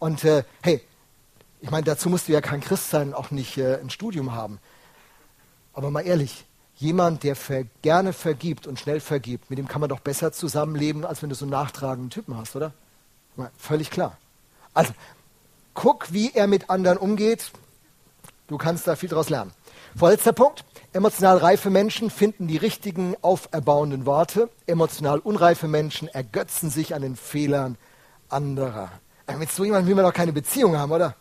Und 0.00 0.24
äh, 0.24 0.42
hey, 0.60 0.82
ich 1.60 1.70
meine, 1.70 1.84
dazu 1.84 2.10
musst 2.10 2.26
du 2.26 2.32
ja 2.32 2.40
kein 2.40 2.60
Christ 2.60 2.90
sein, 2.90 3.14
auch 3.14 3.30
nicht 3.30 3.58
äh, 3.58 3.78
ein 3.80 3.90
Studium 3.90 4.32
haben. 4.32 4.58
Aber 5.74 5.90
mal 5.90 6.06
ehrlich, 6.06 6.44
jemand, 6.76 7.22
der 7.22 7.36
ver 7.36 7.64
gerne 7.82 8.12
vergibt 8.12 8.66
und 8.66 8.78
schnell 8.78 9.00
vergibt, 9.00 9.50
mit 9.50 9.58
dem 9.58 9.68
kann 9.68 9.80
man 9.80 9.90
doch 9.90 10.00
besser 10.00 10.32
zusammenleben, 10.32 11.04
als 11.04 11.22
wenn 11.22 11.28
du 11.28 11.34
so 11.34 11.44
einen 11.44 11.52
nachtragenden 11.52 12.10
Typen 12.10 12.36
hast, 12.36 12.56
oder? 12.56 12.72
Mal, 13.36 13.50
völlig 13.58 13.90
klar. 13.90 14.16
Also, 14.72 14.92
guck, 15.74 16.12
wie 16.12 16.32
er 16.32 16.46
mit 16.46 16.70
anderen 16.70 16.98
umgeht. 16.98 17.50
Du 18.46 18.58
kannst 18.58 18.86
da 18.86 18.96
viel 18.96 19.08
daraus 19.08 19.30
lernen. 19.30 19.52
Vorletzter 19.96 20.32
Punkt. 20.32 20.64
Emotional 20.92 21.38
reife 21.38 21.70
Menschen 21.70 22.10
finden 22.10 22.46
die 22.46 22.56
richtigen, 22.56 23.16
auferbauenden 23.22 24.06
Worte. 24.06 24.48
Emotional 24.66 25.18
unreife 25.18 25.66
Menschen 25.66 26.08
ergötzen 26.08 26.70
sich 26.70 26.94
an 26.94 27.02
den 27.02 27.16
Fehlern 27.16 27.76
anderer. 28.28 28.90
Mit 29.38 29.50
so 29.50 29.64
jemandem 29.64 29.88
will 29.88 29.94
man 29.94 30.04
doch 30.04 30.12
keine 30.12 30.32
Beziehung 30.32 30.76
haben, 30.76 30.92
oder? 30.92 31.16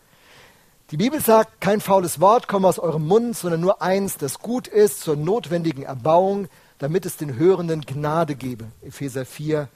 Die 0.94 0.98
Bibel 0.98 1.20
sagt, 1.20 1.60
kein 1.60 1.82
faules 1.82 2.20
Wort 2.20 2.48
komme 2.48 2.68
aus 2.68 2.78
eurem 2.78 3.08
Mund, 3.08 3.36
sondern 3.36 3.62
nur 3.62 3.82
eins, 3.82 4.18
das 4.18 4.38
gut 4.38 4.68
ist 4.68 5.00
zur 5.00 5.16
notwendigen 5.16 5.82
Erbauung, 5.82 6.48
damit 6.78 7.08
es 7.08 7.18
den 7.18 7.36
Hörenden 7.36 7.82
Gnade 7.82 8.36
gebe. 8.36 8.66
Epheser 8.84 9.26
4, 9.26 9.70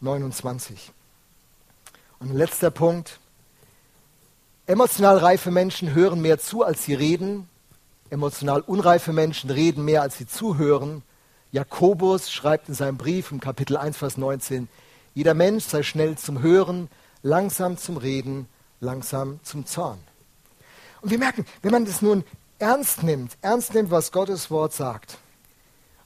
29. 0.00 0.92
Und 2.20 2.30
ein 2.30 2.36
letzter 2.36 2.70
Punkt. 2.70 3.18
Emotional 4.66 5.18
reife 5.18 5.50
Menschen 5.50 5.92
hören 5.92 6.22
mehr 6.22 6.38
zu, 6.38 6.62
als 6.62 6.84
sie 6.84 6.94
reden. 6.94 7.48
Emotional 8.08 8.60
unreife 8.60 9.12
Menschen 9.12 9.50
reden 9.50 9.84
mehr, 9.84 10.02
als 10.02 10.18
sie 10.18 10.28
zuhören. 10.28 11.02
Jakobus 11.50 12.30
schreibt 12.30 12.68
in 12.68 12.76
seinem 12.76 12.96
Brief 12.96 13.32
im 13.32 13.40
Kapitel 13.40 13.76
1, 13.76 13.96
Vers 13.96 14.16
19, 14.16 14.68
jeder 15.14 15.34
Mensch 15.34 15.64
sei 15.64 15.82
schnell 15.82 16.16
zum 16.16 16.42
Hören, 16.42 16.88
langsam 17.24 17.76
zum 17.76 17.96
Reden, 17.96 18.46
langsam 18.78 19.40
zum 19.42 19.66
Zorn. 19.66 19.98
Und 21.02 21.10
wir 21.10 21.18
merken, 21.18 21.44
wenn 21.62 21.72
man 21.72 21.84
das 21.84 22.02
nun 22.02 22.24
ernst 22.58 23.02
nimmt, 23.02 23.36
ernst 23.42 23.74
nimmt, 23.74 23.90
was 23.90 24.12
Gottes 24.12 24.50
Wort 24.50 24.72
sagt, 24.72 25.18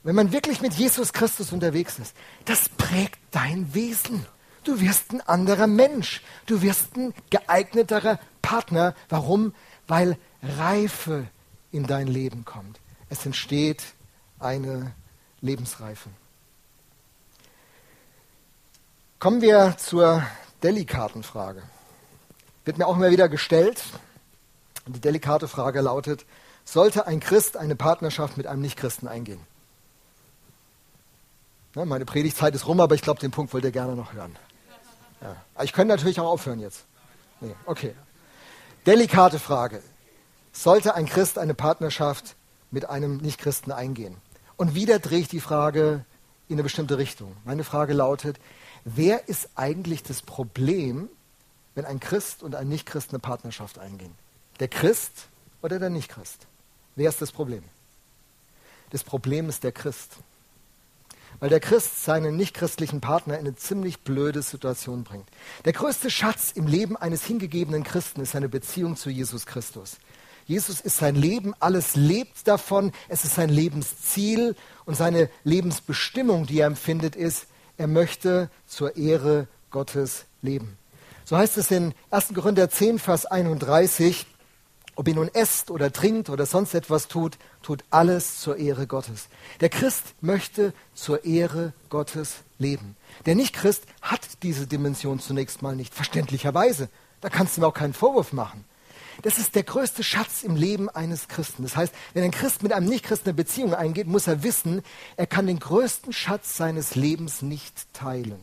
wenn 0.02 0.14
man 0.14 0.32
wirklich 0.32 0.60
mit 0.60 0.74
Jesus 0.74 1.12
Christus 1.12 1.52
unterwegs 1.52 1.98
ist, 1.98 2.14
das 2.44 2.68
prägt 2.68 3.18
dein 3.30 3.72
Wesen. 3.74 4.26
Du 4.62 4.80
wirst 4.80 5.12
ein 5.12 5.22
anderer 5.22 5.66
Mensch. 5.66 6.22
Du 6.46 6.62
wirst 6.62 6.96
ein 6.96 7.14
geeigneterer 7.30 8.18
Partner. 8.42 8.94
Warum? 9.08 9.54
Weil 9.86 10.18
Reife 10.42 11.26
in 11.72 11.86
dein 11.86 12.06
Leben 12.06 12.44
kommt. 12.44 12.80
Es 13.08 13.24
entsteht 13.24 13.82
eine 14.38 14.92
Lebensreife. 15.40 16.10
Kommen 19.18 19.40
wir 19.40 19.76
zur 19.78 20.22
delikaten 20.62 21.22
Frage. 21.22 21.62
Wird 22.66 22.76
mir 22.76 22.86
auch 22.86 22.96
immer 22.96 23.10
wieder 23.10 23.28
gestellt. 23.28 23.82
Die 24.86 25.00
delikate 25.00 25.48
Frage 25.48 25.80
lautet, 25.80 26.26
sollte 26.64 27.06
ein 27.06 27.20
Christ 27.20 27.56
eine 27.56 27.76
Partnerschaft 27.76 28.36
mit 28.36 28.46
einem 28.46 28.62
Nichtchristen 28.62 29.08
eingehen? 29.08 29.40
Ne, 31.74 31.86
meine 31.86 32.04
Predigtzeit 32.04 32.54
ist 32.54 32.66
rum, 32.66 32.80
aber 32.80 32.94
ich 32.94 33.02
glaube, 33.02 33.20
den 33.20 33.30
Punkt 33.30 33.52
wollt 33.52 33.64
ihr 33.64 33.70
gerne 33.70 33.96
noch 33.96 34.12
hören. 34.12 34.36
Ja. 35.20 35.36
Ich 35.62 35.72
könnte 35.72 35.94
natürlich 35.94 36.20
auch 36.20 36.30
aufhören 36.30 36.60
jetzt. 36.60 36.84
Nee, 37.40 37.54
okay. 37.66 37.94
Delikate 38.86 39.38
Frage. 39.38 39.82
Sollte 40.52 40.94
ein 40.94 41.06
Christ 41.06 41.38
eine 41.38 41.54
Partnerschaft 41.54 42.36
mit 42.70 42.88
einem 42.88 43.16
Nichtchristen 43.16 43.72
eingehen? 43.72 44.16
Und 44.56 44.74
wieder 44.74 44.98
drehe 44.98 45.18
ich 45.18 45.28
die 45.28 45.40
Frage 45.40 46.04
in 46.48 46.56
eine 46.56 46.62
bestimmte 46.62 46.98
Richtung. 46.98 47.36
Meine 47.44 47.64
Frage 47.64 47.92
lautet, 47.92 48.38
wer 48.84 49.28
ist 49.28 49.48
eigentlich 49.56 50.02
das 50.02 50.22
Problem, 50.22 51.08
wenn 51.74 51.84
ein 51.84 51.98
Christ 51.98 52.42
und 52.42 52.54
ein 52.54 52.68
Nichtchrist 52.68 53.10
eine 53.10 53.18
Partnerschaft 53.18 53.78
eingehen? 53.78 54.14
Der 54.60 54.68
Christ 54.68 55.28
oder 55.62 55.78
der 55.78 55.90
Nichtchrist? 55.90 56.46
Wer 56.96 57.08
ist 57.08 57.20
das 57.20 57.32
Problem? 57.32 57.62
Das 58.90 59.02
Problem 59.02 59.48
ist 59.48 59.64
der 59.64 59.72
Christ 59.72 60.16
weil 61.40 61.50
der 61.50 61.60
Christ 61.60 62.04
seinen 62.04 62.36
nichtchristlichen 62.36 63.00
Partner 63.00 63.34
in 63.34 63.46
eine 63.46 63.56
ziemlich 63.56 64.00
blöde 64.00 64.42
Situation 64.42 65.04
bringt. 65.04 65.28
Der 65.64 65.72
größte 65.72 66.10
Schatz 66.10 66.52
im 66.54 66.66
Leben 66.66 66.96
eines 66.96 67.24
hingegebenen 67.24 67.84
Christen 67.84 68.20
ist 68.20 68.32
seine 68.32 68.48
Beziehung 68.48 68.96
zu 68.96 69.10
Jesus 69.10 69.46
Christus. 69.46 69.98
Jesus 70.46 70.80
ist 70.80 70.98
sein 70.98 71.14
Leben, 71.14 71.54
alles 71.58 71.96
lebt 71.96 72.46
davon, 72.46 72.92
es 73.08 73.24
ist 73.24 73.34
sein 73.34 73.48
Lebensziel 73.48 74.56
und 74.84 74.94
seine 74.94 75.30
Lebensbestimmung, 75.42 76.46
die 76.46 76.60
er 76.60 76.66
empfindet, 76.66 77.16
ist, 77.16 77.46
er 77.78 77.86
möchte 77.86 78.50
zur 78.66 78.96
Ehre 78.96 79.46
Gottes 79.70 80.26
leben. 80.42 80.76
So 81.24 81.38
heißt 81.38 81.56
es 81.56 81.70
in 81.70 81.94
1. 82.10 82.34
Korinther 82.34 82.68
10, 82.68 82.98
Vers 82.98 83.24
31, 83.24 84.26
ob 84.96 85.08
ihr 85.08 85.14
nun 85.14 85.28
esst 85.28 85.70
oder 85.70 85.92
trinkt 85.92 86.30
oder 86.30 86.46
sonst 86.46 86.74
etwas 86.74 87.08
tut, 87.08 87.38
tut 87.62 87.84
alles 87.90 88.40
zur 88.40 88.56
Ehre 88.56 88.86
Gottes. 88.86 89.28
Der 89.60 89.68
Christ 89.68 90.14
möchte 90.20 90.72
zur 90.94 91.24
Ehre 91.24 91.72
Gottes 91.90 92.36
leben. 92.58 92.96
Der 93.26 93.34
Nicht-Christ 93.34 93.84
hat 94.02 94.20
diese 94.42 94.66
Dimension 94.66 95.18
zunächst 95.18 95.62
mal 95.62 95.74
nicht, 95.74 95.94
verständlicherweise. 95.94 96.88
Da 97.20 97.28
kannst 97.28 97.56
du 97.56 97.60
mir 97.60 97.66
auch 97.66 97.74
keinen 97.74 97.94
Vorwurf 97.94 98.32
machen. 98.32 98.64
Das 99.22 99.38
ist 99.38 99.54
der 99.54 99.62
größte 99.62 100.02
Schatz 100.02 100.42
im 100.42 100.56
Leben 100.56 100.88
eines 100.88 101.28
Christen. 101.28 101.62
Das 101.62 101.76
heißt, 101.76 101.94
wenn 102.14 102.24
ein 102.24 102.32
Christ 102.32 102.62
mit 102.62 102.72
einem 102.72 102.88
Nichtchristen 102.88 103.28
eine 103.28 103.36
Beziehung 103.36 103.74
eingeht, 103.74 104.08
muss 104.08 104.26
er 104.26 104.42
wissen, 104.42 104.82
er 105.16 105.26
kann 105.26 105.46
den 105.46 105.60
größten 105.60 106.12
Schatz 106.12 106.56
seines 106.56 106.94
Lebens 106.96 107.40
nicht 107.40 107.92
teilen. 107.92 108.40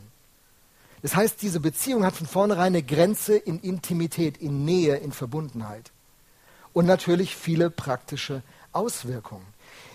Das 1.02 1.14
heißt, 1.14 1.42
diese 1.42 1.60
Beziehung 1.60 2.04
hat 2.04 2.16
von 2.16 2.26
vornherein 2.26 2.68
eine 2.68 2.82
Grenze 2.82 3.36
in 3.36 3.58
Intimität, 3.58 4.38
in 4.38 4.64
Nähe, 4.64 4.96
in 4.96 5.12
Verbundenheit 5.12 5.92
und 6.72 6.86
natürlich 6.86 7.36
viele 7.36 7.70
praktische 7.70 8.42
Auswirkungen. 8.72 9.46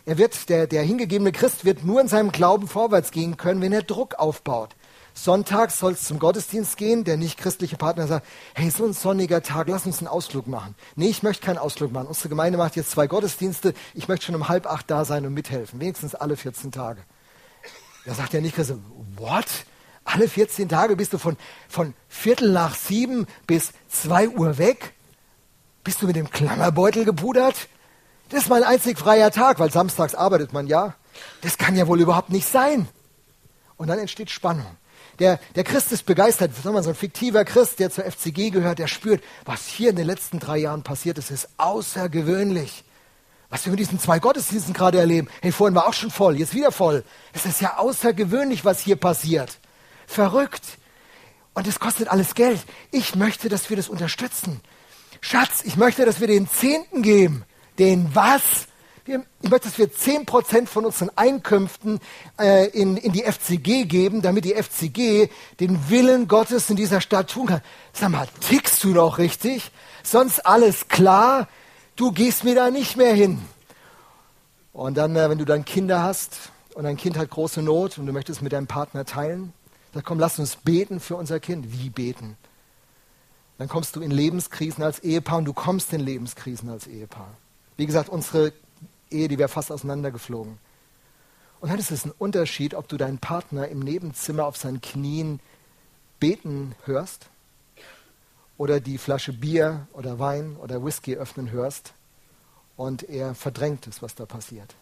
Er 0.06 0.18
wird, 0.18 0.50
der, 0.50 0.68
der 0.68 0.84
hingegebene 0.84 1.32
Christ 1.32 1.66
wird 1.66 1.84
nur 1.84 2.00
in 2.00 2.08
seinem 2.08 2.32
Glauben 2.32 2.68
vorwärts 2.68 3.12
gehen 3.12 3.38
können, 3.38 3.62
wenn 3.62 3.74
er 3.74 3.84
Druck 3.84 4.16
aufbaut. 4.16 4.76
Sonntags 5.14 5.80
soll 5.80 5.94
es 5.94 6.04
zum 6.04 6.20
Gottesdienst 6.20 6.78
gehen. 6.78 7.04
Der 7.04 7.18
nicht-christliche 7.18 7.76
Partner 7.76 8.08
sagt, 8.08 8.26
hey, 8.54 8.70
so 8.70 8.86
ein 8.86 8.94
sonniger 8.94 9.42
Tag, 9.42 9.68
lass 9.68 9.86
uns 9.86 9.98
einen 9.98 10.08
Ausflug 10.08 10.48
machen. 10.48 10.76
Nee, 10.96 11.10
ich 11.10 11.24
möchte 11.24 11.46
keinen 11.46 11.58
Ausflug 11.58 11.92
machen. 11.92 12.08
Unsere 12.08 12.30
Gemeinde 12.30 12.58
macht 12.58 12.76
jetzt 12.76 12.92
zwei 12.92 13.08
Gottesdienste. 13.08 13.74
Ich 13.96 14.08
möchte 14.08 14.28
schon 14.28 14.36
um 14.36 14.48
halb 14.48 14.68
acht 14.68 14.90
da 14.92 15.06
sein 15.06 15.26
und 15.26 15.34
mithelfen. 15.34 15.80
Wenigstens 15.80 16.14
alle 16.14 16.38
14 16.38 16.72
Tage. 16.72 17.02
Da 18.06 18.14
sagt 18.14 18.34
der 18.34 18.42
nicht-Christ, 18.42 18.76
what? 19.18 19.48
Alle 20.06 20.30
14 20.30 20.70
Tage 20.70 20.96
bist 20.96 21.12
du 21.12 21.18
von, 21.18 21.36
von 21.68 21.94
Viertel 22.08 22.52
nach 22.52 22.76
sieben 22.76 23.26
bis 23.46 23.74
zwei 23.90 24.30
Uhr 24.30 24.58
weg? 24.58 24.94
Bist 25.88 26.02
du 26.02 26.08
mit 26.08 26.18
dem 26.18 26.30
Klammerbeutel 26.30 27.06
gepudert? 27.06 27.70
Das 28.28 28.42
ist 28.42 28.50
mein 28.50 28.66
einzig 28.66 29.00
freier 29.00 29.32
Tag, 29.32 29.58
weil 29.58 29.72
samstags 29.72 30.16
arbeitet 30.16 30.52
man 30.52 30.68
ja. 30.68 30.96
Das 31.40 31.58
kann 31.58 31.78
ja 31.78 31.88
wohl 31.88 32.02
überhaupt 32.02 32.30
nicht 32.30 32.46
sein. 32.46 32.90
Und 33.78 33.88
dann 33.88 33.98
entsteht 33.98 34.30
Spannung. 34.30 34.68
Der, 35.20 35.40
der 35.56 35.64
Christ 35.64 35.94
ist 35.94 36.06
begeistert, 36.06 36.54
sagen 36.54 36.76
wir, 36.76 36.84
so 36.84 36.90
ein 36.90 36.96
fiktiver 36.96 37.46
Christ, 37.46 37.80
der 37.80 37.90
zur 37.90 38.04
FCG 38.04 38.50
gehört, 38.50 38.80
der 38.80 38.88
spürt, 38.88 39.24
was 39.46 39.66
hier 39.66 39.92
in 39.92 39.96
den 39.96 40.08
letzten 40.08 40.40
drei 40.40 40.58
Jahren 40.58 40.84
passiert 40.84 41.20
ist, 41.20 41.32
ist 41.32 41.48
außergewöhnlich. 41.56 42.84
Was 43.50 43.64
wir 43.64 43.72
mit 43.72 43.80
diesen 43.80 43.98
zwei 43.98 44.20
Gottesdiensten 44.20 44.74
gerade 44.74 45.00
erleben. 45.00 45.30
Hey, 45.42 45.54
vorhin 45.54 45.74
war 45.74 45.88
auch 45.88 45.94
schon 45.94 46.12
voll, 46.12 46.38
jetzt 46.38 46.54
wieder 46.54 46.74
voll. 46.74 47.06
Es 47.32 47.46
ist 47.46 47.62
ja 47.62 47.78
außergewöhnlich, 47.78 48.66
was 48.66 48.82
hier 48.82 48.98
passiert. 48.98 49.58
Verrückt. 50.06 50.64
Und 51.54 51.66
es 51.66 51.80
kostet 51.80 52.10
alles 52.10 52.36
Geld. 52.36 52.60
Ich 52.92 53.16
möchte, 53.16 53.48
dass 53.48 53.70
wir 53.70 53.78
das 53.78 53.88
unterstützen. 53.88 54.60
Schatz, 55.30 55.62
ich 55.66 55.76
möchte, 55.76 56.06
dass 56.06 56.22
wir 56.22 56.28
den 56.28 56.48
Zehnten 56.50 57.02
geben. 57.02 57.44
Den 57.80 58.16
was? 58.16 58.68
Ich 59.06 59.50
möchte, 59.50 59.68
dass 59.68 59.78
wir 59.78 59.92
zehn 59.92 60.26
Prozent 60.26 60.70
von 60.70 60.86
unseren 60.86 61.12
Einkünften 61.18 62.00
äh, 62.40 62.70
in, 62.70 62.96
in 62.96 63.12
die 63.12 63.24
FCG 63.24 63.84
geben, 63.84 64.22
damit 64.22 64.46
die 64.46 64.54
FCG 64.54 65.28
den 65.60 65.90
Willen 65.90 66.30
Gottes 66.30 66.70
in 66.70 66.78
dieser 66.78 67.02
Stadt 67.02 67.30
tun 67.30 67.48
kann. 67.48 67.62
Sag 67.92 68.10
mal, 68.12 68.26
tickst 68.40 68.82
du 68.86 68.94
noch 68.94 69.18
richtig? 69.18 69.72
Sonst 70.02 70.46
alles 70.46 70.88
klar? 70.88 71.50
Du 71.98 72.14
gehst 72.14 72.46
mir 72.46 72.56
da 72.56 72.72
nicht 72.72 72.96
mehr 72.96 73.14
hin. 73.14 73.42
Und 74.72 74.96
dann, 74.96 75.14
äh, 75.18 75.30
wenn 75.30 75.40
du 75.40 75.46
dann 75.46 75.66
Kinder 75.66 76.04
hast 76.04 76.52
und 76.74 76.86
dein 76.86 76.96
Kind 76.96 77.18
hat 77.18 77.30
große 77.32 77.62
Not 77.62 77.98
und 77.98 78.06
du 78.06 78.14
möchtest 78.14 78.42
mit 78.42 78.54
deinem 78.54 78.68
Partner 78.68 79.04
teilen, 79.04 79.52
dann 79.92 80.06
komm, 80.06 80.20
lass 80.20 80.40
uns 80.40 80.56
beten 80.56 81.02
für 81.02 81.18
unser 81.18 81.42
Kind. 81.42 81.74
Wie 81.74 81.90
beten? 81.90 82.38
Dann 83.58 83.68
kommst 83.68 83.96
du 83.96 84.02
in 84.02 84.12
Lebenskrisen 84.12 84.84
als 84.84 85.00
Ehepaar 85.00 85.40
und 85.40 85.46
du 85.46 85.54
kommst 85.54 85.92
in 85.94 86.02
Lebenskrisen 86.02 86.70
als 86.70 86.88
Ehepaar. 86.88 87.34
Wie 87.76 87.86
gesagt, 87.86 88.10
unsere 88.10 88.54
Ehe, 89.10 89.28
die 89.28 89.38
wäre 89.38 89.50
fast 89.50 89.72
auseinandergeflogen. 89.72 90.60
Und 91.60 91.70
dann 91.70 91.80
ist 91.80 91.92
es 91.92 92.06
ein 92.06 92.14
Unterschied, 92.18 92.76
ob 92.76 92.88
du 92.88 92.98
deinen 92.98 93.18
Partner 93.18 93.68
im 93.68 93.80
Nebenzimmer 93.80 94.46
auf 94.46 94.58
seinen 94.58 94.82
Knien 94.82 95.40
beten 96.20 96.76
hörst 96.86 97.28
oder 98.58 98.80
die 98.80 98.98
Flasche 98.98 99.34
Bier 99.34 99.88
oder 99.94 100.20
Wein 100.20 100.56
oder 100.58 100.84
Whisky 100.84 101.16
öffnen 101.16 101.50
hörst 101.50 101.94
und 102.76 103.04
er 103.10 103.34
verdrängt 103.34 103.88
es, 103.88 104.04
was 104.04 104.14
da 104.14 104.26
passiert. 104.26 104.76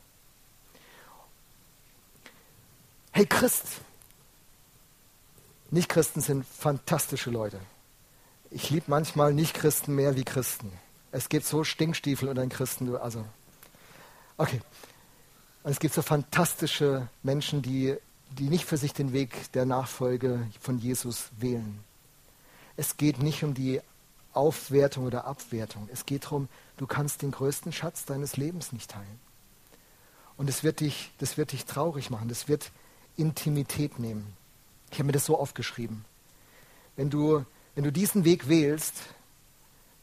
Hey 3.11 3.25
Christ, 3.25 3.65
Nicht-Christen 5.71 6.19
sind 6.19 6.45
fantastische 6.45 7.29
Leute 7.29 7.59
ich 8.55 8.69
liebe 8.69 8.85
manchmal 8.87 9.33
Nicht-Christen 9.33 9.95
mehr 9.95 10.15
wie 10.15 10.23
Christen. 10.23 10.71
Es 11.11 11.27
gibt 11.27 11.45
so 11.45 11.65
Stinkstiefel 11.65 12.29
unter 12.29 12.39
den 12.39 12.49
Christen. 12.49 12.95
Also, 12.95 13.25
okay. 14.37 14.61
Es 15.65 15.79
gibt 15.79 15.93
so 15.93 16.01
fantastische 16.01 17.09
Menschen, 17.21 17.61
die, 17.61 17.97
die 18.29 18.47
nicht 18.47 18.63
für 18.63 18.77
sich 18.77 18.93
den 18.93 19.11
Weg 19.11 19.51
der 19.51 19.65
Nachfolge 19.65 20.47
von 20.61 20.79
Jesus 20.79 21.31
wählen. 21.37 21.83
Es 22.77 22.95
geht 22.95 23.21
nicht 23.21 23.43
um 23.43 23.53
die 23.53 23.81
Aufwertung 24.31 25.05
oder 25.05 25.25
Abwertung. 25.25 25.89
Es 25.91 26.05
geht 26.05 26.23
darum, 26.23 26.47
du 26.77 26.87
kannst 26.87 27.23
den 27.23 27.31
größten 27.31 27.73
Schatz 27.73 28.05
deines 28.05 28.37
Lebens 28.37 28.71
nicht 28.71 28.91
teilen. 28.91 29.19
Und 30.37 30.49
es 30.49 30.63
wird 30.63 30.79
dich, 30.79 31.11
das 31.17 31.35
wird 31.35 31.51
dich 31.51 31.65
traurig 31.65 32.09
machen. 32.09 32.29
Das 32.29 32.47
wird 32.47 32.71
Intimität 33.17 33.99
nehmen. 33.99 34.33
Ich 34.91 34.99
habe 34.99 35.07
mir 35.07 35.11
das 35.11 35.25
so 35.25 35.37
aufgeschrieben. 35.37 36.05
Wenn 36.95 37.09
du 37.09 37.45
wenn 37.75 37.83
du 37.83 37.91
diesen 37.91 38.23
Weg 38.23 38.47
wählst, 38.49 38.95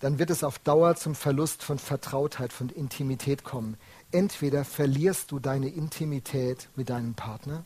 dann 0.00 0.18
wird 0.18 0.30
es 0.30 0.44
auf 0.44 0.58
Dauer 0.58 0.96
zum 0.96 1.14
Verlust 1.14 1.62
von 1.62 1.78
Vertrautheit, 1.78 2.52
von 2.52 2.68
Intimität 2.68 3.44
kommen. 3.44 3.76
Entweder 4.10 4.64
verlierst 4.64 5.30
du 5.30 5.38
deine 5.38 5.68
Intimität 5.68 6.68
mit 6.76 6.90
deinem 6.90 7.14
Partner 7.14 7.64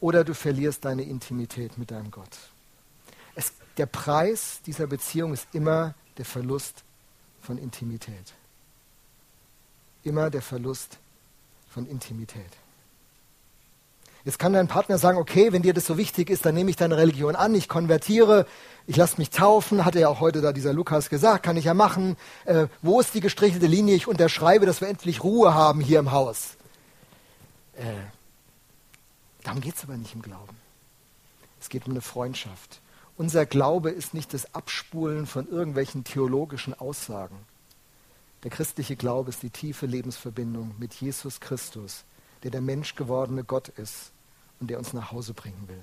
oder 0.00 0.24
du 0.24 0.34
verlierst 0.34 0.84
deine 0.84 1.02
Intimität 1.02 1.78
mit 1.78 1.90
deinem 1.90 2.10
Gott. 2.10 2.36
Es, 3.34 3.52
der 3.76 3.86
Preis 3.86 4.60
dieser 4.66 4.86
Beziehung 4.86 5.32
ist 5.32 5.46
immer 5.52 5.94
der 6.18 6.24
Verlust 6.24 6.82
von 7.40 7.56
Intimität. 7.56 8.34
Immer 10.02 10.30
der 10.30 10.42
Verlust 10.42 10.98
von 11.70 11.86
Intimität. 11.86 12.50
Jetzt 14.28 14.38
kann 14.38 14.52
dein 14.52 14.68
Partner 14.68 14.98
sagen, 14.98 15.16
okay, 15.16 15.54
wenn 15.54 15.62
dir 15.62 15.72
das 15.72 15.86
so 15.86 15.96
wichtig 15.96 16.28
ist, 16.28 16.44
dann 16.44 16.54
nehme 16.54 16.68
ich 16.68 16.76
deine 16.76 16.98
Religion 16.98 17.34
an, 17.34 17.54
ich 17.54 17.66
konvertiere, 17.66 18.44
ich 18.86 18.94
lasse 18.94 19.16
mich 19.16 19.30
taufen, 19.30 19.86
hat 19.86 19.94
ja 19.94 20.10
auch 20.10 20.20
heute 20.20 20.42
da 20.42 20.52
dieser 20.52 20.74
Lukas 20.74 21.08
gesagt, 21.08 21.42
kann 21.42 21.56
ich 21.56 21.64
ja 21.64 21.72
machen. 21.72 22.14
Äh, 22.44 22.66
wo 22.82 23.00
ist 23.00 23.14
die 23.14 23.22
gestrichelte 23.22 23.66
Linie? 23.66 23.94
Ich 23.94 24.06
unterschreibe, 24.06 24.66
dass 24.66 24.82
wir 24.82 24.88
endlich 24.88 25.24
Ruhe 25.24 25.54
haben 25.54 25.80
hier 25.80 25.98
im 25.98 26.12
Haus. 26.12 26.58
Äh, 27.78 27.84
darum 29.44 29.62
geht 29.62 29.76
es 29.76 29.84
aber 29.84 29.96
nicht 29.96 30.14
im 30.14 30.20
Glauben. 30.20 30.58
Es 31.58 31.70
geht 31.70 31.86
um 31.86 31.92
eine 31.92 32.02
Freundschaft. 32.02 32.82
Unser 33.16 33.46
Glaube 33.46 33.88
ist 33.88 34.12
nicht 34.12 34.34
das 34.34 34.54
Abspulen 34.54 35.26
von 35.26 35.48
irgendwelchen 35.48 36.04
theologischen 36.04 36.78
Aussagen. 36.78 37.38
Der 38.44 38.50
christliche 38.50 38.96
Glaube 38.96 39.30
ist 39.30 39.42
die 39.42 39.48
tiefe 39.48 39.86
Lebensverbindung 39.86 40.74
mit 40.78 40.92
Jesus 40.92 41.40
Christus, 41.40 42.04
der 42.42 42.50
der 42.50 42.60
menschgewordene 42.60 43.42
Gott 43.42 43.68
ist 43.70 44.12
und 44.60 44.68
der 44.68 44.78
uns 44.78 44.92
nach 44.92 45.12
Hause 45.12 45.34
bringen 45.34 45.64
will. 45.66 45.82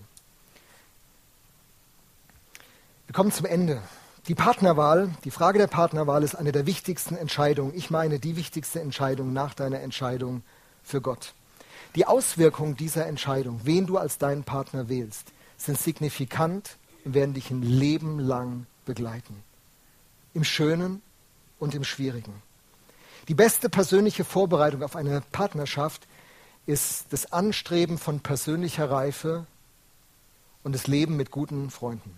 Wir 3.08 3.14
kommen 3.14 3.32
zum 3.32 3.46
Ende. 3.46 3.82
Die 4.28 4.36
Partnerwahl, 4.36 5.10
die 5.24 5.32
Frage 5.32 5.60
der 5.60 5.68
Partnerwahl 5.68 6.24
ist 6.24 6.34
eine 6.34 6.52
der 6.52 6.66
wichtigsten 6.66 7.16
Entscheidungen. 7.16 7.76
Ich 7.76 7.92
meine, 7.92 8.18
die 8.20 8.36
wichtigste 8.36 8.82
Entscheidung 8.82 9.34
nach 9.34 9.54
deiner 9.54 9.82
Entscheidung 9.82 10.42
für 10.84 11.00
Gott. 11.00 11.34
Die 11.96 12.08
Auswirkungen 12.08 12.76
dieser 12.76 13.06
Entscheidung, 13.06 13.62
wen 13.64 13.86
du 13.86 13.98
als 13.98 14.18
deinen 14.18 14.44
Partner 14.44 14.90
wählst, 14.90 15.32
sind 15.58 15.78
signifikant 15.78 16.78
und 17.06 17.14
werden 17.14 17.36
dich 17.36 17.52
ein 17.52 17.62
Leben 17.62 18.20
lang 18.20 18.66
begleiten. 18.86 19.44
Im 20.34 20.44
Schönen 20.44 21.02
und 21.60 21.76
im 21.76 21.84
Schwierigen. 21.84 22.34
Die 23.28 23.36
beste 23.36 23.70
persönliche 23.70 24.24
Vorbereitung 24.26 24.84
auf 24.84 24.96
eine 24.96 25.22
Partnerschaft 25.32 26.08
ist 26.66 27.06
das 27.12 27.32
Anstreben 27.32 27.98
von 27.98 28.20
persönlicher 28.20 28.90
Reife 28.90 29.46
und 30.64 30.74
das 30.74 30.88
Leben 30.88 31.16
mit 31.16 31.32
guten 31.32 31.70
Freunden. 31.70 32.16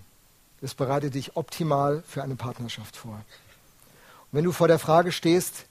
Das 0.61 0.73
bereitet 0.73 1.13
dich 1.15 1.35
optimal 1.35 2.03
für 2.07 2.23
eine 2.23 2.35
Partnerschaft 2.35 2.95
vor. 2.95 3.15
Und 3.15 3.23
wenn 4.31 4.45
du 4.45 4.51
vor 4.51 4.67
der 4.67 4.79
Frage 4.79 5.11
stehst, 5.11 5.65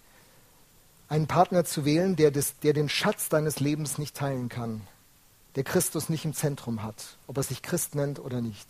einen 1.09 1.27
Partner 1.27 1.65
zu 1.65 1.85
wählen, 1.85 2.17
der, 2.17 2.31
das, 2.31 2.59
der 2.61 2.73
den 2.73 2.89
Schatz 2.89 3.29
deines 3.29 3.61
Lebens 3.61 3.99
nicht 3.99 4.17
teilen 4.17 4.49
kann, 4.49 4.83
der 5.55 5.65
Christus 5.65 6.09
nicht 6.09 6.25
im 6.25 6.35
Zentrum 6.35 6.83
hat, 6.83 7.17
ob 7.27 7.37
er 7.39 7.43
sich 7.43 7.63
Christ 7.63 7.95
nennt 7.95 8.19
oder 8.19 8.41
nicht, 8.41 8.67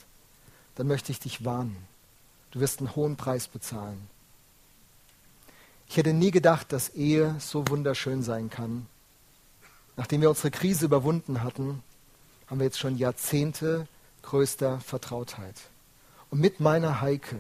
dann 0.76 0.86
möchte 0.86 1.10
ich 1.10 1.18
dich 1.18 1.44
warnen. 1.44 1.76
Du 2.52 2.60
wirst 2.60 2.78
einen 2.78 2.94
hohen 2.94 3.16
Preis 3.16 3.48
bezahlen. 3.48 4.08
Ich 5.88 5.96
hätte 5.96 6.12
nie 6.12 6.30
gedacht, 6.30 6.72
dass 6.72 6.90
Ehe 6.90 7.36
so 7.38 7.68
wunderschön 7.68 8.22
sein 8.22 8.50
kann, 8.50 8.86
Nachdem 9.96 10.20
wir 10.20 10.28
unsere 10.28 10.50
Krise 10.50 10.84
überwunden 10.84 11.42
hatten, 11.42 11.82
haben 12.46 12.60
wir 12.60 12.66
jetzt 12.66 12.78
schon 12.78 12.96
Jahrzehnte 12.96 13.88
größter 14.22 14.80
Vertrautheit. 14.80 15.54
Und 16.30 16.40
mit 16.40 16.60
meiner 16.60 17.00
Heike 17.00 17.36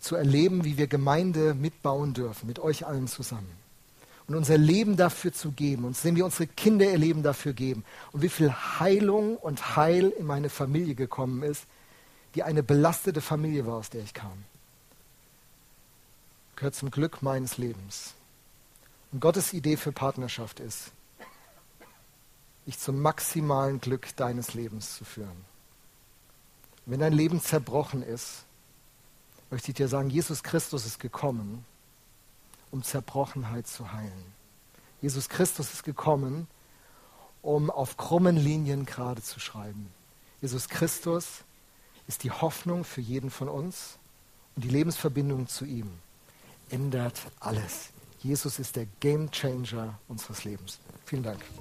zu 0.00 0.14
erleben, 0.14 0.64
wie 0.64 0.78
wir 0.78 0.86
Gemeinde 0.86 1.54
mitbauen 1.54 2.14
dürfen, 2.14 2.46
mit 2.46 2.58
euch 2.58 2.86
allen 2.86 3.08
zusammen. 3.08 3.50
Und 4.28 4.34
unser 4.34 4.58
Leben 4.58 4.96
dafür 4.96 5.32
zu 5.32 5.52
geben, 5.52 5.84
und 5.84 5.96
sehen 5.96 6.14
wir 6.14 6.24
unsere 6.24 6.46
Kinder 6.46 6.84
ihr 6.84 6.98
Leben 6.98 7.22
dafür 7.22 7.54
geben. 7.54 7.84
Und 8.12 8.22
wie 8.22 8.28
viel 8.28 8.52
Heilung 8.52 9.36
und 9.36 9.76
Heil 9.76 10.10
in 10.10 10.26
meine 10.26 10.50
Familie 10.50 10.94
gekommen 10.94 11.42
ist, 11.42 11.64
die 12.34 12.42
eine 12.42 12.62
belastete 12.62 13.22
Familie 13.22 13.66
war, 13.66 13.76
aus 13.76 13.88
der 13.90 14.02
ich 14.02 14.12
kam. 14.12 14.44
Gehört 16.56 16.74
zum 16.74 16.90
Glück 16.90 17.22
meines 17.22 17.56
Lebens. 17.56 18.14
Und 19.12 19.20
Gottes 19.20 19.54
Idee 19.54 19.76
für 19.78 19.92
Partnerschaft 19.92 20.60
ist, 20.60 20.92
dich 22.68 22.78
zum 22.78 23.00
maximalen 23.00 23.80
Glück 23.80 24.14
deines 24.16 24.52
Lebens 24.52 24.94
zu 24.94 25.04
führen. 25.04 25.44
Wenn 26.84 27.00
dein 27.00 27.14
Leben 27.14 27.40
zerbrochen 27.40 28.02
ist, 28.02 28.44
möchte 29.50 29.70
ich 29.70 29.76
dir 29.76 29.88
sagen, 29.88 30.10
Jesus 30.10 30.42
Christus 30.42 30.84
ist 30.84 31.00
gekommen, 31.00 31.64
um 32.70 32.82
Zerbrochenheit 32.82 33.66
zu 33.66 33.92
heilen. 33.92 34.32
Jesus 35.00 35.30
Christus 35.30 35.72
ist 35.72 35.82
gekommen, 35.82 36.46
um 37.40 37.70
auf 37.70 37.96
krummen 37.96 38.36
Linien 38.36 38.84
gerade 38.84 39.22
zu 39.22 39.40
schreiben. 39.40 39.90
Jesus 40.42 40.68
Christus 40.68 41.44
ist 42.06 42.22
die 42.22 42.30
Hoffnung 42.30 42.84
für 42.84 43.00
jeden 43.00 43.30
von 43.30 43.48
uns 43.48 43.98
und 44.56 44.64
die 44.64 44.70
Lebensverbindung 44.70 45.48
zu 45.48 45.64
ihm 45.64 45.90
ändert 46.68 47.18
alles. 47.40 47.88
Jesus 48.20 48.58
ist 48.58 48.76
der 48.76 48.86
Game 49.00 49.30
Changer 49.30 49.98
unseres 50.08 50.44
Lebens. 50.44 50.78
Vielen 51.06 51.22
Dank. 51.22 51.40